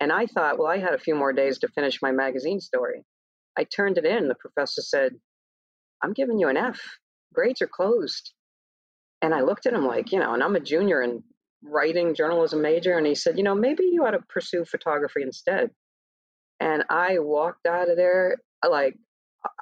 And 0.00 0.10
I 0.10 0.26
thought, 0.26 0.58
well, 0.58 0.68
I 0.68 0.78
had 0.78 0.94
a 0.94 0.98
few 0.98 1.14
more 1.14 1.32
days 1.32 1.58
to 1.58 1.68
finish 1.68 2.00
my 2.02 2.12
magazine 2.12 2.60
story. 2.60 3.02
I 3.56 3.64
turned 3.64 3.98
it 3.98 4.04
in. 4.04 4.28
The 4.28 4.34
professor 4.34 4.82
said, 4.82 5.12
I'm 6.02 6.12
giving 6.12 6.38
you 6.38 6.48
an 6.48 6.56
F. 6.56 6.80
Grades 7.34 7.62
are 7.62 7.68
closed. 7.68 8.32
And 9.22 9.34
I 9.34 9.40
looked 9.40 9.66
at 9.66 9.72
him 9.72 9.86
like, 9.86 10.12
you 10.12 10.20
know, 10.20 10.34
and 10.34 10.42
I'm 10.42 10.56
a 10.56 10.60
junior 10.60 11.00
and 11.00 11.22
writing 11.62 12.14
journalism 12.14 12.62
major. 12.62 12.96
And 12.96 13.06
he 13.06 13.14
said, 13.14 13.38
you 13.38 13.44
know, 13.44 13.54
maybe 13.54 13.84
you 13.90 14.04
ought 14.04 14.12
to 14.12 14.20
pursue 14.28 14.64
photography 14.64 15.22
instead. 15.22 15.70
And 16.60 16.84
I 16.88 17.18
walked 17.18 17.66
out 17.66 17.90
of 17.90 17.96
there 17.96 18.36
like, 18.66 18.96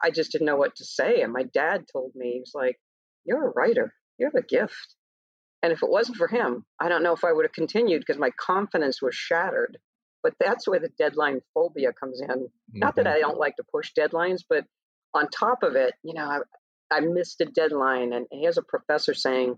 I 0.03 0.11
just 0.11 0.33
didn't 0.33 0.47
know 0.47 0.57
what 0.57 0.77
to 0.77 0.85
say. 0.85 1.23
And 1.23 1.33
my 1.33 1.43
dad 1.43 1.85
told 1.93 2.13
me, 2.15 2.33
he 2.33 2.41
was 2.41 2.53
like, 2.55 2.79
you're 3.25 3.49
a 3.49 3.53
writer. 3.53 3.93
You 4.19 4.27
have 4.27 4.43
a 4.43 4.47
gift. 4.47 4.95
And 5.63 5.73
if 5.73 5.83
it 5.83 5.91
wasn't 5.91 6.19
for 6.19 6.29
him, 6.29 6.65
I 6.81 6.89
don't 6.89 7.03
know 7.03 7.15
if 7.15 7.25
I 7.25 7.33
would 7.33 7.45
have 7.45 7.53
continued 7.53 8.01
because 8.01 8.21
my 8.21 8.31
confidence 8.39 9.01
was 9.01 9.15
shattered. 9.15 9.79
But 10.23 10.35
that's 10.41 10.67
where 10.67 10.81
the 10.81 10.91
deadline 10.99 11.41
phobia 11.53 11.93
comes 11.93 12.21
in. 12.21 12.29
Mm-hmm. 12.29 12.79
Not 12.79 12.97
that 12.97 13.07
mm-hmm. 13.07 13.17
I 13.17 13.21
don't 13.21 13.39
like 13.39 13.57
to 13.57 13.65
push 13.71 13.93
deadlines, 13.99 14.41
but 14.49 14.65
on 15.15 15.29
top 15.29 15.63
of 15.63 15.77
it, 15.77 15.95
you 16.03 16.15
know, 16.15 16.25
I, 16.25 16.39
I 16.91 17.01
missed 17.01 17.41
a 17.41 17.47
deadline. 17.47 18.13
And 18.13 18.27
here's 18.31 18.59
a 18.59 18.63
professor 18.63 19.15
saying, 19.15 19.57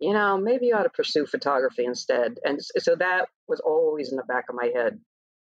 you 0.00 0.12
know, 0.12 0.38
maybe 0.38 0.66
you 0.66 0.76
ought 0.76 0.84
to 0.84 0.90
pursue 0.90 1.26
photography 1.26 1.84
instead. 1.84 2.38
And 2.44 2.60
so 2.78 2.96
that 2.96 3.26
was 3.48 3.60
always 3.60 4.10
in 4.10 4.16
the 4.16 4.22
back 4.24 4.44
of 4.48 4.54
my 4.56 4.70
head. 4.74 5.00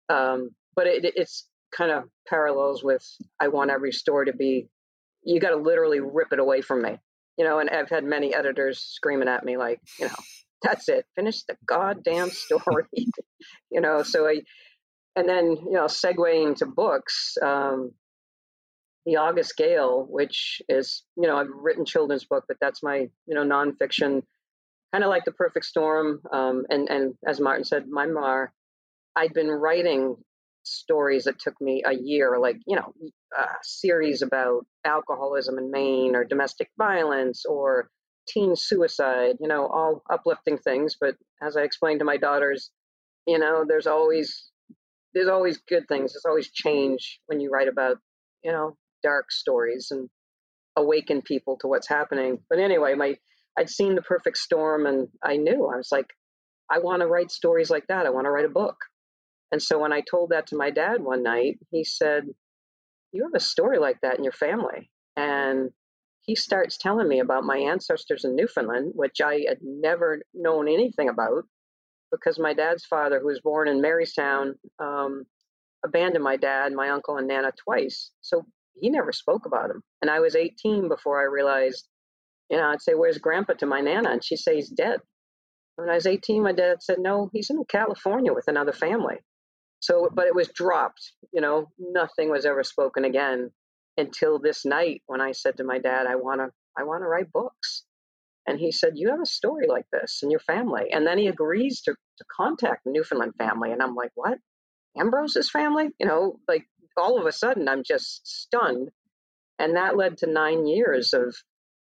Um, 0.10 0.52
but 0.76 0.88
it, 0.88 1.06
it's 1.16 1.48
kind 1.76 1.92
of 1.92 2.04
parallels 2.28 2.84
with 2.84 3.04
I 3.40 3.48
want 3.50 3.72
every 3.72 3.92
story 3.92 4.28
to 4.28 4.34
be, 4.34 4.70
you 5.24 5.40
got 5.40 5.50
to 5.50 5.58
literally 5.58 6.00
rip 6.00 6.32
it 6.32 6.40
away 6.40 6.62
from 6.62 6.82
me 6.82 7.00
you 7.38 7.46
know, 7.46 7.60
and 7.60 7.70
I've 7.70 7.90
had 7.90 8.04
many 8.04 8.34
editors 8.34 8.80
screaming 8.80 9.28
at 9.28 9.44
me 9.44 9.58
like, 9.58 9.80
you 10.00 10.06
know, 10.06 10.16
that's 10.62 10.88
it, 10.90 11.06
finish 11.16 11.44
the 11.44 11.56
goddamn 11.66 12.30
story, 12.30 12.86
you 13.72 13.82
know. 13.82 14.04
So 14.04 14.28
I, 14.28 14.42
and 15.16 15.28
then 15.28 15.46
you 15.52 15.74
know, 15.74 15.86
segueing 15.86 16.56
to 16.58 16.66
books, 16.66 17.38
um, 17.42 17.92
the 19.06 19.18
August 19.18 19.56
Gale, 19.58 20.06
which 20.10 20.62
is 20.70 21.04
you 21.16 21.28
know, 21.28 21.38
I've 21.38 21.50
written 21.54 21.86
children's 21.86 22.26
book, 22.26 22.46
but 22.48 22.58
that's 22.60 22.84
my 22.84 23.10
you 23.26 23.36
know 23.36 23.44
nonfiction, 23.44 24.24
kind 24.92 25.04
of 25.04 25.10
like 25.10 25.26
the 25.26 25.32
Perfect 25.32 25.66
Storm, 25.66 26.22
um, 26.32 26.66
and 26.70 26.90
and 26.90 27.14
as 27.28 27.40
Martin 27.40 27.66
said, 27.66 27.86
memoir. 27.88 28.54
I'd 29.18 29.34
been 29.34 29.50
writing 29.50 30.18
stories 30.66 31.24
that 31.26 31.40
took 31.40 31.60
me 31.62 31.84
a 31.86 31.94
year, 31.94 32.38
like, 32.40 32.58
you 32.66 32.76
know, 32.76 32.94
a 33.38 33.46
series 33.62 34.22
about 34.22 34.66
alcoholism 34.84 35.58
in 35.58 35.72
Maine 35.72 36.16
or 36.16 36.24
domestic 36.26 36.70
violence 36.78 37.46
or 37.46 37.90
teen 38.28 38.56
suicide, 38.56 39.38
you 39.40 39.48
know, 39.48 39.68
all 39.68 40.04
uplifting 40.10 40.58
things. 40.58 40.98
But 41.00 41.16
as 41.42 41.56
I 41.56 41.62
explained 41.62 42.00
to 42.00 42.06
my 42.06 42.18
daughters, 42.18 42.72
you 43.28 43.40
know, 43.40 43.66
there's 43.68 43.88
always 43.88 44.50
there's 45.14 45.28
always 45.30 45.60
good 45.70 45.88
things. 45.88 46.14
There's 46.14 46.26
always 46.26 46.52
change 46.52 47.22
when 47.28 47.40
you 47.40 47.50
write 47.50 47.70
about, 47.70 47.98
you 48.44 48.52
know, 48.52 48.76
dark 49.06 49.32
stories 49.32 49.90
and 49.92 50.10
awaken 50.76 51.22
people 51.22 51.58
to 51.62 51.68
what's 51.68 51.88
happening. 51.88 52.40
But 52.50 52.60
anyway, 52.60 52.96
my 52.96 53.16
I'd 53.58 53.70
seen 53.70 53.96
the 53.96 54.02
perfect 54.02 54.38
storm 54.38 54.86
and 54.86 55.08
I 55.24 55.38
knew 55.38 55.70
I 55.74 55.78
was 55.78 55.90
like, 55.92 56.08
I 56.70 56.80
want 56.80 57.02
to 57.02 57.08
write 57.08 57.32
stories 57.32 57.70
like 57.70 57.88
that. 57.88 58.06
I 58.06 58.10
want 58.10 58.26
to 58.26 58.32
write 58.32 58.52
a 58.52 58.60
book. 58.64 58.76
And 59.52 59.62
so 59.62 59.80
when 59.80 59.94
I 59.94 60.02
told 60.02 60.32
that 60.32 60.48
to 60.48 60.58
my 60.58 60.72
dad 60.72 61.02
one 61.02 61.24
night, 61.24 61.60
he 61.72 61.84
said, 61.84 62.24
You 63.14 63.24
have 63.24 63.36
a 63.36 63.40
story 63.54 63.80
like 63.80 64.02
that 64.02 64.18
in 64.18 64.24
your 64.24 64.34
family. 64.34 64.90
And 65.16 65.70
he 66.22 66.36
starts 66.36 66.78
telling 66.78 67.08
me 67.08 67.20
about 67.20 67.44
my 67.44 67.58
ancestors 67.58 68.26
in 68.26 68.36
Newfoundland, 68.36 68.94
which 68.96 69.22
I 69.24 69.46
had 69.48 69.60
never 69.62 70.22
known 70.34 70.68
anything 70.68 71.08
about 71.08 71.44
because 72.12 72.40
my 72.40 72.54
dad's 72.54 72.86
father, 72.86 73.20
who 73.20 73.28
was 73.28 73.42
born 73.42 73.68
in 73.68 73.82
Marystown, 73.82 74.56
um, 74.80 75.24
abandoned 75.86 76.24
my 76.24 76.38
dad, 76.38 76.74
my 76.74 76.90
uncle, 76.90 77.18
and 77.18 77.28
Nana 77.28 77.52
twice. 77.64 78.12
So 78.22 78.46
he 78.80 78.90
never 78.90 79.12
spoke 79.12 79.46
about 79.46 79.70
him. 79.70 79.82
And 80.02 80.12
I 80.12 80.20
was 80.20 80.36
18 80.36 80.88
before 80.90 81.20
I 81.20 81.26
realized, 81.26 81.88
you 82.50 82.58
know, 82.58 82.68
I'd 82.68 82.82
say, 82.82 82.94
Where's 82.94 83.18
grandpa 83.18 83.54
to 83.54 83.66
my 83.66 83.82
Nana? 83.82 84.10
And 84.10 84.24
she'd 84.24 84.38
say, 84.38 84.56
He's 84.56 84.70
dead. 84.70 85.00
When 85.76 85.90
I 85.90 85.96
was 85.96 86.06
18, 86.06 86.44
my 86.44 86.54
dad 86.54 86.82
said, 86.82 87.00
No, 87.00 87.30
he's 87.34 87.50
in 87.50 87.64
California 87.66 88.34
with 88.34 88.48
another 88.48 88.74
family. 88.74 89.18
So, 89.80 90.10
but 90.14 90.28
it 90.28 90.36
was 90.36 90.48
dropped, 90.50 91.12
you 91.32 91.42
know, 91.42 91.68
nothing 91.78 92.30
was 92.30 92.46
ever 92.46 92.64
spoken 92.64 93.06
again 93.06 93.52
until 93.98 94.40
this 94.40 94.66
night 94.66 95.04
when 95.06 95.22
I 95.22 95.32
said 95.32 95.58
to 95.58 95.64
my 95.64 95.80
dad, 95.80 96.08
I 96.08 96.16
want 96.16 96.42
to, 96.42 96.50
I 96.78 96.84
want 96.84 97.02
to 97.04 97.08
write 97.08 97.32
books. 97.32 97.86
And 98.48 98.60
he 98.60 98.72
said, 98.72 98.94
You 98.96 99.10
have 99.10 99.22
a 99.22 99.26
story 99.26 99.68
like 99.68 99.86
this 99.92 100.22
in 100.24 100.32
your 100.32 100.40
family. 100.40 100.92
And 100.92 101.06
then 101.06 101.18
he 101.18 101.28
agrees 101.28 101.82
to, 101.84 101.94
to 101.94 102.26
contact 102.36 102.84
the 102.86 102.92
Newfoundland 102.92 103.34
family. 103.38 103.72
And 103.72 103.82
I'm 103.82 103.96
like, 103.96 104.12
What? 104.16 104.38
Ambrose's 104.98 105.50
family? 105.50 105.90
You 106.00 106.08
know, 106.08 106.40
like 106.48 106.66
all 106.98 107.20
of 107.20 107.26
a 107.26 107.32
sudden 107.32 107.68
I'm 107.68 107.84
just 107.84 108.28
stunned. 108.28 108.90
And 109.60 109.76
that 109.78 109.96
led 109.96 110.18
to 110.18 110.28
nine 110.28 110.68
years 110.68 111.14
of 111.14 111.36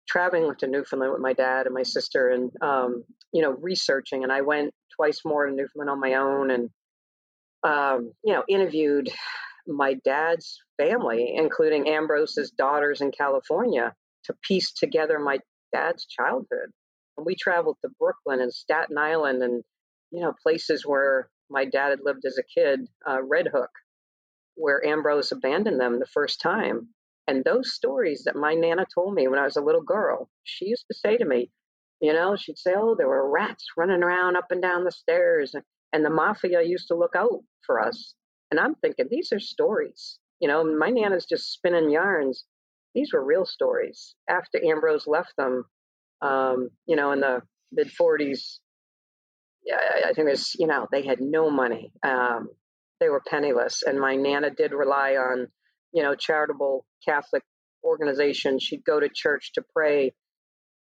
traveling 0.08 0.52
to 0.58 0.66
Newfoundland 0.66 1.12
with 1.12 1.22
my 1.22 1.32
dad 1.32 1.66
and 1.66 1.74
my 1.74 1.84
sister 1.84 2.28
and, 2.30 2.50
um, 2.62 3.04
you 3.32 3.42
know, 3.42 3.52
researching. 3.52 4.24
And 4.24 4.32
I 4.32 4.40
went 4.40 4.72
twice 4.96 5.20
more 5.24 5.46
to 5.46 5.52
Newfoundland 5.52 5.90
on 5.90 6.00
my 6.00 6.14
own 6.14 6.50
and 6.50 6.70
um, 7.62 8.12
you 8.24 8.32
know, 8.32 8.42
interviewed 8.48 9.10
my 9.66 9.94
dad's 10.04 10.58
family, 10.78 11.34
including 11.36 11.88
Ambrose's 11.88 12.50
daughters 12.50 13.00
in 13.00 13.10
California, 13.10 13.94
to 14.24 14.34
piece 14.42 14.72
together 14.72 15.18
my 15.18 15.38
dad's 15.72 16.06
childhood. 16.06 16.70
And 17.16 17.26
we 17.26 17.34
traveled 17.34 17.76
to 17.82 17.90
Brooklyn 17.98 18.40
and 18.40 18.52
Staten 18.52 18.98
Island 18.98 19.42
and, 19.42 19.62
you 20.10 20.20
know, 20.20 20.32
places 20.42 20.84
where 20.86 21.28
my 21.50 21.64
dad 21.64 21.90
had 21.90 22.00
lived 22.02 22.24
as 22.24 22.38
a 22.38 22.60
kid, 22.60 22.80
uh, 23.08 23.22
Red 23.22 23.48
Hook, 23.52 23.70
where 24.54 24.84
Ambrose 24.84 25.32
abandoned 25.32 25.80
them 25.80 25.98
the 25.98 26.06
first 26.06 26.40
time. 26.40 26.88
And 27.26 27.44
those 27.44 27.74
stories 27.74 28.24
that 28.24 28.36
my 28.36 28.54
Nana 28.54 28.86
told 28.94 29.14
me 29.14 29.28
when 29.28 29.38
I 29.38 29.44
was 29.44 29.56
a 29.56 29.62
little 29.62 29.82
girl, 29.82 30.28
she 30.44 30.66
used 30.66 30.86
to 30.90 30.96
say 30.98 31.16
to 31.16 31.24
me, 31.24 31.50
you 32.00 32.12
know, 32.12 32.34
she'd 32.36 32.58
say, 32.58 32.74
oh, 32.76 32.94
there 32.96 33.08
were 33.08 33.30
rats 33.30 33.66
running 33.76 34.02
around 34.02 34.36
up 34.36 34.46
and 34.50 34.60
down 34.62 34.84
the 34.84 34.90
stairs 34.90 35.54
and 35.92 36.04
the 36.04 36.10
mafia 36.10 36.62
used 36.62 36.88
to 36.88 36.96
look 36.96 37.14
out 37.16 37.40
for 37.66 37.80
us. 37.80 38.14
And 38.50 38.58
I'm 38.58 38.74
thinking, 38.76 39.06
these 39.10 39.32
are 39.32 39.40
stories. 39.40 40.18
You 40.40 40.48
know, 40.48 40.64
my 40.64 40.88
nana's 40.90 41.26
just 41.26 41.52
spinning 41.52 41.90
yarns. 41.90 42.44
These 42.94 43.12
were 43.12 43.24
real 43.24 43.44
stories. 43.44 44.14
After 44.28 44.64
Ambrose 44.64 45.06
left 45.06 45.34
them, 45.36 45.64
um, 46.22 46.70
you 46.86 46.96
know, 46.96 47.12
in 47.12 47.20
the 47.20 47.42
mid 47.72 47.88
40s, 47.88 48.58
yeah, 49.64 49.78
I 50.08 50.12
think 50.14 50.28
it's, 50.28 50.54
you 50.58 50.66
know, 50.66 50.88
they 50.90 51.04
had 51.04 51.20
no 51.20 51.50
money. 51.50 51.92
Um, 52.02 52.48
they 53.00 53.08
were 53.08 53.22
penniless. 53.26 53.82
And 53.82 53.98
my 53.98 54.16
Nana 54.16 54.50
did 54.50 54.72
rely 54.72 55.12
on, 55.12 55.48
you 55.92 56.02
know, 56.02 56.14
charitable 56.14 56.84
Catholic 57.04 57.42
organizations. 57.82 58.62
She'd 58.62 58.84
go 58.84 59.00
to 59.00 59.08
church 59.12 59.52
to 59.54 59.62
pray. 59.74 60.12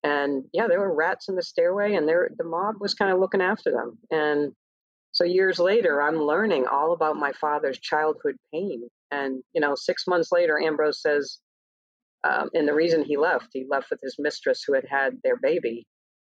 And 0.02 0.44
yeah, 0.52 0.66
there 0.68 0.80
were 0.80 0.94
rats 0.94 1.28
in 1.28 1.34
the 1.34 1.42
stairway, 1.42 1.94
and 1.94 2.08
there 2.08 2.30
the 2.36 2.44
mob 2.44 2.76
was 2.80 2.94
kind 2.94 3.12
of 3.12 3.18
looking 3.18 3.42
after 3.42 3.70
them. 3.72 3.98
And 4.10 4.52
so 5.12 5.24
years 5.24 5.58
later, 5.58 6.00
I'm 6.00 6.16
learning 6.16 6.66
all 6.70 6.92
about 6.92 7.16
my 7.16 7.32
father's 7.32 7.78
childhood 7.78 8.36
pain. 8.52 8.82
And 9.10 9.42
you 9.52 9.60
know, 9.60 9.74
six 9.74 10.06
months 10.06 10.30
later, 10.32 10.58
Ambrose 10.60 11.02
says, 11.02 11.38
um, 12.24 12.50
and 12.54 12.66
the 12.66 12.74
reason 12.74 13.04
he 13.04 13.16
left, 13.16 13.48
he 13.52 13.66
left 13.68 13.90
with 13.90 14.00
his 14.02 14.16
mistress 14.18 14.62
who 14.66 14.74
had 14.74 14.86
had 14.88 15.18
their 15.22 15.36
baby. 15.36 15.86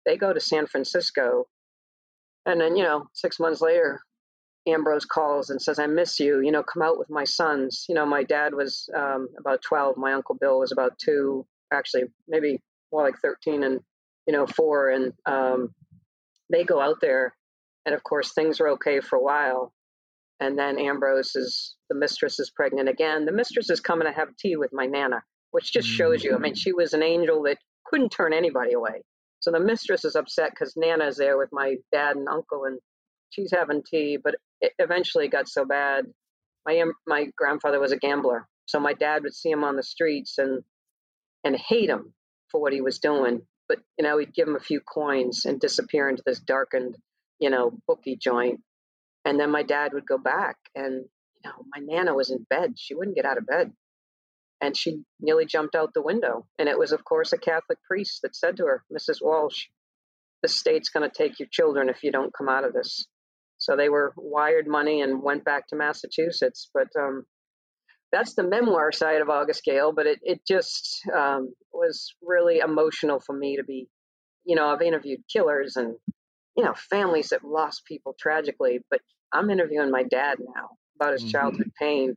They 0.05 0.17
go 0.17 0.31
to 0.31 0.39
San 0.39 0.67
Francisco, 0.67 1.45
and 2.45 2.61
then 2.61 2.75
you 2.75 2.83
know, 2.83 3.07
six 3.13 3.39
months 3.39 3.61
later, 3.61 4.01
Ambrose 4.67 5.05
calls 5.05 5.49
and 5.49 5.61
says, 5.61 5.79
I 5.79 5.87
miss 5.87 6.19
you, 6.19 6.41
you 6.41 6.51
know, 6.51 6.63
come 6.63 6.81
out 6.81 6.97
with 6.97 7.09
my 7.09 7.23
sons. 7.23 7.85
You 7.87 7.95
know, 7.95 8.05
my 8.05 8.23
dad 8.23 8.53
was 8.53 8.89
um, 8.95 9.27
about 9.37 9.61
12, 9.61 9.97
my 9.97 10.13
uncle 10.13 10.35
Bill 10.35 10.59
was 10.59 10.71
about 10.71 10.97
two, 10.97 11.45
actually, 11.71 12.03
maybe 12.27 12.59
more 12.91 13.03
like 13.03 13.19
13 13.21 13.63
and, 13.63 13.79
you 14.27 14.33
know, 14.33 14.47
four. 14.47 14.89
And 14.89 15.13
um, 15.25 15.73
they 16.51 16.63
go 16.63 16.81
out 16.81 16.97
there. 17.01 17.33
And 17.85 17.93
of 17.93 18.03
course, 18.03 18.33
things 18.33 18.59
are 18.59 18.69
okay 18.69 18.99
for 18.99 19.17
a 19.17 19.23
while. 19.23 19.71
And 20.39 20.57
then 20.57 20.79
Ambrose 20.79 21.35
is, 21.35 21.75
the 21.89 21.95
mistress 21.95 22.39
is 22.39 22.49
pregnant 22.49 22.89
again. 22.89 23.25
The 23.25 23.31
mistress 23.31 23.69
is 23.69 23.79
coming 23.79 24.07
to 24.07 24.13
have 24.13 24.35
tea 24.37 24.57
with 24.57 24.71
my 24.73 24.85
Nana, 24.85 25.23
which 25.51 25.71
just 25.71 25.87
shows 25.87 26.23
you, 26.23 26.35
I 26.35 26.39
mean, 26.39 26.55
she 26.55 26.73
was 26.73 26.93
an 26.93 27.03
angel 27.03 27.43
that 27.43 27.57
couldn't 27.85 28.09
turn 28.09 28.33
anybody 28.33 28.73
away. 28.73 29.03
So 29.39 29.51
the 29.51 29.59
mistress 29.59 30.03
is 30.03 30.15
upset 30.15 30.49
because 30.49 30.73
Nana's 30.75 31.17
there 31.17 31.37
with 31.37 31.49
my 31.51 31.75
dad 31.91 32.15
and 32.15 32.27
uncle, 32.27 32.65
and 32.65 32.79
she's 33.35 33.51
having 33.51 33.83
tea. 33.83 34.17
But 34.21 34.35
it 34.61 34.73
eventually 34.79 35.27
got 35.27 35.49
so 35.49 35.65
bad. 35.65 36.05
My 36.65 36.83
my 37.05 37.27
grandfather 37.37 37.79
was 37.79 37.91
a 37.91 37.97
gambler, 37.97 38.47
so 38.65 38.79
my 38.79 38.93
dad 38.93 39.23
would 39.23 39.35
see 39.35 39.51
him 39.51 39.63
on 39.63 39.75
the 39.75 39.83
streets 39.83 40.37
and 40.37 40.63
and 41.43 41.55
hate 41.55 41.89
him 41.89 42.13
for 42.51 42.61
what 42.61 42.73
he 42.73 42.81
was 42.81 42.99
doing. 42.99 43.41
But 43.67 43.79
you 43.97 44.03
know, 44.03 44.17
he'd 44.17 44.33
give 44.33 44.47
him 44.47 44.55
a 44.55 44.59
few 44.59 44.79
coins 44.79 45.45
and 45.45 45.59
disappear 45.59 46.09
into 46.09 46.23
this 46.25 46.39
darkened, 46.39 46.95
you 47.39 47.49
know, 47.49 47.71
bookie 47.87 48.17
joint. 48.17 48.61
And 49.25 49.39
then 49.39 49.51
my 49.51 49.63
dad 49.63 49.93
would 49.93 50.07
go 50.07 50.17
back, 50.17 50.57
and 50.75 50.93
you 50.93 51.49
know, 51.49 51.65
my 51.75 51.81
nana 51.81 52.13
was 52.13 52.31
in 52.31 52.45
bed. 52.49 52.73
She 52.77 52.95
wouldn't 52.95 53.15
get 53.15 53.25
out 53.25 53.37
of 53.37 53.47
bed, 53.47 53.71
and 54.61 54.77
she 54.77 55.03
nearly 55.19 55.45
jumped 55.45 55.75
out 55.75 55.93
the 55.93 56.01
window. 56.01 56.47
And 56.59 56.69
it 56.69 56.77
was, 56.77 56.91
of 56.91 57.03
course, 57.03 57.33
a 57.33 57.37
Catholic 57.37 57.79
priest 57.87 58.21
that 58.21 58.35
said 58.35 58.57
to 58.57 58.65
her, 58.65 58.83
"Mrs. 58.91 59.21
Walsh, 59.21 59.67
the 60.41 60.47
state's 60.47 60.89
going 60.89 61.09
to 61.09 61.15
take 61.15 61.39
your 61.39 61.49
children 61.51 61.89
if 61.89 62.03
you 62.03 62.11
don't 62.11 62.33
come 62.33 62.49
out 62.49 62.65
of 62.65 62.73
this." 62.73 63.07
So 63.65 63.75
they 63.75 63.89
were 63.89 64.13
wired 64.15 64.67
money 64.67 65.01
and 65.01 65.23
went 65.23 65.43
back 65.43 65.67
to 65.67 65.75
Massachusetts. 65.75 66.69
But 66.71 66.87
um, 66.99 67.25
that's 68.11 68.35
the 68.35 68.43
memoir 68.43 68.91
side 68.91 69.21
of 69.21 69.29
August 69.29 69.63
Gale. 69.63 69.91
But 69.91 70.05
it, 70.05 70.19
it 70.21 70.41
just 70.47 71.01
um, 71.15 71.53
was 71.73 72.13
really 72.21 72.59
emotional 72.59 73.19
for 73.19 73.35
me 73.35 73.57
to 73.57 73.63
be, 73.63 73.87
you 74.43 74.55
know, 74.55 74.67
I've 74.67 74.83
interviewed 74.83 75.21
killers 75.31 75.77
and, 75.77 75.95
you 76.55 76.63
know, 76.63 76.75
families 76.75 77.29
that 77.29 77.43
lost 77.43 77.85
people 77.87 78.15
tragically. 78.19 78.81
But 78.91 79.01
I'm 79.33 79.49
interviewing 79.49 79.89
my 79.89 80.03
dad 80.03 80.37
now 80.39 80.69
about 80.99 81.13
his 81.13 81.23
mm-hmm. 81.23 81.31
childhood 81.31 81.71
pain. 81.79 82.13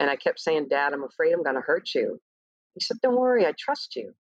And 0.00 0.08
I 0.08 0.16
kept 0.16 0.40
saying, 0.40 0.68
Dad, 0.70 0.94
I'm 0.94 1.04
afraid 1.04 1.32
I'm 1.34 1.42
going 1.42 1.56
to 1.56 1.60
hurt 1.60 1.90
you. 1.94 2.18
He 2.74 2.80
said, 2.80 2.96
Don't 3.02 3.18
worry, 3.18 3.44
I 3.44 3.52
trust 3.58 3.94
you. 3.96 4.14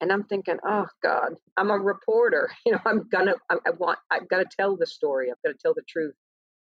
And 0.00 0.12
I'm 0.12 0.24
thinking, 0.24 0.58
oh 0.66 0.86
God, 1.02 1.34
I'm 1.56 1.70
a 1.70 1.78
reporter. 1.78 2.50
You 2.66 2.72
know, 2.74 2.80
I'm 2.86 3.08
gonna, 3.10 3.34
I, 3.50 3.56
I 3.66 3.70
want, 3.78 3.98
I've 4.10 4.28
got 4.28 4.38
to 4.38 4.46
tell 4.58 4.76
the 4.76 4.86
story. 4.86 5.30
I've 5.30 5.42
got 5.44 5.52
to 5.56 5.62
tell 5.62 5.74
the 5.74 5.84
truth. 5.88 6.14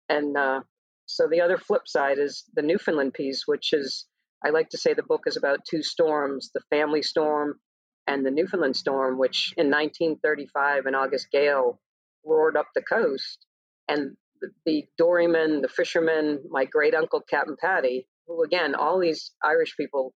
And 0.09 0.37
uh, 0.37 0.61
so 1.05 1.27
the 1.29 1.41
other 1.41 1.57
flip 1.57 1.87
side 1.87 2.19
is 2.19 2.43
the 2.53 2.61
Newfoundland 2.61 3.13
piece, 3.13 3.43
which 3.45 3.73
is, 3.73 4.05
I 4.45 4.49
like 4.49 4.69
to 4.69 4.77
say 4.77 4.93
the 4.93 5.03
book 5.03 5.23
is 5.25 5.37
about 5.37 5.65
two 5.69 5.81
storms: 5.81 6.51
the 6.53 6.61
family 6.69 7.01
storm 7.01 7.59
and 8.07 8.25
the 8.25 8.31
Newfoundland 8.31 8.75
storm, 8.75 9.17
which 9.17 9.53
in 9.57 9.67
1935, 9.67 10.85
an 10.85 10.95
August 10.95 11.31
gale 11.31 11.79
roared 12.25 12.55
up 12.57 12.67
the 12.75 12.81
coast, 12.81 13.45
and 13.87 14.15
the, 14.41 14.49
the 14.65 14.85
dorymen, 14.99 15.61
the 15.61 15.67
fishermen, 15.67 16.39
my 16.49 16.65
great 16.65 16.93
uncle 16.93 17.21
Captain 17.21 17.55
Patty, 17.59 18.07
who 18.27 18.43
again, 18.43 18.75
all 18.75 18.99
these 18.99 19.31
Irish 19.43 19.75
people 19.75 20.13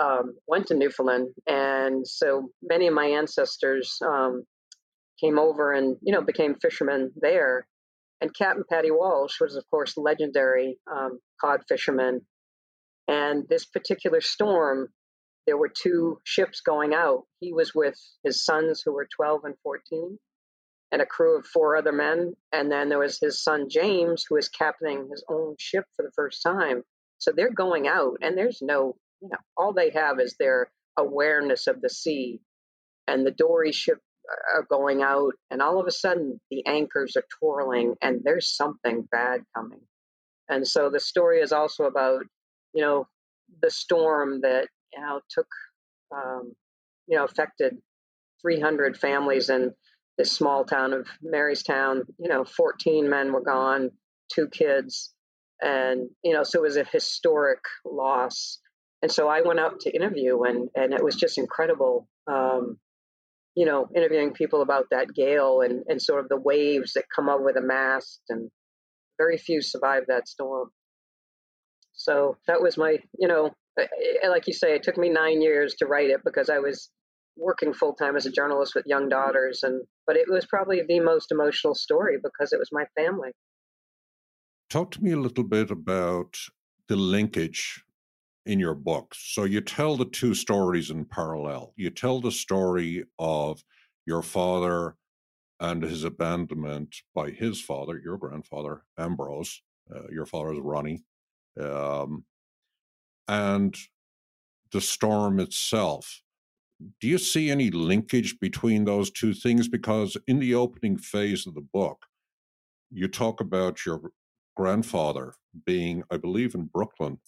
um, 0.00 0.34
went 0.46 0.66
to 0.68 0.74
Newfoundland, 0.74 1.28
and 1.46 2.06
so 2.06 2.50
many 2.62 2.86
of 2.86 2.94
my 2.94 3.06
ancestors 3.06 3.98
um, 4.04 4.44
came 5.20 5.38
over 5.38 5.72
and 5.72 5.96
you 6.02 6.12
know 6.12 6.22
became 6.22 6.54
fishermen 6.56 7.12
there. 7.16 7.66
And 8.20 8.34
Captain 8.34 8.64
Patty 8.68 8.90
Walsh 8.90 9.40
was, 9.40 9.56
of 9.56 9.64
course, 9.70 9.96
legendary 9.96 10.78
um, 10.90 11.20
cod 11.40 11.62
fisherman. 11.68 12.20
And 13.08 13.48
this 13.48 13.64
particular 13.64 14.20
storm, 14.20 14.88
there 15.46 15.56
were 15.56 15.70
two 15.74 16.18
ships 16.24 16.60
going 16.60 16.92
out. 16.92 17.22
He 17.40 17.52
was 17.52 17.74
with 17.74 17.98
his 18.22 18.44
sons, 18.44 18.82
who 18.84 18.92
were 18.92 19.08
12 19.16 19.44
and 19.44 19.54
14, 19.62 20.18
and 20.92 21.00
a 21.00 21.06
crew 21.06 21.38
of 21.38 21.46
four 21.46 21.76
other 21.76 21.92
men. 21.92 22.34
And 22.52 22.70
then 22.70 22.90
there 22.90 22.98
was 22.98 23.18
his 23.18 23.42
son 23.42 23.68
James, 23.70 24.26
who 24.28 24.34
was 24.34 24.50
captaining 24.50 25.08
his 25.10 25.24
own 25.30 25.56
ship 25.58 25.84
for 25.96 26.02
the 26.02 26.12
first 26.14 26.42
time. 26.42 26.82
So 27.18 27.32
they're 27.34 27.52
going 27.52 27.88
out, 27.88 28.18
and 28.20 28.36
there's 28.36 28.60
no 28.60 28.96
you 29.20 29.28
know, 29.30 29.38
all 29.56 29.72
they 29.72 29.90
have 29.90 30.20
is 30.20 30.36
their 30.38 30.70
awareness 30.98 31.66
of 31.66 31.80
the 31.82 31.90
sea. 31.90 32.40
And 33.08 33.26
the 33.26 33.32
dory 33.32 33.72
ship 33.72 33.98
are 34.54 34.66
going 34.70 35.02
out, 35.02 35.34
and 35.50 35.62
all 35.62 35.80
of 35.80 35.86
a 35.86 35.92
sudden 35.92 36.40
the 36.50 36.66
anchors 36.66 37.16
are 37.16 37.24
twirling, 37.40 37.96
and 38.02 38.22
there's 38.24 38.54
something 38.54 39.08
bad 39.12 39.42
coming. 39.56 39.80
And 40.50 40.68
so 40.68 40.90
the 40.90 41.00
story 41.00 41.40
is 41.40 41.52
also 41.52 41.84
about, 41.84 42.24
you 42.74 42.82
know, 42.82 43.08
the 43.62 43.70
storm 43.70 44.42
that 44.42 44.68
you 44.94 45.02
know 45.02 45.20
took, 45.30 45.48
um, 46.14 46.54
you 47.08 47.18
know, 47.18 47.24
affected 47.24 47.78
300 48.42 48.98
families 48.98 49.50
in 49.50 49.74
this 50.18 50.32
small 50.32 50.64
town 50.64 50.94
of 50.94 51.08
Marystown. 51.24 52.02
You 52.18 52.30
know, 52.30 52.44
14 52.44 53.10
men 53.10 53.32
were 53.32 53.42
gone, 53.42 53.90
two 54.32 54.48
kids, 54.48 55.14
and 55.62 56.10
you 56.24 56.34
know, 56.34 56.44
so 56.44 56.60
it 56.60 56.62
was 56.62 56.78
a 56.78 56.84
historic 56.84 57.60
loss. 57.86 58.59
And 59.02 59.10
so 59.10 59.28
I 59.28 59.40
went 59.40 59.60
out 59.60 59.80
to 59.80 59.94
interview, 59.94 60.42
and 60.42 60.68
and 60.74 60.92
it 60.92 61.02
was 61.02 61.16
just 61.16 61.38
incredible. 61.38 62.08
Um, 62.26 62.78
you 63.56 63.66
know, 63.66 63.88
interviewing 63.94 64.32
people 64.32 64.62
about 64.62 64.86
that 64.90 65.14
gale 65.14 65.62
and 65.62 65.82
and 65.88 66.00
sort 66.00 66.20
of 66.20 66.28
the 66.28 66.40
waves 66.40 66.92
that 66.94 67.04
come 67.14 67.28
over 67.28 67.52
the 67.52 67.62
mast, 67.62 68.20
and 68.28 68.50
very 69.18 69.38
few 69.38 69.62
survived 69.62 70.06
that 70.08 70.28
storm. 70.28 70.70
So 71.92 72.36
that 72.46 72.62
was 72.62 72.78
my, 72.78 72.98
you 73.18 73.28
know, 73.28 73.50
like 74.26 74.46
you 74.46 74.54
say, 74.54 74.74
it 74.74 74.82
took 74.82 74.96
me 74.96 75.10
nine 75.10 75.42
years 75.42 75.74
to 75.78 75.86
write 75.86 76.08
it 76.08 76.20
because 76.24 76.48
I 76.48 76.58
was 76.58 76.90
working 77.36 77.74
full 77.74 77.94
time 77.94 78.16
as 78.16 78.26
a 78.26 78.30
journalist 78.30 78.74
with 78.74 78.86
young 78.86 79.08
daughters, 79.08 79.62
and 79.62 79.82
but 80.06 80.16
it 80.16 80.26
was 80.28 80.46
probably 80.46 80.82
the 80.86 81.00
most 81.00 81.30
emotional 81.30 81.74
story 81.74 82.16
because 82.22 82.52
it 82.52 82.58
was 82.58 82.68
my 82.72 82.84
family. 82.96 83.30
Talk 84.68 84.92
to 84.92 85.02
me 85.02 85.12
a 85.12 85.16
little 85.16 85.44
bit 85.44 85.70
about 85.70 86.36
the 86.88 86.96
linkage 86.96 87.82
in 88.46 88.58
your 88.58 88.74
book. 88.74 89.14
So 89.16 89.44
you 89.44 89.60
tell 89.60 89.96
the 89.96 90.06
two 90.06 90.34
stories 90.34 90.90
in 90.90 91.04
parallel. 91.04 91.72
You 91.76 91.90
tell 91.90 92.20
the 92.20 92.32
story 92.32 93.04
of 93.18 93.62
your 94.06 94.22
father 94.22 94.96
and 95.60 95.82
his 95.82 96.04
abandonment 96.04 96.96
by 97.14 97.30
his 97.30 97.60
father, 97.60 98.00
your 98.02 98.16
grandfather, 98.16 98.82
Ambrose. 98.98 99.62
Uh, 99.94 100.08
your 100.10 100.26
father 100.26 100.52
is 100.54 100.60
Ronnie. 100.60 101.04
Um, 101.60 102.24
and 103.28 103.76
the 104.72 104.80
storm 104.80 105.38
itself. 105.40 106.22
Do 107.00 107.08
you 107.08 107.18
see 107.18 107.50
any 107.50 107.70
linkage 107.70 108.38
between 108.40 108.84
those 108.84 109.10
two 109.10 109.34
things? 109.34 109.68
Because 109.68 110.16
in 110.26 110.38
the 110.38 110.54
opening 110.54 110.96
phase 110.96 111.46
of 111.46 111.54
the 111.54 111.60
book, 111.60 112.06
you 112.90 113.06
talk 113.06 113.40
about 113.40 113.84
your 113.84 114.00
grandfather 114.56 115.34
being, 115.66 116.02
I 116.10 116.16
believe, 116.16 116.54
in 116.54 116.64
Brooklyn 116.64 117.18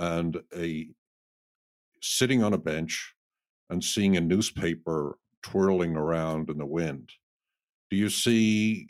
and 0.00 0.40
a 0.56 0.88
sitting 2.00 2.42
on 2.42 2.54
a 2.54 2.58
bench 2.58 3.14
and 3.68 3.84
seeing 3.84 4.16
a 4.16 4.20
newspaper 4.20 5.18
twirling 5.42 5.94
around 5.94 6.48
in 6.48 6.58
the 6.58 6.66
wind. 6.66 7.10
Do 7.90 7.96
you 7.96 8.08
see 8.08 8.88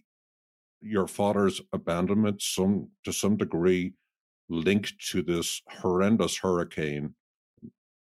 your 0.80 1.08
father's 1.08 1.60
abandonment 1.72 2.40
some 2.40 2.88
to 3.04 3.12
some 3.12 3.36
degree 3.36 3.92
linked 4.48 4.94
to 5.10 5.22
this 5.22 5.62
horrendous 5.68 6.38
hurricane 6.38 7.14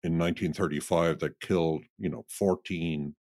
in 0.03 0.17
1935 0.17 1.19
that 1.19 1.39
killed, 1.39 1.83
you 1.99 2.09
know, 2.09 2.25
14 2.29 3.15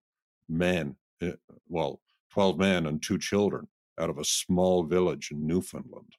men, 0.49 0.95
eh, 1.21 1.33
well, 1.67 1.99
12 2.31 2.57
men 2.59 2.85
and 2.85 3.01
two 3.01 3.17
children 3.17 3.67
out 3.99 4.09
of 4.09 4.17
a 4.17 4.23
small 4.23 4.83
village 4.83 5.29
in 5.31 5.45
Newfoundland? 5.45 6.13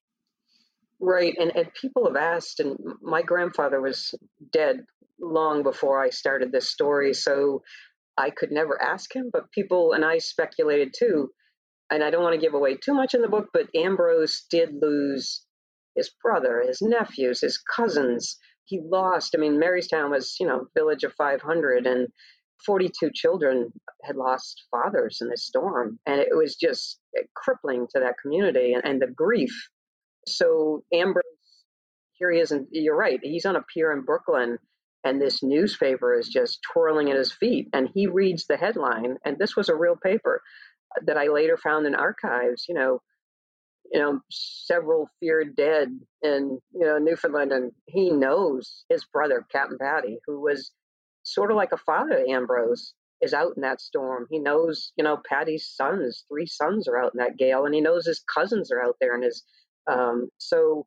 Right, 1.06 1.34
and 1.38 1.54
and 1.54 1.68
people 1.74 2.06
have 2.06 2.16
asked, 2.16 2.60
and 2.60 2.78
my 3.02 3.20
grandfather 3.20 3.78
was 3.78 4.14
dead 4.52 4.86
long 5.20 5.62
before 5.62 6.02
I 6.02 6.08
started 6.08 6.50
this 6.50 6.70
story, 6.70 7.12
so 7.12 7.62
I 8.16 8.30
could 8.30 8.50
never 8.50 8.80
ask 8.80 9.14
him. 9.14 9.28
But 9.30 9.50
people 9.52 9.92
and 9.92 10.02
I 10.02 10.16
speculated 10.16 10.94
too, 10.98 11.30
and 11.90 12.02
I 12.02 12.10
don't 12.10 12.22
want 12.22 12.34
to 12.36 12.40
give 12.40 12.54
away 12.54 12.76
too 12.76 12.94
much 12.94 13.12
in 13.12 13.20
the 13.20 13.28
book, 13.28 13.48
but 13.52 13.68
Ambrose 13.76 14.46
did 14.48 14.70
lose 14.80 15.44
his 15.94 16.10
brother, 16.22 16.64
his 16.66 16.80
nephews, 16.80 17.42
his 17.42 17.58
cousins. 17.58 18.38
He 18.64 18.80
lost. 18.82 19.34
I 19.36 19.38
mean, 19.38 19.60
Marystown 19.60 20.10
was, 20.10 20.36
you 20.40 20.46
know, 20.46 20.68
village 20.74 21.04
of 21.04 21.12
500, 21.18 21.86
and 21.86 22.08
42 22.64 23.10
children 23.12 23.70
had 24.04 24.16
lost 24.16 24.64
fathers 24.70 25.18
in 25.20 25.28
this 25.28 25.44
storm, 25.44 25.98
and 26.06 26.18
it 26.18 26.34
was 26.34 26.56
just 26.56 26.98
eh, 27.18 27.24
crippling 27.36 27.88
to 27.92 28.00
that 28.00 28.16
community 28.22 28.72
and, 28.72 28.82
and 28.86 29.02
the 29.02 29.06
grief. 29.14 29.68
So 30.26 30.84
Ambrose, 30.92 31.24
here 32.14 32.30
he 32.32 32.40
is, 32.40 32.52
and 32.52 32.66
you're 32.70 32.96
right. 32.96 33.20
He's 33.22 33.46
on 33.46 33.56
a 33.56 33.62
pier 33.62 33.92
in 33.92 34.02
Brooklyn, 34.02 34.58
and 35.04 35.20
this 35.20 35.42
newspaper 35.42 36.18
is 36.18 36.28
just 36.28 36.60
twirling 36.72 37.10
at 37.10 37.16
his 37.16 37.32
feet, 37.32 37.68
and 37.72 37.88
he 37.94 38.06
reads 38.06 38.46
the 38.46 38.56
headline, 38.56 39.16
and 39.24 39.38
this 39.38 39.56
was 39.56 39.68
a 39.68 39.74
real 39.74 39.96
paper 39.96 40.40
that 41.06 41.16
I 41.16 41.28
later 41.28 41.56
found 41.56 41.86
in 41.86 41.94
archives. 41.94 42.66
You 42.68 42.74
know, 42.74 43.02
you 43.92 44.00
know, 44.00 44.20
several 44.30 45.08
feared 45.20 45.56
dead 45.56 45.88
in, 46.22 46.58
you 46.72 46.86
know, 46.86 46.98
Newfoundland. 46.98 47.52
And 47.52 47.72
he 47.86 48.10
knows 48.10 48.84
his 48.88 49.04
brother, 49.04 49.46
Captain 49.52 49.78
Patty, 49.78 50.18
who 50.26 50.40
was 50.40 50.72
sort 51.22 51.50
of 51.50 51.56
like 51.56 51.72
a 51.72 51.76
father 51.78 52.24
to 52.24 52.30
Ambrose, 52.30 52.94
is 53.20 53.34
out 53.34 53.52
in 53.56 53.62
that 53.62 53.80
storm. 53.80 54.26
He 54.30 54.38
knows, 54.38 54.92
you 54.96 55.04
know, 55.04 55.18
Patty's 55.28 55.66
sons, 55.66 56.24
three 56.28 56.46
sons 56.46 56.88
are 56.88 56.98
out 56.98 57.12
in 57.14 57.18
that 57.18 57.36
gale, 57.36 57.64
and 57.64 57.74
he 57.74 57.80
knows 57.80 58.06
his 58.06 58.22
cousins 58.32 58.70
are 58.72 58.82
out 58.82 58.96
there. 59.00 59.14
And 59.14 59.24
his, 59.24 59.42
um, 59.86 60.28
so 60.38 60.86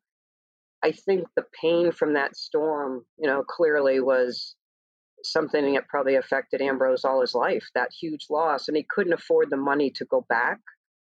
I 0.84 0.92
think 0.92 1.28
the 1.36 1.46
pain 1.60 1.92
from 1.92 2.14
that 2.14 2.36
storm, 2.36 3.06
you 3.18 3.28
know, 3.28 3.44
clearly 3.44 4.00
was 4.00 4.56
something 5.24 5.74
that 5.74 5.88
probably 5.88 6.16
affected 6.16 6.62
Ambrose 6.62 7.04
all 7.04 7.22
his 7.22 7.34
life, 7.34 7.66
that 7.74 7.90
huge 8.00 8.28
loss. 8.30 8.68
And 8.68 8.78
he 8.78 8.86
couldn't 8.90 9.14
afford 9.14 9.50
the 9.50 9.58
money 9.58 9.90
to 9.92 10.06
go 10.06 10.26
back 10.30 10.60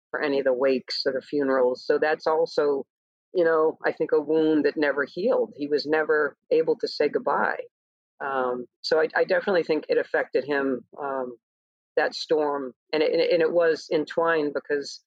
for 0.10 0.22
any 0.22 0.40
of 0.40 0.46
the 0.46 0.54
wakes 0.54 1.04
or 1.06 1.12
the 1.14 1.22
funerals. 1.22 1.84
So 1.86 2.00
that's 2.00 2.28
also, 2.28 2.86
you 3.34 3.44
know, 3.44 3.78
I 3.86 3.92
think 3.92 4.12
a 4.14 4.22
wound 4.22 4.66
that 4.66 4.78
never 4.78 5.06
healed. 5.06 5.54
He 5.58 5.68
was 5.68 5.86
never 5.86 6.38
able 6.52 6.78
to 6.78 6.88
say 6.88 7.10
goodbye. 7.10 7.60
Um, 8.24 8.66
so 8.82 9.00
I, 9.00 9.10
I, 9.16 9.26
definitely 9.26 9.62
think 9.62 9.84
it 9.90 10.00
affected 10.00 10.44
him, 10.44 10.84
um, 11.00 11.38
that 11.98 12.16
storm. 12.16 12.74
And 12.92 13.04
it, 13.04 13.32
and 13.32 13.44
it 13.44 13.52
was 13.52 13.88
entwined 13.94 14.54
because, 14.56 15.02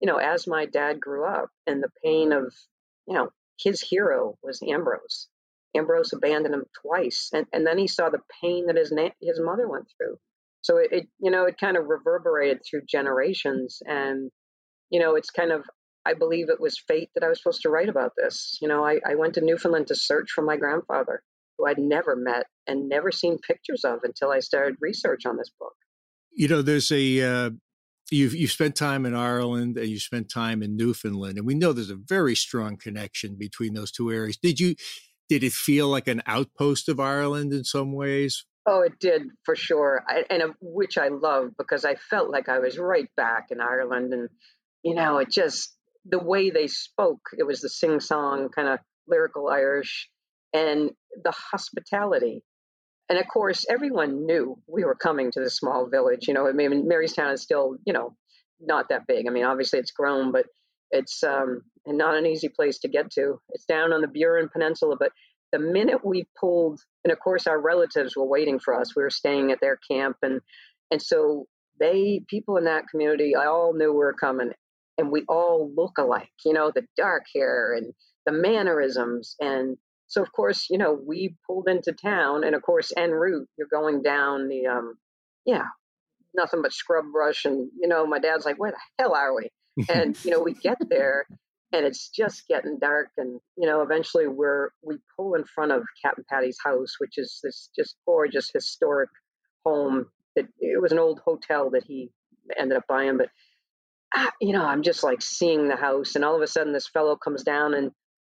you 0.00 0.06
know, 0.06 0.16
as 0.16 0.46
my 0.46 0.66
dad 0.66 1.00
grew 1.00 1.26
up 1.26 1.48
and 1.66 1.82
the 1.82 1.90
pain 2.04 2.32
of, 2.32 2.54
you 3.06 3.14
know, 3.14 3.30
his 3.58 3.80
hero 3.80 4.36
was 4.42 4.62
Ambrose. 4.62 5.28
Ambrose 5.76 6.12
abandoned 6.12 6.54
him 6.54 6.64
twice, 6.82 7.30
and, 7.32 7.46
and 7.52 7.66
then 7.66 7.78
he 7.78 7.86
saw 7.86 8.08
the 8.08 8.22
pain 8.42 8.66
that 8.66 8.76
his 8.76 8.92
na- 8.92 9.10
his 9.20 9.40
mother 9.40 9.68
went 9.68 9.86
through. 9.96 10.16
So 10.62 10.78
it, 10.78 10.92
it, 10.92 11.08
you 11.18 11.30
know 11.30 11.44
it 11.44 11.58
kind 11.60 11.76
of 11.76 11.86
reverberated 11.86 12.62
through 12.64 12.82
generations, 12.88 13.82
and 13.86 14.30
you 14.90 15.00
know, 15.00 15.16
it's 15.16 15.30
kind 15.30 15.52
of, 15.52 15.64
I 16.04 16.14
believe 16.14 16.48
it 16.48 16.60
was 16.60 16.78
fate 16.78 17.10
that 17.14 17.24
I 17.24 17.28
was 17.28 17.38
supposed 17.38 17.62
to 17.62 17.70
write 17.70 17.88
about 17.88 18.12
this. 18.16 18.58
You 18.60 18.68
know, 18.68 18.84
I, 18.84 19.00
I 19.06 19.16
went 19.16 19.34
to 19.34 19.40
Newfoundland 19.40 19.88
to 19.88 19.96
search 19.96 20.30
for 20.30 20.42
my 20.42 20.56
grandfather, 20.56 21.22
who 21.58 21.66
I'd 21.66 21.78
never 21.78 22.14
met 22.14 22.46
and 22.66 22.88
never 22.88 23.10
seen 23.10 23.38
pictures 23.38 23.84
of 23.84 24.00
until 24.04 24.30
I 24.30 24.40
started 24.40 24.76
research 24.80 25.26
on 25.26 25.36
this 25.36 25.50
book. 25.58 25.74
You 26.32 26.48
know, 26.48 26.62
there's 26.62 26.92
a, 26.92 27.22
uh, 27.22 27.50
you've 28.10 28.34
you've 28.34 28.52
spent 28.52 28.76
time 28.76 29.06
in 29.06 29.14
Ireland 29.14 29.76
and 29.76 29.88
you 29.88 29.98
spent 29.98 30.30
time 30.30 30.62
in 30.62 30.76
Newfoundland, 30.76 31.38
and 31.38 31.46
we 31.46 31.54
know 31.54 31.72
there's 31.72 31.90
a 31.90 31.96
very 31.96 32.34
strong 32.34 32.76
connection 32.76 33.36
between 33.36 33.74
those 33.74 33.90
two 33.90 34.12
areas. 34.12 34.36
Did 34.36 34.60
you 34.60 34.74
did 35.28 35.42
it 35.42 35.52
feel 35.52 35.88
like 35.88 36.08
an 36.08 36.22
outpost 36.26 36.88
of 36.88 37.00
Ireland 37.00 37.52
in 37.52 37.64
some 37.64 37.92
ways? 37.92 38.44
Oh, 38.68 38.80
it 38.80 38.98
did 38.98 39.22
for 39.44 39.54
sure, 39.54 40.04
I, 40.08 40.24
and 40.28 40.42
which 40.60 40.98
I 40.98 41.08
love 41.08 41.50
because 41.56 41.84
I 41.84 41.94
felt 41.94 42.30
like 42.30 42.48
I 42.48 42.58
was 42.58 42.78
right 42.78 43.08
back 43.16 43.46
in 43.50 43.60
Ireland, 43.60 44.12
and 44.12 44.28
you 44.82 44.94
know, 44.94 45.18
it 45.18 45.30
just 45.30 45.76
the 46.04 46.18
way 46.18 46.50
they 46.50 46.66
spoke, 46.66 47.30
it 47.36 47.44
was 47.44 47.60
the 47.60 47.68
sing 47.68 48.00
song 48.00 48.48
kind 48.54 48.68
of 48.68 48.78
lyrical 49.08 49.48
Irish 49.48 50.08
and 50.52 50.90
the 51.22 51.32
hospitality. 51.32 52.42
And 53.08 53.18
of 53.18 53.26
course, 53.28 53.64
everyone 53.70 54.26
knew 54.26 54.58
we 54.66 54.84
were 54.84 54.94
coming 54.94 55.30
to 55.32 55.40
this 55.40 55.56
small 55.56 55.86
village. 55.88 56.26
You 56.26 56.34
know, 56.34 56.48
I 56.48 56.52
mean, 56.52 56.88
Marystown 56.88 57.32
is 57.32 57.42
still, 57.42 57.76
you 57.84 57.92
know, 57.92 58.16
not 58.60 58.88
that 58.88 59.06
big. 59.06 59.26
I 59.26 59.30
mean, 59.30 59.44
obviously 59.44 59.78
it's 59.78 59.92
grown, 59.92 60.32
but 60.32 60.46
it's 60.90 61.22
um, 61.22 61.62
not 61.86 62.16
an 62.16 62.26
easy 62.26 62.48
place 62.48 62.78
to 62.80 62.88
get 62.88 63.10
to. 63.12 63.40
It's 63.50 63.64
down 63.64 63.92
on 63.92 64.00
the 64.00 64.08
Burin 64.08 64.50
Peninsula, 64.50 64.96
but 64.98 65.12
the 65.52 65.58
minute 65.58 66.04
we 66.04 66.26
pulled, 66.38 66.80
and 67.04 67.12
of 67.12 67.18
course 67.20 67.46
our 67.46 67.60
relatives 67.60 68.16
were 68.16 68.26
waiting 68.26 68.58
for 68.58 68.78
us. 68.78 68.96
We 68.96 69.02
were 69.02 69.10
staying 69.10 69.52
at 69.52 69.60
their 69.60 69.78
camp, 69.90 70.16
and 70.22 70.40
and 70.90 71.00
so 71.00 71.46
they 71.78 72.22
people 72.28 72.56
in 72.56 72.64
that 72.64 72.88
community, 72.88 73.34
I 73.36 73.46
all 73.46 73.72
knew 73.74 73.92
we 73.92 73.98
were 73.98 74.12
coming, 74.12 74.52
and 74.98 75.10
we 75.10 75.24
all 75.28 75.70
look 75.74 75.98
alike, 75.98 76.30
you 76.44 76.52
know, 76.52 76.72
the 76.74 76.86
dark 76.96 77.24
hair 77.34 77.74
and 77.74 77.92
the 78.26 78.32
mannerisms. 78.32 79.36
And 79.40 79.76
so, 80.08 80.22
of 80.22 80.32
course, 80.32 80.68
you 80.70 80.78
know, 80.78 80.92
we 80.92 81.36
pulled 81.46 81.68
into 81.68 81.92
town, 81.92 82.44
and 82.44 82.54
of 82.54 82.62
course, 82.62 82.92
en 82.96 83.10
route, 83.10 83.48
you're 83.58 83.68
going 83.70 84.02
down 84.02 84.48
the, 84.48 84.66
um, 84.66 84.94
yeah, 85.44 85.64
nothing 86.34 86.62
but 86.62 86.72
scrub 86.72 87.06
brush. 87.12 87.44
And, 87.44 87.70
you 87.80 87.88
know, 87.88 88.06
my 88.06 88.18
dad's 88.18 88.44
like, 88.44 88.58
where 88.58 88.72
the 88.72 88.78
hell 88.98 89.14
are 89.14 89.34
we? 89.34 89.50
And, 89.88 90.16
you 90.24 90.30
know, 90.30 90.40
we 90.40 90.54
get 90.54 90.78
there 90.88 91.26
and 91.72 91.84
it's 91.84 92.08
just 92.08 92.46
getting 92.48 92.78
dark. 92.78 93.08
And, 93.16 93.40
you 93.56 93.66
know, 93.66 93.82
eventually 93.82 94.26
we're, 94.26 94.70
we 94.82 94.96
pull 95.16 95.34
in 95.34 95.44
front 95.44 95.72
of 95.72 95.82
Captain 96.02 96.24
Patty's 96.30 96.58
house, 96.64 96.94
which 96.98 97.18
is 97.18 97.40
this 97.42 97.68
just 97.76 97.96
gorgeous 98.06 98.50
historic 98.52 99.10
home 99.64 100.06
that 100.36 100.46
it 100.60 100.80
was 100.80 100.92
an 100.92 100.98
old 100.98 101.20
hotel 101.24 101.70
that 101.70 101.84
he 101.84 102.10
ended 102.58 102.78
up 102.78 102.84
buying, 102.88 103.18
but 103.18 103.28
you 104.40 104.52
know, 104.52 104.64
I'm 104.64 104.82
just 104.82 105.02
like 105.02 105.20
seeing 105.20 105.68
the 105.68 105.76
house, 105.76 106.14
and 106.14 106.24
all 106.24 106.36
of 106.36 106.40
a 106.40 106.46
sudden 106.46 106.72
this 106.72 106.88
fellow 106.88 107.16
comes 107.16 107.42
down 107.42 107.74
and, 107.74 107.90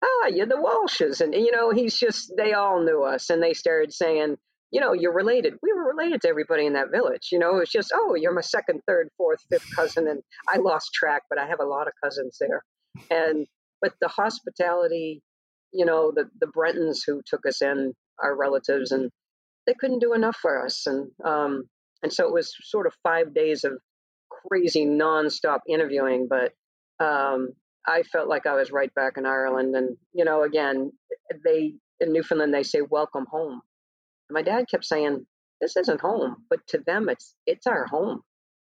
ah, 0.03 0.29
you're 0.29 0.47
the 0.47 0.57
Walshes. 0.57 1.21
And, 1.21 1.35
you 1.35 1.51
know, 1.51 1.71
he's 1.71 1.99
just, 1.99 2.33
they 2.37 2.53
all 2.53 2.83
knew 2.83 3.03
us, 3.03 3.31
and 3.31 3.43
they 3.43 3.55
started 3.55 3.93
saying, 3.93 4.37
you 4.71 4.81
know, 4.81 4.93
you're 4.93 5.15
related. 5.15 5.55
We 5.63 5.73
were 5.73 5.89
related 5.89 6.21
to 6.23 6.29
everybody 6.29 6.67
in 6.67 6.75
that 6.75 6.91
village. 6.93 7.29
You 7.33 7.39
know, 7.39 7.57
it 7.57 7.61
was 7.61 7.71
just, 7.71 7.91
oh, 7.95 8.15
you're 8.15 8.35
my 8.35 8.43
second, 8.43 8.83
third, 8.87 9.09
fourth, 9.17 9.41
fifth 9.51 9.67
cousin. 9.75 10.07
And 10.07 10.21
I 10.47 10.59
lost 10.59 10.93
track, 10.93 11.23
but 11.31 11.39
I 11.39 11.47
have 11.47 11.61
a 11.61 11.67
lot 11.67 11.87
of 11.87 11.95
cousins 12.05 12.37
there. 12.39 12.63
And, 13.11 13.47
but 13.81 13.95
the 14.01 14.09
hospitality, 14.09 15.23
you 15.73 15.87
know, 15.87 16.13
the, 16.15 16.25
the 16.41 16.49
Brentons 16.49 16.99
who 17.07 17.23
took 17.27 17.47
us 17.47 17.63
in, 17.63 17.95
our 18.23 18.37
relatives, 18.37 18.91
and 18.93 19.11
they 19.67 19.75
couldn't 19.79 20.01
do 20.01 20.13
enough 20.13 20.37
for 20.37 20.65
us. 20.67 20.87
And, 20.87 21.11
um, 21.25 21.65
and 22.03 22.13
so 22.13 22.27
it 22.27 22.33
was 22.33 22.55
sort 22.63 22.87
of 22.87 22.93
five 23.03 23.33
days 23.35 23.65
of 23.65 23.73
crazy 24.31 24.85
nonstop 24.85 25.61
interviewing, 25.69 26.29
but 26.29 26.53
um, 27.05 27.51
I 27.89 28.03
felt 28.03 28.29
like 28.29 28.47
I 28.47 28.55
was 28.55 28.71
right 28.71 28.95
back 28.95 29.15
in 29.17 29.25
Ireland. 29.25 29.75
And 29.75 29.97
you 30.13 30.25
know, 30.25 30.43
again, 30.43 30.93
they 31.45 31.75
in 32.01 32.13
Newfoundland 32.13 32.53
they 32.53 32.63
say 32.63 32.83
"welcome 32.83 33.27
home." 33.31 33.63
And 34.29 34.35
my 34.35 34.43
dad 34.43 34.67
kept 34.71 34.85
saying, 34.85 35.27
"This 35.61 35.77
isn't 35.77 36.01
home," 36.01 36.45
but 36.51 36.61
to 36.69 36.79
them, 36.87 37.09
it's 37.09 37.35
it's 37.47 37.67
our 37.67 37.87
home. 37.87 38.21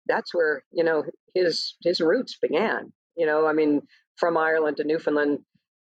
That's 0.08 0.34
where 0.34 0.64
you 0.72 0.84
know 0.84 1.04
his 1.34 1.76
his 1.84 2.00
roots 2.00 2.38
began. 2.42 2.94
You 3.16 3.26
know, 3.26 3.48
I 3.48 3.54
mean, 3.54 3.82
from 4.18 4.38
Ireland 4.38 4.78
to 4.78 4.84
Newfoundland, 4.84 5.40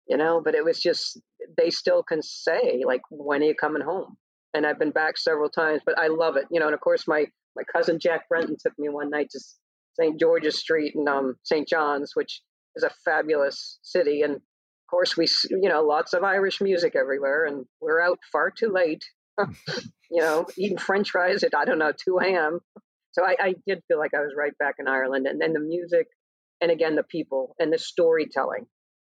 you 0.09 0.17
know, 0.17 0.43
but 0.45 0.57
it 0.57 0.65
was 0.65 0.81
just 0.81 1.21
they 1.57 1.71
still 1.71 2.03
can 2.03 2.23
say 2.23 2.83
like, 2.85 3.03
"When 3.11 3.43
are 3.43 3.47
you 3.47 3.55
coming 3.55 3.83
home?" 3.83 4.17
And 4.55 4.67
I've 4.67 4.81
been 4.81 4.91
back 4.91 5.17
several 5.17 5.49
times, 5.49 5.83
but 5.87 5.97
I 5.97 6.09
love 6.09 6.37
it. 6.37 6.47
You 6.51 6.59
know, 6.59 6.67
and 6.67 6.75
of 6.75 6.81
course 6.81 7.07
my 7.07 7.27
my 7.57 7.63
cousin 7.73 8.01
Jack 8.01 8.29
Brenton 8.29 8.57
took 8.61 8.77
me 8.79 8.89
one 8.89 9.11
night 9.11 9.29
to 9.31 9.41
St. 9.95 10.19
George's 10.19 10.59
Street 10.59 10.95
and 10.95 11.09
um, 11.09 11.37
St. 11.45 11.69
John's, 11.69 12.13
which 12.15 12.43
is 12.77 12.83
a 12.83 12.91
fabulous 13.05 13.79
city. 13.83 14.23
And 14.23 14.37
of 14.37 14.91
course, 14.91 15.17
we, 15.17 15.27
you 15.51 15.69
know, 15.69 15.83
lots 15.83 16.13
of 16.13 16.25
Irish 16.25 16.61
music 16.61 16.95
everywhere, 16.97 17.45
and 17.45 17.65
we're 17.81 18.01
out 18.01 18.19
far 18.33 18.51
too 18.51 18.71
late, 18.71 19.05
you 19.39 20.21
know, 20.21 20.47
eating 20.57 20.79
French 20.79 21.11
fries 21.11 21.43
at, 21.43 21.55
I 21.55 21.65
don't 21.65 21.79
know, 21.79 21.93
2 21.93 22.19
a.m. 22.19 22.61
So 23.13 23.25
I, 23.25 23.37
I 23.41 23.55
did 23.67 23.83
feel 23.89 23.99
like 23.99 24.15
I 24.15 24.21
was 24.21 24.35
right 24.37 24.57
back 24.59 24.77
in 24.79 24.89
Ireland. 24.89 25.27
And 25.27 25.41
then 25.41 25.53
the 25.53 25.61
music, 25.61 26.07
and 26.61 26.71
again, 26.71 26.97
the 26.97 27.03
people 27.03 27.55
and 27.59 27.73
the 27.73 27.79
storytelling. 27.79 28.67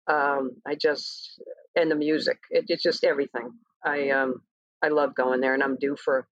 Um, 0.07 0.51
I 0.65 0.75
just, 0.75 1.41
and 1.75 1.91
the 1.91 1.95
music, 1.95 2.37
it, 2.49 2.65
it's 2.67 2.83
just 2.83 3.03
everything. 3.03 3.51
I, 3.85 4.09
um, 4.09 4.41
I 4.81 4.89
love 4.89 5.15
going 5.15 5.41
there, 5.41 5.53
and 5.53 5.63
I'm 5.63 5.77
due 5.77 5.95
for 6.03 6.27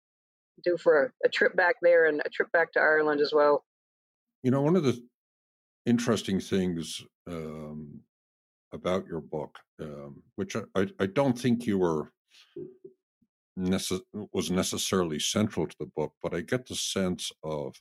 due 0.63 0.77
for 0.77 1.05
a, 1.05 1.27
a 1.27 1.29
trip 1.29 1.57
back 1.57 1.77
there 1.83 2.07
and 2.07 2.21
a 2.25 2.29
trip 2.29 2.53
back 2.53 2.73
to 2.73 2.81
Ireland 2.81 3.21
as 3.21 3.33
well. 3.35 3.65
You 4.43 4.51
know, 4.51 4.61
one 4.61 4.77
of 4.77 4.85
the 4.85 5.03
interesting 5.87 6.41
things 6.41 7.03
um, 7.29 8.01
about 8.73 9.07
your 9.07 9.21
book, 9.21 9.59
um, 9.81 10.23
which 10.37 10.57
I, 10.57 10.87
I, 10.99 11.07
don't 11.07 11.39
think 11.39 11.67
you 11.67 11.79
were 11.79 12.13
nece- 13.59 14.01
was 14.33 14.51
necessarily 14.51 15.19
central 15.19 15.67
to 15.67 15.77
the 15.79 15.91
book, 15.97 16.13
but 16.23 16.35
I 16.35 16.41
get 16.41 16.67
the 16.67 16.75
sense 16.75 17.31
of 17.43 17.77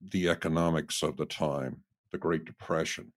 the 0.00 0.28
economics 0.28 1.02
of 1.02 1.16
the 1.16 1.26
time, 1.26 1.82
the 2.12 2.18
Great 2.18 2.44
Depression, 2.44 3.12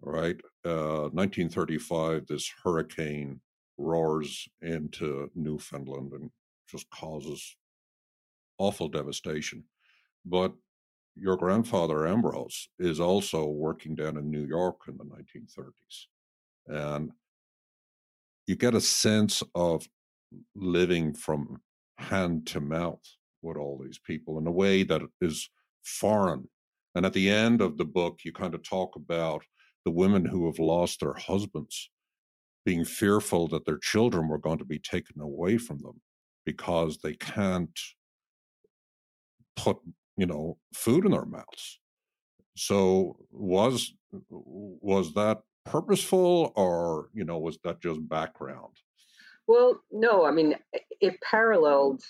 right? 0.00 0.40
Uh, 0.64 1.08
1935, 1.12 2.26
this 2.26 2.50
hurricane 2.62 3.40
roars 3.78 4.48
into 4.62 5.30
Newfoundland 5.34 6.12
and 6.12 6.30
just 6.68 6.88
causes 6.90 7.56
awful 8.58 8.88
devastation. 8.88 9.64
But 10.24 10.52
your 11.20 11.36
grandfather 11.36 12.06
Ambrose 12.06 12.68
is 12.78 12.98
also 12.98 13.46
working 13.46 13.94
down 13.94 14.16
in 14.16 14.30
New 14.30 14.46
York 14.46 14.76
in 14.88 14.96
the 14.96 15.04
1930s. 15.04 16.06
And 16.66 17.10
you 18.46 18.56
get 18.56 18.74
a 18.74 18.80
sense 18.80 19.42
of 19.54 19.86
living 20.54 21.12
from 21.12 21.60
hand 21.98 22.46
to 22.48 22.60
mouth 22.60 23.02
with 23.42 23.56
all 23.56 23.78
these 23.82 23.98
people 23.98 24.38
in 24.38 24.46
a 24.46 24.52
way 24.52 24.82
that 24.84 25.02
is 25.20 25.50
foreign. 25.82 26.48
And 26.94 27.04
at 27.04 27.12
the 27.12 27.30
end 27.30 27.60
of 27.60 27.76
the 27.76 27.84
book, 27.84 28.20
you 28.24 28.32
kind 28.32 28.54
of 28.54 28.62
talk 28.62 28.96
about 28.96 29.42
the 29.84 29.90
women 29.90 30.24
who 30.24 30.46
have 30.46 30.58
lost 30.58 31.00
their 31.00 31.14
husbands 31.14 31.90
being 32.64 32.84
fearful 32.84 33.48
that 33.48 33.64
their 33.64 33.78
children 33.78 34.28
were 34.28 34.38
going 34.38 34.58
to 34.58 34.64
be 34.64 34.78
taken 34.78 35.20
away 35.20 35.56
from 35.58 35.78
them 35.78 36.00
because 36.44 36.98
they 36.98 37.14
can't 37.14 37.78
put 39.56 39.78
you 40.16 40.26
know 40.26 40.58
food 40.74 41.04
in 41.04 41.12
their 41.12 41.24
mouths. 41.24 41.78
So 42.56 43.16
was 43.30 43.94
was 44.30 45.14
that 45.14 45.42
purposeful 45.64 46.52
or 46.56 47.08
you 47.14 47.24
know 47.24 47.38
was 47.38 47.58
that 47.64 47.80
just 47.80 48.08
background? 48.08 48.74
Well 49.46 49.80
no 49.90 50.24
i 50.24 50.30
mean 50.30 50.54
it 51.00 51.16
paralleled 51.28 52.02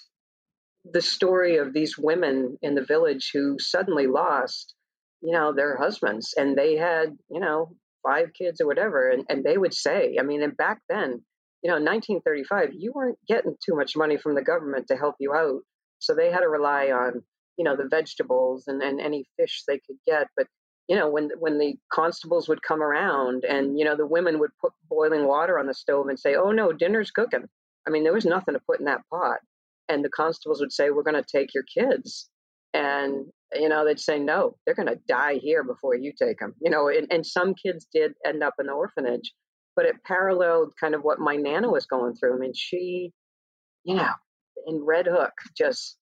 the 0.85 1.01
story 1.01 1.57
of 1.57 1.73
these 1.73 1.97
women 1.99 2.59
in 2.63 2.75
the 2.75 2.85
village 2.85 3.31
who 3.33 3.59
suddenly 3.59 4.07
lost 4.07 4.75
you 5.21 5.33
know 5.33 5.53
their 5.53 5.77
husbands 5.77 6.35
and 6.37 6.57
they 6.57 6.77
had 6.77 7.17
you 7.31 7.41
know 7.41 7.75
five 8.07 8.33
kids 8.33 8.61
or 8.61 8.67
whatever 8.67 9.11
and, 9.11 9.25
and 9.29 9.45
they 9.45 9.59
would 9.59 9.75
say 9.75 10.17
i 10.19 10.23
mean 10.23 10.43
and 10.43 10.57
back 10.57 10.81
then 10.89 11.23
you 11.63 11.71
know 11.71 11.77
1935 11.77 12.71
you 12.77 12.93
weren't 12.95 13.19
getting 13.29 13.55
too 13.65 13.75
much 13.75 13.97
money 13.97 14.17
from 14.17 14.35
the 14.35 14.43
government 14.43 14.87
to 14.89 14.97
help 14.97 15.17
you 15.19 15.35
out 15.35 15.61
so 15.99 16.15
they 16.15 16.31
had 16.31 16.41
to 16.41 16.49
rely 16.49 16.87
on 16.87 17.23
you 17.61 17.65
know 17.65 17.77
the 17.77 17.89
vegetables 17.91 18.69
and, 18.69 18.83
and 18.83 19.03
any 19.03 19.27
fish 19.37 19.65
they 19.69 19.79
could 19.87 19.99
get 20.07 20.27
but 20.35 20.47
you 20.89 20.97
know 20.97 21.11
when 21.11 21.29
when 21.39 21.59
the 21.59 21.75
constables 21.93 22.49
would 22.49 22.63
come 22.63 22.83
around 22.83 23.45
and 23.45 23.79
you 23.79 23.85
know 23.85 23.95
the 23.95 24.07
women 24.07 24.39
would 24.39 24.51
put 24.59 24.73
boiling 24.89 25.27
water 25.27 25.59
on 25.59 25.67
the 25.67 25.75
stove 25.75 26.09
and 26.09 26.19
say 26.19 26.37
oh 26.37 26.53
no 26.53 26.73
dinner's 26.73 27.11
cooking. 27.11 27.45
I 27.87 27.91
mean 27.91 28.03
there 28.03 28.15
was 28.15 28.25
nothing 28.25 28.55
to 28.55 28.61
put 28.67 28.81
in 28.81 28.87
that 28.87 29.03
pot. 29.11 29.41
And 29.91 30.03
the 30.03 30.09
constables 30.09 30.61
would 30.61 30.73
say 30.73 30.89
we're 30.89 31.03
going 31.03 31.23
to 31.23 31.37
take 31.37 31.53
your 31.53 31.65
kids. 31.65 32.31
And 32.73 33.27
you 33.55 33.69
know 33.69 33.85
they'd 33.85 34.01
say 34.01 34.19
no 34.19 34.57
they're 34.65 34.75
going 34.75 34.89
to 34.89 34.99
die 35.07 35.35
here 35.35 35.63
before 35.65 35.95
you 35.97 36.13
take 36.17 36.39
them 36.39 36.55
you 36.61 36.71
know 36.71 36.89
and, 36.89 37.09
and 37.11 37.27
some 37.27 37.53
kids 37.55 37.87
did 37.93 38.13
end 38.25 38.45
up 38.45 38.55
in 38.61 38.67
the 38.67 38.73
orphanage 38.73 39.33
but 39.77 39.87
it 39.87 39.97
paralleled 40.05 40.73
kind 40.81 40.95
of 40.95 41.03
what 41.03 41.19
my 41.19 41.35
nana 41.37 41.69
was 41.69 41.87
going 41.87 42.15
through. 42.15 42.35
I 42.35 42.39
mean 42.39 42.55
she 42.55 43.13
you 43.85 43.97
know 43.97 44.13
in 44.67 44.83
red 44.85 45.07
hook 45.07 45.33
just 45.57 45.99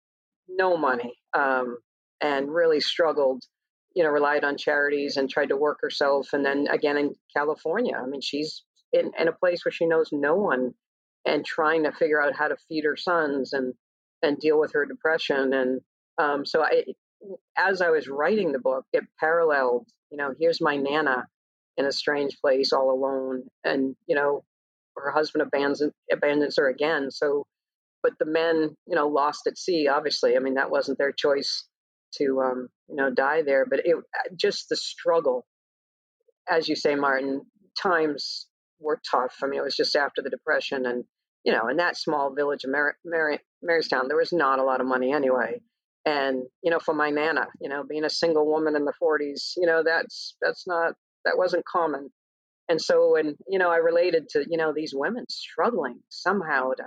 no 0.49 0.77
money 0.77 1.15
um, 1.35 1.79
and 2.21 2.53
really 2.53 2.81
struggled 2.81 3.43
you 3.95 4.03
know 4.03 4.11
relied 4.11 4.45
on 4.45 4.57
charities 4.57 5.17
and 5.17 5.31
tried 5.31 5.49
to 5.49 5.57
work 5.57 5.79
herself 5.81 6.29
and 6.33 6.45
then 6.45 6.67
again 6.71 6.97
in 6.97 7.15
california 7.35 7.95
i 7.97 8.07
mean 8.07 8.21
she's 8.21 8.63
in, 8.93 9.11
in 9.19 9.29
a 9.29 9.33
place 9.33 9.65
where 9.65 9.73
she 9.73 9.87
knows 9.87 10.09
no 10.13 10.35
one 10.35 10.73
and 11.25 11.45
trying 11.45 11.83
to 11.83 11.93
figure 11.93 12.23
out 12.23 12.37
how 12.37 12.49
to 12.49 12.57
feed 12.69 12.85
her 12.85 12.97
sons 12.97 13.53
and 13.53 13.75
and 14.23 14.39
deal 14.39 14.59
with 14.59 14.73
her 14.73 14.87
depression 14.87 15.53
and 15.53 15.81
um, 16.19 16.47
so 16.47 16.63
I, 16.63 16.85
as 17.57 17.81
I 17.81 17.91
was 17.91 18.09
writing 18.09 18.53
the 18.53 18.59
book, 18.59 18.85
it 18.93 19.05
paralleled, 19.19 19.87
you 20.11 20.17
know, 20.17 20.35
here's 20.39 20.61
my 20.61 20.77
Nana 20.77 21.27
in 21.77 21.87
a 21.87 21.93
strange 21.93 22.39
place 22.41 22.73
all 22.73 22.91
alone. 22.91 23.45
And, 23.65 23.97
you 24.07 24.15
know, 24.15 24.45
her 24.97 25.11
husband 25.11 25.43
abandons, 25.43 25.83
abandons 26.11 26.57
her 26.57 26.69
again. 26.69 27.11
So, 27.11 27.45
but 28.07 28.19
the 28.21 28.31
men, 28.31 28.77
you 28.87 28.95
know, 28.95 29.09
lost 29.09 29.49
at 29.49 29.59
sea, 29.59 29.89
obviously. 29.89 30.37
I 30.37 30.39
mean, 30.39 30.55
that 30.55 30.71
wasn't 30.71 30.99
their 30.99 31.11
choice 31.11 31.67
to, 32.19 32.41
um, 32.41 32.69
you 32.89 32.95
know, 32.95 33.11
die 33.11 33.43
there. 33.43 33.67
But 33.69 33.81
it 33.85 33.97
just 34.37 34.69
the 34.69 34.77
struggle, 34.77 35.45
as 36.49 36.69
you 36.69 36.77
say, 36.77 36.95
Martin, 36.95 37.43
times 37.83 38.47
were 38.79 39.01
tough. 39.11 39.35
I 39.43 39.49
mean, 39.49 39.59
it 39.59 39.65
was 39.65 39.75
just 39.75 39.97
after 39.97 40.23
the 40.23 40.31
Depression. 40.31 40.87
And, 40.87 41.03
you 41.43 41.53
know, 41.53 41.67
in 41.69 41.79
that 41.79 41.97
small 41.97 42.33
village 42.33 42.63
of 42.63 42.71
Mar- 42.71 42.97
Mar- 43.05 43.41
Marystown, 43.69 44.07
there 44.07 44.17
was 44.17 44.33
not 44.33 44.61
a 44.61 44.65
lot 44.65 44.81
of 44.81 44.87
money 44.87 45.13
anyway 45.13 45.61
and 46.07 46.45
you 46.63 46.71
know 46.71 46.79
for 46.79 46.95
my 46.95 47.11
nana 47.11 47.47
you 47.61 47.69
know 47.69 47.83
being 47.83 48.05
a 48.05 48.11
single 48.11 48.47
woman 48.47 48.77
in 48.77 48.85
the 48.85 48.93
40s 49.03 49.55
you 49.57 49.67
know 49.67 49.83
that's 49.85 50.37
that's 50.41 50.65
not 50.67 50.95
that 51.25 51.37
wasn't 51.37 51.65
common 51.67 52.11
and 52.69 52.81
so 52.81 53.17
and 53.17 53.35
you 53.49 53.59
know 53.59 53.71
i 53.71 53.77
related 53.77 54.29
to 54.29 54.45
you 54.49 54.57
know 54.57 54.73
these 54.73 54.93
women 54.95 55.25
struggling 55.29 55.99
somehow 56.09 56.71
to 56.71 56.85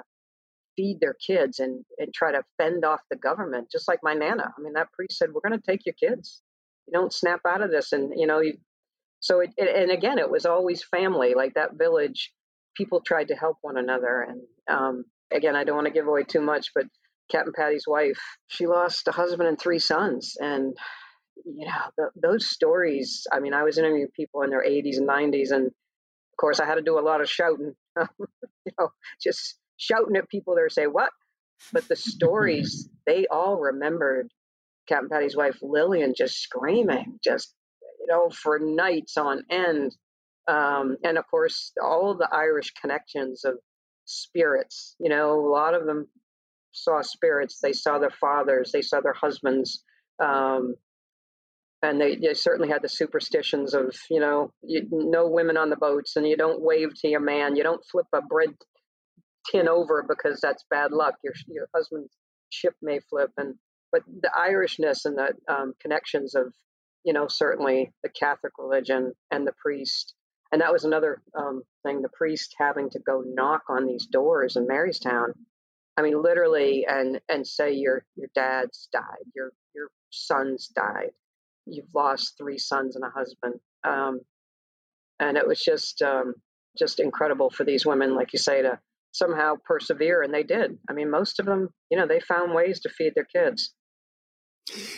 feed 0.80 1.00
their 1.02 1.16
kids 1.16 1.60
and 1.60 1.84
and 1.98 2.14
try 2.14 2.32
to 2.32 2.44
fend 2.58 2.86
off 2.86 3.02
the 3.10 3.18
government 3.18 3.70
just 3.70 3.88
like 3.88 4.00
my 4.02 4.14
nana. 4.14 4.54
I 4.58 4.62
mean 4.62 4.74
that 4.74 4.92
priest 4.94 5.18
said 5.18 5.30
we're 5.34 5.48
going 5.48 5.60
to 5.60 5.72
take 5.72 5.86
your 5.86 5.96
kids. 5.96 6.42
You 6.88 6.94
don't 6.94 7.14
snap 7.14 7.42
out 7.46 7.62
of 7.62 7.72
this. 7.72 7.92
And 7.92 8.14
you 8.16 8.28
know 8.28 8.40
you, 8.40 8.54
so 9.20 9.42
it, 9.42 9.50
it, 9.58 9.76
and 9.76 9.92
again 9.92 10.20
it 10.20 10.32
was 10.32 10.46
always 10.46 10.84
family. 10.84 11.34
Like 11.36 11.56
that 11.56 11.78
village 11.78 12.32
people 12.76 13.02
tried 13.02 13.28
to 13.28 13.36
help 13.36 13.58
one 13.62 13.78
another. 13.78 14.26
And 14.30 14.42
um, 14.70 15.06
again 15.32 15.56
i 15.56 15.64
don't 15.64 15.76
want 15.76 15.88
to 15.88 15.94
give 15.94 16.08
away 16.08 16.24
too 16.24 16.42
much 16.42 16.72
but 16.74 16.86
Captain 17.30 17.54
Patty's 17.56 17.86
wife, 17.88 18.20
she 18.48 18.68
lost 18.68 19.08
a 19.08 19.12
husband 19.12 19.48
and 19.48 19.60
three 19.60 19.80
sons. 19.80 20.36
And, 20.40 20.76
you 21.46 21.66
know, 21.66 21.72
the, 21.98 22.10
those 22.16 22.50
stories, 22.50 23.28
I 23.32 23.40
mean, 23.40 23.54
I 23.54 23.64
was 23.64 23.78
interviewing 23.78 24.08
people 24.16 24.42
in 24.42 24.50
their 24.50 24.64
80s 24.64 24.98
and 24.98 25.08
90s. 25.08 25.52
And 25.52 25.68
of 25.68 26.38
course, 26.40 26.60
I 26.60 26.66
had 26.66 26.76
to 26.76 26.82
do 26.82 27.00
a 27.00 27.02
lot 27.02 27.22
of 27.22 27.30
shouting, 27.30 27.76
you 27.98 28.72
know, 28.80 28.90
just 29.22 29.58
shouting 29.80 30.16
at 30.16 30.30
people 30.30 30.54
there 30.54 30.70
say, 30.70 30.86
what? 30.86 31.10
But 31.74 31.88
the 31.88 31.96
stories, 31.96 32.88
they 33.08 33.26
all 33.32 33.58
remembered 33.58 34.30
Captain 34.88 35.10
Patty's 35.10 35.36
wife, 35.36 35.58
Lillian, 35.62 36.14
just 36.16 36.38
screaming, 36.42 37.20
just, 37.24 37.54
you 38.00 38.08
know, 38.08 38.30
for 38.30 38.60
nights 38.60 39.18
on 39.18 39.44
end. 39.50 39.96
Um, 40.48 40.98
and 41.04 41.18
of 41.18 41.26
course, 41.30 41.72
all 41.82 42.12
of 42.12 42.18
the 42.18 42.30
Irish 42.32 42.72
connections 42.72 43.46
of 43.46 43.56
spirits, 44.06 44.96
you 45.00 45.10
know, 45.10 45.34
a 45.34 45.50
lot 45.50 45.74
of 45.74 45.86
them 45.86 46.08
saw 46.72 47.02
spirits. 47.02 47.60
They 47.62 47.74
saw 47.74 48.00
their 48.00 48.10
fathers. 48.10 48.72
They 48.72 48.82
saw 48.82 49.02
their 49.02 49.14
husbands. 49.14 49.84
Um, 50.22 50.76
and 51.82 52.02
they, 52.02 52.16
they, 52.16 52.34
certainly 52.34 52.68
had 52.68 52.82
the 52.82 52.90
superstitions 52.90 53.74
of, 53.74 53.96
you 54.10 54.20
know, 54.20 54.52
you, 54.62 54.86
no 54.92 55.30
women 55.30 55.56
on 55.56 55.70
the 55.70 55.78
boats, 55.78 56.18
and 56.18 56.28
you 56.28 56.36
don't 56.36 56.62
wave 56.62 56.94
to 57.02 57.08
your 57.08 57.22
man. 57.22 57.56
You 57.56 57.64
don't 57.64 57.86
flip 57.90 58.08
a 58.14 58.22
bread 58.22 58.50
tin 59.52 59.68
over 59.68 60.06
because 60.08 60.39
that's 60.41 60.66
bad 60.70 60.91
luck. 60.91 61.16
Your 61.24 61.34
your 61.47 61.68
husband's 61.76 62.14
ship 62.50 62.76
may 62.82 63.00
flip. 63.10 63.32
And 63.38 63.56
but 63.91 64.04
the 64.08 64.32
Irishness 64.38 65.06
and 65.06 65.18
the 65.18 65.34
um, 65.52 65.74
connections 65.82 66.36
of, 66.36 66.54
you 67.04 67.14
know, 67.14 67.28
certainly 67.28 67.91
the 68.04 68.10
Catholic 68.10 68.54
religion 68.60 69.14
and 69.32 69.47
the 69.47 69.54
priest. 69.62 70.14
And 70.52 70.62
that 70.62 70.74
was 70.74 70.84
another 70.84 71.22
um, 71.38 71.64
thing, 71.84 72.02
the 72.02 72.10
priest 72.10 72.56
having 72.60 72.89
to 72.91 73.00
go 73.00 73.24
knock 73.26 73.64
on 73.70 73.86
these 73.86 74.08
doors 74.08 74.56
in 74.56 74.68
Marystown 74.68 75.34
I 76.00 76.02
mean, 76.02 76.22
literally, 76.22 76.86
and 76.88 77.20
and 77.28 77.45
say 77.45 77.74
your 77.74 78.06
your 78.16 78.30
dad's 78.34 78.88
died, 78.93 79.26
your 79.36 79.52
your 79.76 79.89
son's 80.12 80.70
died, 80.70 81.12
you've 81.66 81.93
lost 81.93 82.38
three 82.38 82.58
sons 82.58 82.95
and 82.95 83.04
a 83.04 83.10
husband, 83.10 83.56
um, 83.84 84.22
and 85.20 85.36
it 85.36 85.45
was 85.45 85.60
just 85.62 86.02
um, 86.02 86.36
just 86.78 87.02
incredible 87.02 87.50
for 87.50 87.66
these 87.66 87.86
women, 87.86 88.16
like 88.16 88.32
you 88.32 88.39
say, 88.39 88.62
to 88.62 88.80
somehow 89.12 89.55
persevere, 89.66 90.22
and 90.22 90.34
they 90.34 90.43
did. 90.43 90.78
I 90.89 90.93
mean, 90.93 91.10
most 91.10 91.39
of 91.39 91.45
them, 91.45 91.70
you 91.89 91.97
know, 91.97 92.07
they 92.07 92.20
found 92.20 92.53
ways 92.53 92.80
to 92.82 92.89
feed 92.89 93.14
their 93.16 93.26
kids. 93.26 93.74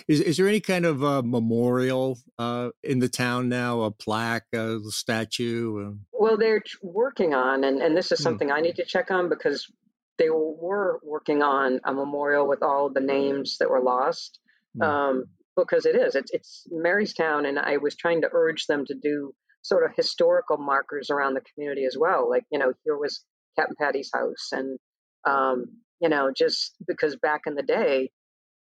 Is 0.07 0.19
is 0.19 0.37
there 0.37 0.47
any 0.47 0.59
kind 0.59 0.85
of 0.85 1.03
uh, 1.03 1.21
memorial 1.21 2.19
uh, 2.37 2.69
in 2.83 2.99
the 2.99 3.07
town 3.07 3.47
now? 3.47 3.81
A 3.81 3.91
plaque, 3.91 4.47
a 4.53 4.79
statue? 4.89 5.95
Well, 6.11 6.37
they're 6.37 6.63
working 6.81 7.33
on, 7.33 7.63
and 7.63 7.81
and 7.81 7.95
this 7.95 8.11
is 8.11 8.19
hmm. 8.19 8.23
something 8.23 8.49
hmm. 8.49 8.55
I 8.55 8.61
need 8.61 8.75
to 8.75 8.85
check 8.85 9.11
on 9.11 9.29
because 9.29 9.71
they 10.17 10.29
were 10.29 10.99
working 11.03 11.41
on 11.41 11.79
a 11.83 11.93
memorial 11.93 12.47
with 12.47 12.61
all 12.61 12.89
the 12.89 12.99
names 12.99 13.57
that 13.59 13.69
were 13.69 13.81
lost 13.81 14.39
mm. 14.77 14.85
um, 14.85 15.25
because 15.55 15.85
it 15.87 15.95
is 15.95 16.15
it's, 16.15 16.31
it's 16.31 16.67
Marystown, 16.71 17.47
and 17.47 17.57
I 17.57 17.77
was 17.77 17.95
trying 17.95 18.21
to 18.21 18.29
urge 18.31 18.67
them 18.67 18.85
to 18.85 18.93
do 18.93 19.33
sort 19.63 19.83
of 19.83 19.95
historical 19.95 20.57
markers 20.57 21.09
around 21.09 21.33
the 21.33 21.41
community 21.53 21.85
as 21.85 21.95
well. 21.97 22.29
Like 22.29 22.43
you 22.51 22.59
know, 22.59 22.73
here 22.83 22.97
was 22.97 23.23
Captain 23.57 23.75
Patty's 23.79 24.11
house, 24.13 24.49
and 24.51 24.79
um, 25.25 25.65
you 25.99 26.09
know, 26.09 26.31
just 26.35 26.75
because 26.87 27.15
back 27.17 27.41
in 27.45 27.55
the 27.55 27.63
day, 27.63 28.09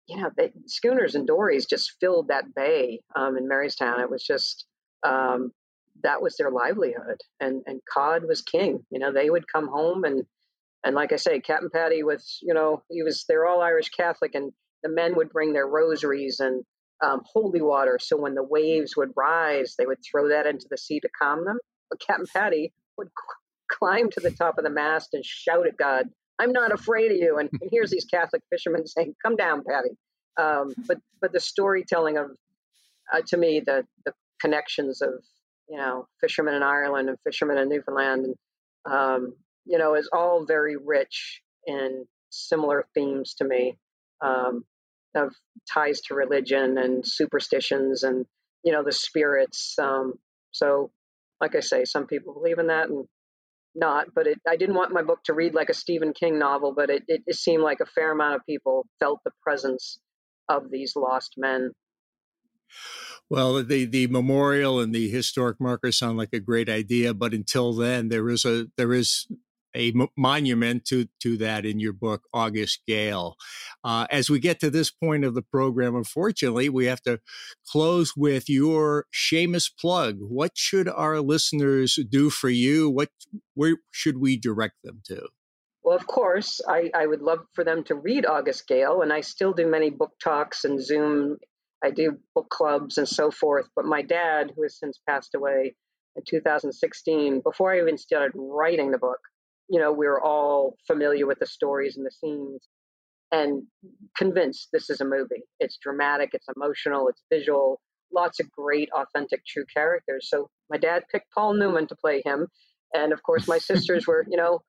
you 0.07 0.17
know, 0.21 0.29
they, 0.35 0.51
schooners 0.65 1.15
and 1.15 1.27
dories 1.27 1.65
just 1.65 1.95
filled 1.99 2.29
that 2.29 2.55
bay 2.55 3.01
um, 3.15 3.37
in 3.37 3.47
Marystown. 3.47 4.01
It 4.01 4.09
was 4.09 4.23
just 4.23 4.65
um, 5.05 5.51
that 6.03 6.21
was 6.21 6.35
their 6.37 6.51
livelihood, 6.51 7.21
and 7.39 7.61
and 7.65 7.81
cod 7.91 8.23
was 8.27 8.41
king. 8.41 8.85
You 8.89 8.99
know, 8.99 9.11
they 9.11 9.29
would 9.29 9.51
come 9.51 9.67
home 9.67 10.03
and 10.03 10.25
and 10.83 10.95
like 10.95 11.11
I 11.11 11.17
say, 11.17 11.39
Captain 11.39 11.69
Patty 11.69 12.03
was, 12.03 12.39
you 12.41 12.53
know, 12.53 12.81
he 12.89 13.03
was, 13.03 13.25
they're 13.27 13.45
all 13.45 13.61
Irish 13.61 13.89
Catholic, 13.89 14.35
and 14.35 14.53
the 14.83 14.89
men 14.89 15.15
would 15.15 15.29
bring 15.29 15.53
their 15.53 15.67
rosaries 15.67 16.39
and 16.39 16.63
um, 17.03 17.21
holy 17.25 17.61
water. 17.61 17.97
So 18.01 18.15
when 18.15 18.35
the 18.35 18.43
waves 18.43 18.95
would 18.95 19.11
rise, 19.15 19.75
they 19.77 19.85
would 19.85 19.99
throw 20.09 20.29
that 20.29 20.45
into 20.45 20.67
the 20.69 20.77
sea 20.77 20.99
to 21.01 21.09
calm 21.21 21.45
them. 21.45 21.57
But 21.89 21.99
Captain 21.99 22.25
Patty 22.33 22.73
would 22.97 23.09
climb 23.69 24.09
to 24.11 24.19
the 24.19 24.31
top 24.31 24.57
of 24.57 24.63
the 24.63 24.69
mast 24.69 25.09
and 25.13 25.23
shout 25.25 25.67
at 25.67 25.77
God, 25.77 26.07
I'm 26.39 26.51
not 26.51 26.71
afraid 26.71 27.11
of 27.11 27.17
you. 27.17 27.37
And, 27.37 27.49
and 27.61 27.69
here's 27.71 27.91
these 27.91 28.05
Catholic 28.05 28.41
fishermen 28.49 28.85
saying, 28.87 29.15
Come 29.23 29.35
down, 29.35 29.63
Patty. 29.67 29.95
Um, 30.39 30.73
but 30.87 30.99
but 31.19 31.33
the 31.33 31.39
storytelling 31.39 32.17
of, 32.17 32.27
uh, 33.11 33.21
to 33.27 33.37
me, 33.37 33.61
the 33.65 33.85
the 34.05 34.13
connections 34.39 35.01
of 35.01 35.13
you 35.67 35.77
know 35.77 36.07
fishermen 36.21 36.53
in 36.53 36.63
Ireland 36.63 37.09
and 37.09 37.17
fishermen 37.23 37.57
in 37.57 37.69
Newfoundland, 37.69 38.25
and 38.25 38.35
um, 38.93 39.33
you 39.65 39.77
know, 39.77 39.95
is 39.95 40.09
all 40.13 40.45
very 40.45 40.77
rich 40.77 41.41
in 41.65 42.05
similar 42.29 42.85
themes 42.93 43.35
to 43.35 43.45
me 43.45 43.77
um, 44.23 44.63
of 45.15 45.33
ties 45.71 46.01
to 46.01 46.13
religion 46.13 46.77
and 46.77 47.05
superstitions 47.05 48.03
and 48.03 48.25
you 48.63 48.71
know 48.71 48.83
the 48.83 48.91
spirits. 48.91 49.75
Um, 49.81 50.13
so, 50.51 50.91
like 51.41 51.55
I 51.55 51.61
say, 51.61 51.85
some 51.85 52.05
people 52.05 52.33
believe 52.33 52.59
in 52.59 52.67
that 52.67 52.89
and 52.89 53.07
not. 53.77 54.07
But 54.13 54.27
it, 54.27 54.39
I 54.47 54.55
didn't 54.55 54.75
want 54.75 54.91
my 54.91 55.03
book 55.03 55.23
to 55.25 55.33
read 55.33 55.53
like 55.53 55.69
a 55.69 55.73
Stephen 55.73 56.13
King 56.13 56.39
novel, 56.39 56.73
but 56.75 56.89
it, 56.89 57.03
it, 57.07 57.21
it 57.27 57.35
seemed 57.35 57.63
like 57.63 57.79
a 57.79 57.85
fair 57.85 58.11
amount 58.11 58.35
of 58.35 58.41
people 58.45 58.85
felt 58.99 59.19
the 59.23 59.31
presence 59.41 59.99
of 60.49 60.71
these 60.71 60.95
lost 60.95 61.33
men. 61.37 61.71
Well, 63.29 63.61
the 63.63 63.85
the 63.85 64.07
memorial 64.07 64.79
and 64.79 64.95
the 64.95 65.09
historic 65.09 65.59
marker 65.59 65.91
sound 65.91 66.17
like 66.17 66.33
a 66.33 66.39
great 66.39 66.69
idea, 66.69 67.13
but 67.13 67.33
until 67.33 67.73
then, 67.73 68.09
there 68.09 68.29
is 68.29 68.45
a 68.45 68.67
there 68.77 68.93
is 68.93 69.27
a 69.77 69.93
m- 69.95 70.09
monument 70.17 70.83
to 70.85 71.07
to 71.21 71.37
that 71.37 71.65
in 71.65 71.79
your 71.79 71.93
book, 71.93 72.23
August 72.33 72.81
Gale. 72.87 73.35
Uh, 73.83 74.07
as 74.09 74.29
we 74.29 74.39
get 74.39 74.59
to 74.59 74.69
this 74.69 74.91
point 74.91 75.23
of 75.23 75.35
the 75.35 75.41
program, 75.41 75.95
unfortunately, 75.95 76.67
we 76.67 76.85
have 76.85 77.01
to 77.03 77.19
close 77.65 78.13
with 78.17 78.49
your 78.49 79.05
Seamus 79.13 79.71
plug. 79.79 80.17
What 80.19 80.57
should 80.57 80.89
our 80.89 81.21
listeners 81.21 81.99
do 82.09 82.29
for 82.29 82.49
you? 82.49 82.89
What 82.89 83.09
where 83.53 83.77
should 83.91 84.17
we 84.17 84.37
direct 84.37 84.75
them 84.83 85.01
to? 85.05 85.27
Well, 85.83 85.95
of 85.95 86.05
course, 86.05 86.59
I, 86.67 86.91
I 86.93 87.07
would 87.07 87.21
love 87.21 87.45
for 87.53 87.63
them 87.63 87.85
to 87.85 87.95
read 87.95 88.25
August 88.25 88.67
Gale, 88.67 89.01
and 89.01 89.13
I 89.13 89.21
still 89.21 89.53
do 89.53 89.65
many 89.65 89.89
book 89.89 90.11
talks 90.21 90.65
and 90.65 90.83
Zoom. 90.83 91.37
I 91.81 91.91
do 91.91 92.17
book 92.35 92.49
clubs 92.49 92.97
and 92.97 93.07
so 93.07 93.31
forth. 93.31 93.69
But 93.73 93.85
my 93.85 94.01
dad, 94.01 94.51
who 94.53 94.63
has 94.63 94.77
since 94.77 94.99
passed 95.07 95.33
away 95.33 95.75
in 96.17 96.23
2016, 96.27 97.39
before 97.39 97.73
I 97.73 97.79
even 97.79 97.97
started 97.97 98.33
writing 98.35 98.91
the 98.91 98.97
book, 98.97 99.19
you 99.69 99.79
know, 99.79 99.91
we 99.91 100.07
were 100.07 100.23
all 100.23 100.75
familiar 100.85 101.27
with 101.27 101.39
the 101.39 101.45
stories 101.45 101.97
and 101.97 102.05
the 102.05 102.11
scenes 102.11 102.67
and 103.31 103.63
convinced 104.17 104.69
this 104.71 104.89
is 104.89 105.01
a 105.01 105.05
movie. 105.05 105.43
It's 105.59 105.77
dramatic, 105.81 106.29
it's 106.33 106.47
emotional, 106.55 107.09
it's 107.09 107.21
visual, 107.31 107.81
lots 108.13 108.39
of 108.39 108.49
great, 108.51 108.89
authentic, 108.95 109.45
true 109.45 109.65
characters. 109.73 110.29
So 110.29 110.49
my 110.69 110.77
dad 110.77 111.03
picked 111.11 111.31
Paul 111.33 111.53
Newman 111.55 111.87
to 111.87 111.95
play 111.95 112.21
him. 112.25 112.47
And 112.93 113.11
of 113.11 113.21
course, 113.23 113.47
my 113.47 113.57
sisters 113.57 114.07
were, 114.07 114.25
you 114.29 114.37
know, 114.37 114.61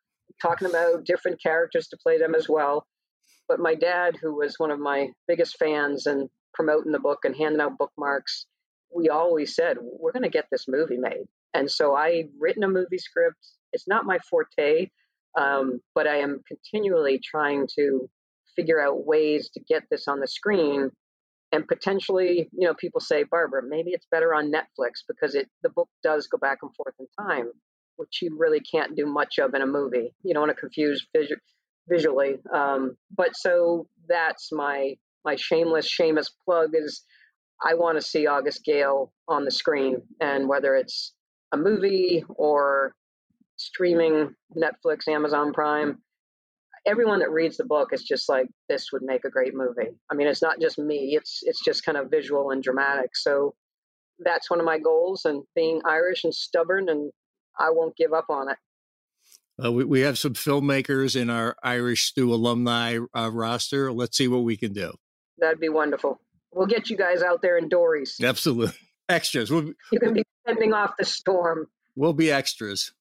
talking 0.42 0.68
about 0.68 1.04
different 1.04 1.40
characters 1.42 1.88
to 1.88 1.98
play 2.02 2.18
them 2.18 2.34
as 2.34 2.48
well. 2.48 2.86
But 3.48 3.60
my 3.60 3.74
dad, 3.74 4.16
who 4.20 4.36
was 4.36 4.56
one 4.58 4.70
of 4.70 4.80
my 4.80 5.08
biggest 5.26 5.56
fans 5.58 6.06
and 6.06 6.28
promoting 6.52 6.92
the 6.92 6.98
book 6.98 7.20
and 7.24 7.36
handing 7.36 7.60
out 7.60 7.78
bookmarks, 7.78 8.46
we 8.94 9.08
always 9.08 9.54
said, 9.54 9.76
we're 9.80 10.12
going 10.12 10.22
to 10.24 10.28
get 10.28 10.46
this 10.50 10.66
movie 10.66 10.98
made. 10.98 11.26
And 11.54 11.70
so 11.70 11.94
I 11.94 12.24
written 12.38 12.64
a 12.64 12.68
movie 12.68 12.98
script. 12.98 13.38
It's 13.72 13.88
not 13.88 14.06
my 14.06 14.18
forte, 14.30 14.88
um, 15.38 15.80
but 15.94 16.06
I 16.06 16.16
am 16.18 16.42
continually 16.46 17.20
trying 17.24 17.68
to 17.76 18.08
figure 18.56 18.80
out 18.80 19.06
ways 19.06 19.50
to 19.54 19.60
get 19.68 19.84
this 19.90 20.08
on 20.08 20.20
the 20.20 20.28
screen. 20.28 20.90
And 21.52 21.66
potentially, 21.66 22.48
you 22.52 22.66
know, 22.66 22.74
people 22.74 23.00
say, 23.00 23.24
Barbara, 23.24 23.62
maybe 23.66 23.92
it's 23.92 24.06
better 24.10 24.34
on 24.34 24.52
Netflix 24.52 25.02
because 25.08 25.34
it 25.34 25.48
the 25.62 25.70
book 25.70 25.88
does 26.02 26.26
go 26.26 26.38
back 26.38 26.58
and 26.62 26.74
forth 26.74 26.94
in 26.98 27.06
time 27.18 27.50
which 27.98 28.22
you 28.22 28.34
really 28.38 28.60
can't 28.60 28.96
do 28.96 29.04
much 29.04 29.38
of 29.38 29.54
in 29.54 29.62
a 29.62 29.66
movie. 29.66 30.14
You 30.22 30.32
don't 30.32 30.42
want 30.46 30.56
to 30.56 30.60
confuse 30.60 31.06
visu- 31.14 31.36
visually. 31.88 32.36
Um, 32.54 32.96
but 33.14 33.36
so 33.36 33.88
that's 34.08 34.50
my 34.52 34.94
my 35.24 35.36
shameless 35.36 35.94
Seamus 35.94 36.30
plug 36.44 36.70
is 36.74 37.02
I 37.62 37.74
want 37.74 37.98
to 37.98 38.02
see 38.02 38.26
August 38.26 38.64
Gale 38.64 39.12
on 39.26 39.44
the 39.44 39.50
screen, 39.50 40.00
and 40.20 40.48
whether 40.48 40.76
it's 40.76 41.12
a 41.52 41.56
movie 41.56 42.24
or 42.28 42.94
streaming 43.58 44.34
Netflix, 44.56 45.06
Amazon 45.08 45.52
Prime, 45.52 45.98
everyone 46.86 47.18
that 47.18 47.30
reads 47.30 47.56
the 47.56 47.64
book 47.64 47.92
is 47.92 48.02
just 48.02 48.28
like 48.28 48.48
this 48.68 48.90
would 48.92 49.02
make 49.02 49.24
a 49.24 49.30
great 49.30 49.54
movie. 49.54 49.90
I 50.10 50.14
mean, 50.14 50.26
it's 50.26 50.42
not 50.42 50.60
just 50.60 50.78
me; 50.78 51.14
it's 51.14 51.40
it's 51.42 51.62
just 51.62 51.84
kind 51.84 51.98
of 51.98 52.10
visual 52.10 52.50
and 52.50 52.62
dramatic. 52.62 53.10
So 53.14 53.54
that's 54.18 54.50
one 54.50 54.60
of 54.60 54.66
my 54.66 54.78
goals, 54.78 55.24
and 55.24 55.44
being 55.54 55.82
Irish 55.84 56.24
and 56.24 56.34
stubborn 56.34 56.88
and 56.88 57.12
I 57.58 57.70
won't 57.70 57.96
give 57.96 58.12
up 58.12 58.26
on 58.30 58.50
it. 58.50 58.56
Uh, 59.62 59.72
we, 59.72 59.84
we 59.84 60.00
have 60.00 60.16
some 60.16 60.34
filmmakers 60.34 61.20
in 61.20 61.30
our 61.30 61.56
Irish 61.62 62.04
Stew 62.04 62.32
alumni 62.32 62.98
uh, 63.14 63.30
roster. 63.32 63.92
Let's 63.92 64.16
see 64.16 64.28
what 64.28 64.44
we 64.44 64.56
can 64.56 64.72
do. 64.72 64.92
That'd 65.38 65.58
be 65.58 65.68
wonderful. 65.68 66.20
We'll 66.52 66.66
get 66.66 66.88
you 66.90 66.96
guys 66.96 67.22
out 67.22 67.42
there 67.42 67.58
in 67.58 67.68
dories. 67.68 68.18
Absolutely. 68.22 68.74
Extras. 69.08 69.50
We'll, 69.50 69.72
you 69.90 69.98
can 70.00 70.12
be 70.12 70.22
fending 70.46 70.72
off 70.72 70.92
the 70.98 71.04
storm. 71.04 71.66
We'll 71.96 72.12
be 72.12 72.30
extras. 72.30 72.92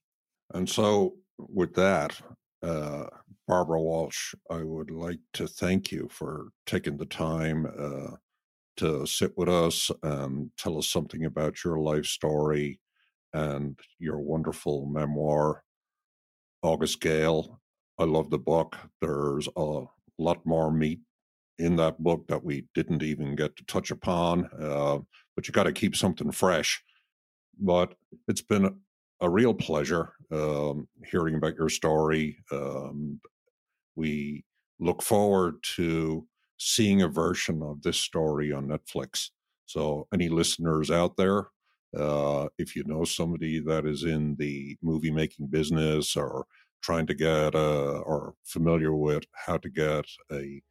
And 0.53 0.69
so, 0.69 1.15
with 1.37 1.73
that, 1.75 2.19
uh, 2.63 3.05
Barbara 3.47 3.81
Walsh, 3.81 4.33
I 4.49 4.63
would 4.63 4.91
like 4.91 5.19
to 5.33 5.47
thank 5.47 5.91
you 5.91 6.07
for 6.11 6.49
taking 6.65 6.97
the 6.97 7.05
time 7.05 7.65
uh, 7.77 8.15
to 8.77 9.05
sit 9.05 9.37
with 9.37 9.49
us 9.49 9.91
and 10.03 10.51
tell 10.57 10.77
us 10.77 10.87
something 10.87 11.25
about 11.25 11.63
your 11.63 11.79
life 11.79 12.05
story 12.05 12.79
and 13.33 13.79
your 13.99 14.19
wonderful 14.19 14.85
memoir, 14.85 15.63
August 16.61 17.01
Gale. 17.01 17.59
I 17.99 18.03
love 18.03 18.29
the 18.29 18.37
book. 18.37 18.77
There's 19.01 19.47
a 19.55 19.83
lot 20.17 20.45
more 20.45 20.71
meat 20.71 20.99
in 21.59 21.75
that 21.77 21.97
book 21.99 22.27
that 22.27 22.43
we 22.43 22.65
didn't 22.75 23.03
even 23.03 23.35
get 23.35 23.55
to 23.55 23.65
touch 23.65 23.91
upon, 23.91 24.47
uh, 24.59 24.99
but 25.35 25.47
you 25.47 25.51
got 25.51 25.63
to 25.63 25.71
keep 25.71 25.95
something 25.95 26.31
fresh. 26.31 26.81
But 27.59 27.95
it's 28.27 28.41
been 28.41 28.79
a 29.21 29.29
real 29.29 29.53
pleasure 29.53 30.13
um, 30.31 30.87
hearing 31.09 31.35
about 31.35 31.55
your 31.55 31.69
story. 31.69 32.37
Um, 32.51 33.19
we 33.95 34.43
look 34.79 35.01
forward 35.01 35.55
to 35.75 36.27
seeing 36.57 37.01
a 37.01 37.07
version 37.07 37.61
of 37.63 37.81
this 37.81 37.97
story 37.97 38.51
on 38.51 38.67
Netflix. 38.67 39.29
So, 39.65 40.07
any 40.13 40.29
listeners 40.29 40.91
out 40.91 41.17
there, 41.17 41.47
uh, 41.97 42.47
if 42.57 42.75
you 42.75 42.83
know 42.85 43.03
somebody 43.03 43.59
that 43.59 43.85
is 43.85 44.03
in 44.03 44.35
the 44.37 44.77
movie 44.81 45.11
making 45.11 45.47
business 45.47 46.15
or 46.15 46.45
trying 46.81 47.07
to 47.07 47.13
get 47.13 47.55
uh, 47.55 47.99
or 48.05 48.35
familiar 48.45 48.93
with 48.93 49.23
how 49.33 49.57
to 49.57 49.69
get 49.69 50.05
a 50.31 50.61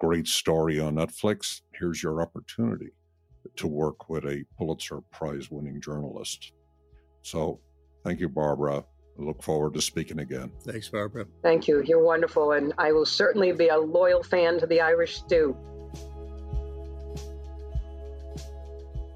great 0.00 0.26
story 0.26 0.78
on 0.78 0.94
Netflix, 0.94 1.62
here's 1.78 2.02
your 2.02 2.22
opportunity 2.22 2.90
to 3.56 3.66
work 3.66 4.08
with 4.08 4.24
a 4.24 4.44
Pulitzer 4.56 5.00
Prize 5.10 5.50
winning 5.50 5.80
journalist. 5.80 6.52
So 7.22 7.60
thank 8.08 8.20
you, 8.20 8.28
Barbara. 8.28 8.82
I 9.18 9.22
look 9.22 9.42
forward 9.42 9.74
to 9.74 9.82
speaking 9.82 10.20
again. 10.20 10.50
Thanks, 10.62 10.88
Barbara. 10.88 11.26
Thank 11.42 11.68
you. 11.68 11.82
You're 11.82 12.02
wonderful. 12.02 12.52
And 12.52 12.72
I 12.78 12.92
will 12.92 13.04
certainly 13.04 13.52
be 13.52 13.68
a 13.68 13.76
loyal 13.76 14.22
fan 14.22 14.58
to 14.60 14.66
the 14.66 14.80
Irish 14.80 15.16
Stew. 15.18 15.54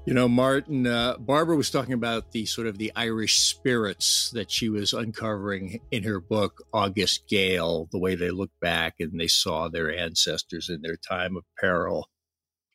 You 0.05 0.13
know, 0.13 0.27
Martin, 0.27 0.85
uh, 0.85 1.17
Barbara 1.17 1.55
was 1.55 1.71
talking 1.71 1.93
about 1.93 2.33
the 2.33 2.45
sort 2.45 2.67
of 2.67 2.77
the 2.77 2.91
Irish 2.95 3.39
spirits 3.39 4.29
that 4.31 4.51
she 4.51 4.69
was 4.69 4.93
uncovering 4.93 5.79
in 5.91 6.03
her 6.03 6.19
book, 6.19 6.61
August 6.73 7.27
Gale, 7.27 7.87
the 7.91 7.99
way 7.99 8.13
they 8.13 8.29
look 8.29 8.51
back 8.61 8.95
and 8.99 9.19
they 9.19 9.27
saw 9.27 9.69
their 9.69 9.95
ancestors 9.97 10.69
in 10.69 10.81
their 10.81 10.97
time 10.97 11.37
of 11.37 11.45
peril. 11.57 12.09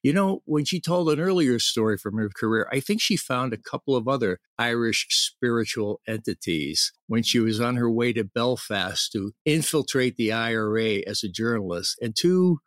You 0.03 0.13
know, 0.13 0.43
when 0.45 0.65
she 0.65 0.81
told 0.81 1.11
an 1.11 1.19
earlier 1.19 1.59
story 1.59 1.99
from 1.99 2.17
her 2.19 2.29
career, 2.29 2.69
I 2.73 2.79
think 2.79 3.01
she 3.01 3.17
found 3.17 3.53
a 3.53 3.59
couple 3.59 3.97
of 3.97 4.07
other 4.07 4.39
Irish 4.57 5.07
spiritual 5.11 6.01
entities 6.07 6.93
when 7.09 7.25
she 7.25 7.41
was 7.41 7.61
on 7.61 7.77
her 7.77 7.91
way 7.91 8.13
to 8.13 8.23
Belfast 8.23 9.11
to 9.13 9.33
infiltrate 9.45 10.17
the 10.17 10.33
IRA 10.33 11.01
as 11.07 11.25
a 11.25 11.29
journalist. 11.29 11.99
And 12.01 12.15
two 12.15 12.61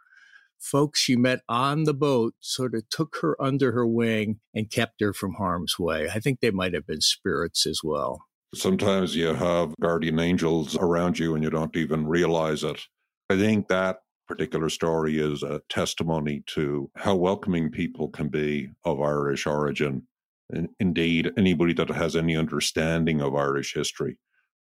folks 0.59 0.99
she 0.99 1.15
met 1.15 1.39
on 1.47 1.85
the 1.85 1.93
boat 1.93 2.35
sort 2.41 2.75
of 2.75 2.87
took 2.89 3.17
her 3.21 3.41
under 3.41 3.71
her 3.71 3.87
wing 3.87 4.39
and 4.53 4.69
kept 4.69 4.99
her 4.99 5.13
from 5.13 5.35
harm's 5.35 5.79
way. 5.79 6.09
I 6.13 6.19
think 6.19 6.39
they 6.39 6.51
might 6.51 6.73
have 6.73 6.85
been 6.85 7.01
spirits 7.01 7.65
as 7.65 7.79
well. 7.83 8.25
Sometimes 8.53 9.15
you 9.15 9.33
have 9.33 9.73
guardian 9.79 10.19
angels 10.19 10.77
around 10.77 11.17
you 11.17 11.33
and 11.33 11.43
you 11.43 11.49
don't 11.49 11.75
even 11.77 12.05
realize 12.05 12.65
it. 12.65 12.81
I 13.29 13.37
think 13.37 13.69
that 13.69 13.99
particular 14.31 14.69
story 14.69 15.19
is 15.19 15.43
a 15.43 15.61
testimony 15.67 16.41
to 16.45 16.89
how 16.95 17.13
welcoming 17.13 17.69
people 17.69 18.07
can 18.07 18.29
be 18.29 18.69
of 18.85 19.01
Irish 19.01 19.45
origin. 19.45 20.03
And 20.49 20.69
indeed, 20.79 21.31
anybody 21.37 21.73
that 21.73 21.89
has 21.89 22.15
any 22.15 22.37
understanding 22.37 23.19
of 23.21 23.35
Irish 23.35 23.73
history 23.73 24.17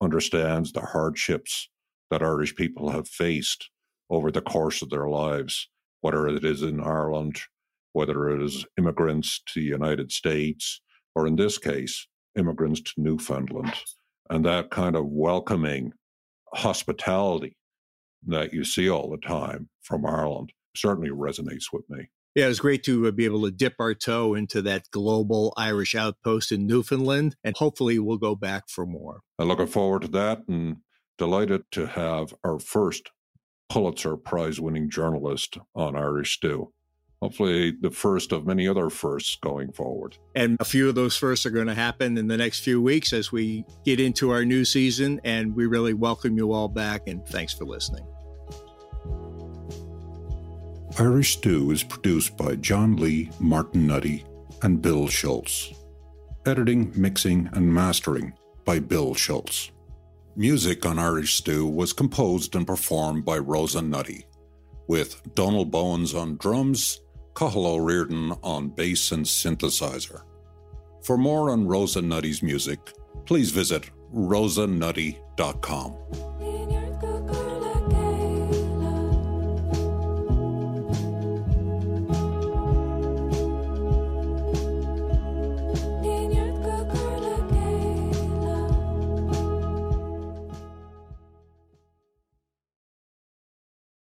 understands 0.03 0.73
the 0.73 0.83
hardships 0.83 1.71
that 2.11 2.23
Irish 2.23 2.55
people 2.55 2.91
have 2.91 3.09
faced 3.09 3.71
over 4.11 4.31
the 4.31 4.43
course 4.43 4.83
of 4.83 4.91
their 4.91 5.09
lives 5.09 5.71
whether 6.03 6.29
it 6.29 6.45
is 6.45 6.61
in 6.61 6.81
Ireland, 6.81 7.41
whether 7.95 8.29
it 8.29 8.43
is 8.43 8.67
immigrants 8.77 9.41
to 9.47 9.61
the 9.61 9.67
United 9.67 10.13
States 10.13 10.83
or, 11.15 11.27
in 11.27 11.37
this 11.37 11.57
case, 11.57 12.07
immigrants 12.37 12.83
to 12.83 12.93
Newfoundland. 12.99 13.73
And 14.29 14.45
that 14.45 14.69
kind 14.69 14.95
of 14.95 15.07
welcoming 15.07 15.95
hospitality 16.53 17.57
that 18.27 18.53
you 18.53 18.65
see 18.65 18.89
all 18.89 19.11
the 19.11 19.19
time 19.19 19.69
from 19.83 20.07
Ireland 20.07 20.53
certainly 20.77 21.11
resonates 21.11 21.67
with 21.73 21.89
me. 21.89 22.11
Yeah, 22.35 22.47
it 22.47 22.49
was 22.49 22.61
great 22.61 22.83
to 22.85 23.07
uh, 23.07 23.13
be 23.13 23.27
able 23.27 23.45
to 23.45 23.53
dip 23.53 23.75
our 23.79 23.95
toe 23.95 24.35
into 24.35 24.61
that 24.63 24.91
global 24.91 25.55
Irish 25.57 25.95
outpost 25.95 26.51
in 26.51 26.67
Newfoundland, 26.67 27.37
and 27.45 27.57
hopefully 27.57 27.99
we'll 28.01 28.17
go 28.17 28.35
back 28.35 28.69
for 28.69 28.85
more. 28.85 29.21
I'm 29.39 29.47
looking 29.47 29.69
forward 29.69 30.03
to 30.03 30.09
that 30.09 30.43
and 30.49 30.79
delighted 31.17 31.63
to 31.73 31.87
have 31.87 32.35
our 32.43 32.59
first 32.59 33.11
Pulitzer 33.69 34.17
Prize 34.17 34.61
winning 34.61 34.91
journalist 34.91 35.59
on 35.77 35.95
Irish 35.97 36.37
Stew. 36.37 36.73
Hopefully, 37.23 37.73
the 37.81 37.91
first 37.91 38.33
of 38.33 38.47
many 38.47 38.69
other 38.69 38.91
firsts 38.91 39.37
going 39.41 39.73
forward. 39.73 40.19
And 40.35 40.59
a 40.61 40.65
few 40.65 40.89
of 40.89 40.95
those 40.95 41.17
firsts 41.17 41.47
are 41.47 41.51
going 41.51 41.69
to 41.69 41.75
happen 41.75 42.19
in 42.19 42.27
the 42.27 42.37
next 42.37 42.61
few 42.61 42.83
weeks 42.83 43.13
as 43.13 43.33
we 43.33 43.65
get 43.85 43.99
into 43.99 44.31
our 44.31 44.45
new 44.45 44.65
season. 44.65 45.21
And 45.25 45.57
we 45.57 45.65
really 45.65 45.95
welcome 45.95 46.37
you 46.37 46.53
all 46.53 46.69
back. 46.69 47.03
And 47.07 47.27
thanks 47.27 47.55
for 47.55 47.65
listening. 47.65 48.05
Irish 50.97 51.39
Stew 51.39 51.73
is 51.73 51.83
produced 51.83 52.37
by 52.37 52.55
John 52.55 52.97
Lee, 52.97 53.29
Martin 53.41 53.85
Nutty, 53.85 54.25
and 54.63 54.81
Bill 54.81 55.09
Schultz. 55.09 55.73
Editing, 56.47 56.93
mixing, 56.95 57.51
and 57.53 57.75
mastering 57.75 58.33
by 58.65 58.79
Bill 58.79 59.13
Schultz. 59.13 59.73
Music 60.37 60.87
on 60.87 61.01
Irish 61.01 61.35
Stew 61.35 61.67
was 61.67 61.93
composed 61.93 62.55
and 62.55 62.65
performed 62.65 63.25
by 63.25 63.39
Rosa 63.39 63.83
Nutty, 63.83 64.25
with 64.87 65.21
Donald 65.35 65.73
Bowens 65.73 66.15
on 66.15 66.37
drums, 66.37 67.01
Cathal 67.35 67.67
O'Riordan 67.67 68.39
on 68.45 68.69
bass 68.69 69.11
and 69.11 69.25
synthesizer. 69.25 70.23
For 71.03 71.19
more 71.19 71.51
on 71.51 71.67
Rosa 71.67 72.03
Nutty's 72.03 72.41
music, 72.41 72.79
please 73.27 73.51
visit 73.51 73.91
rosanutty.com. 74.15 75.97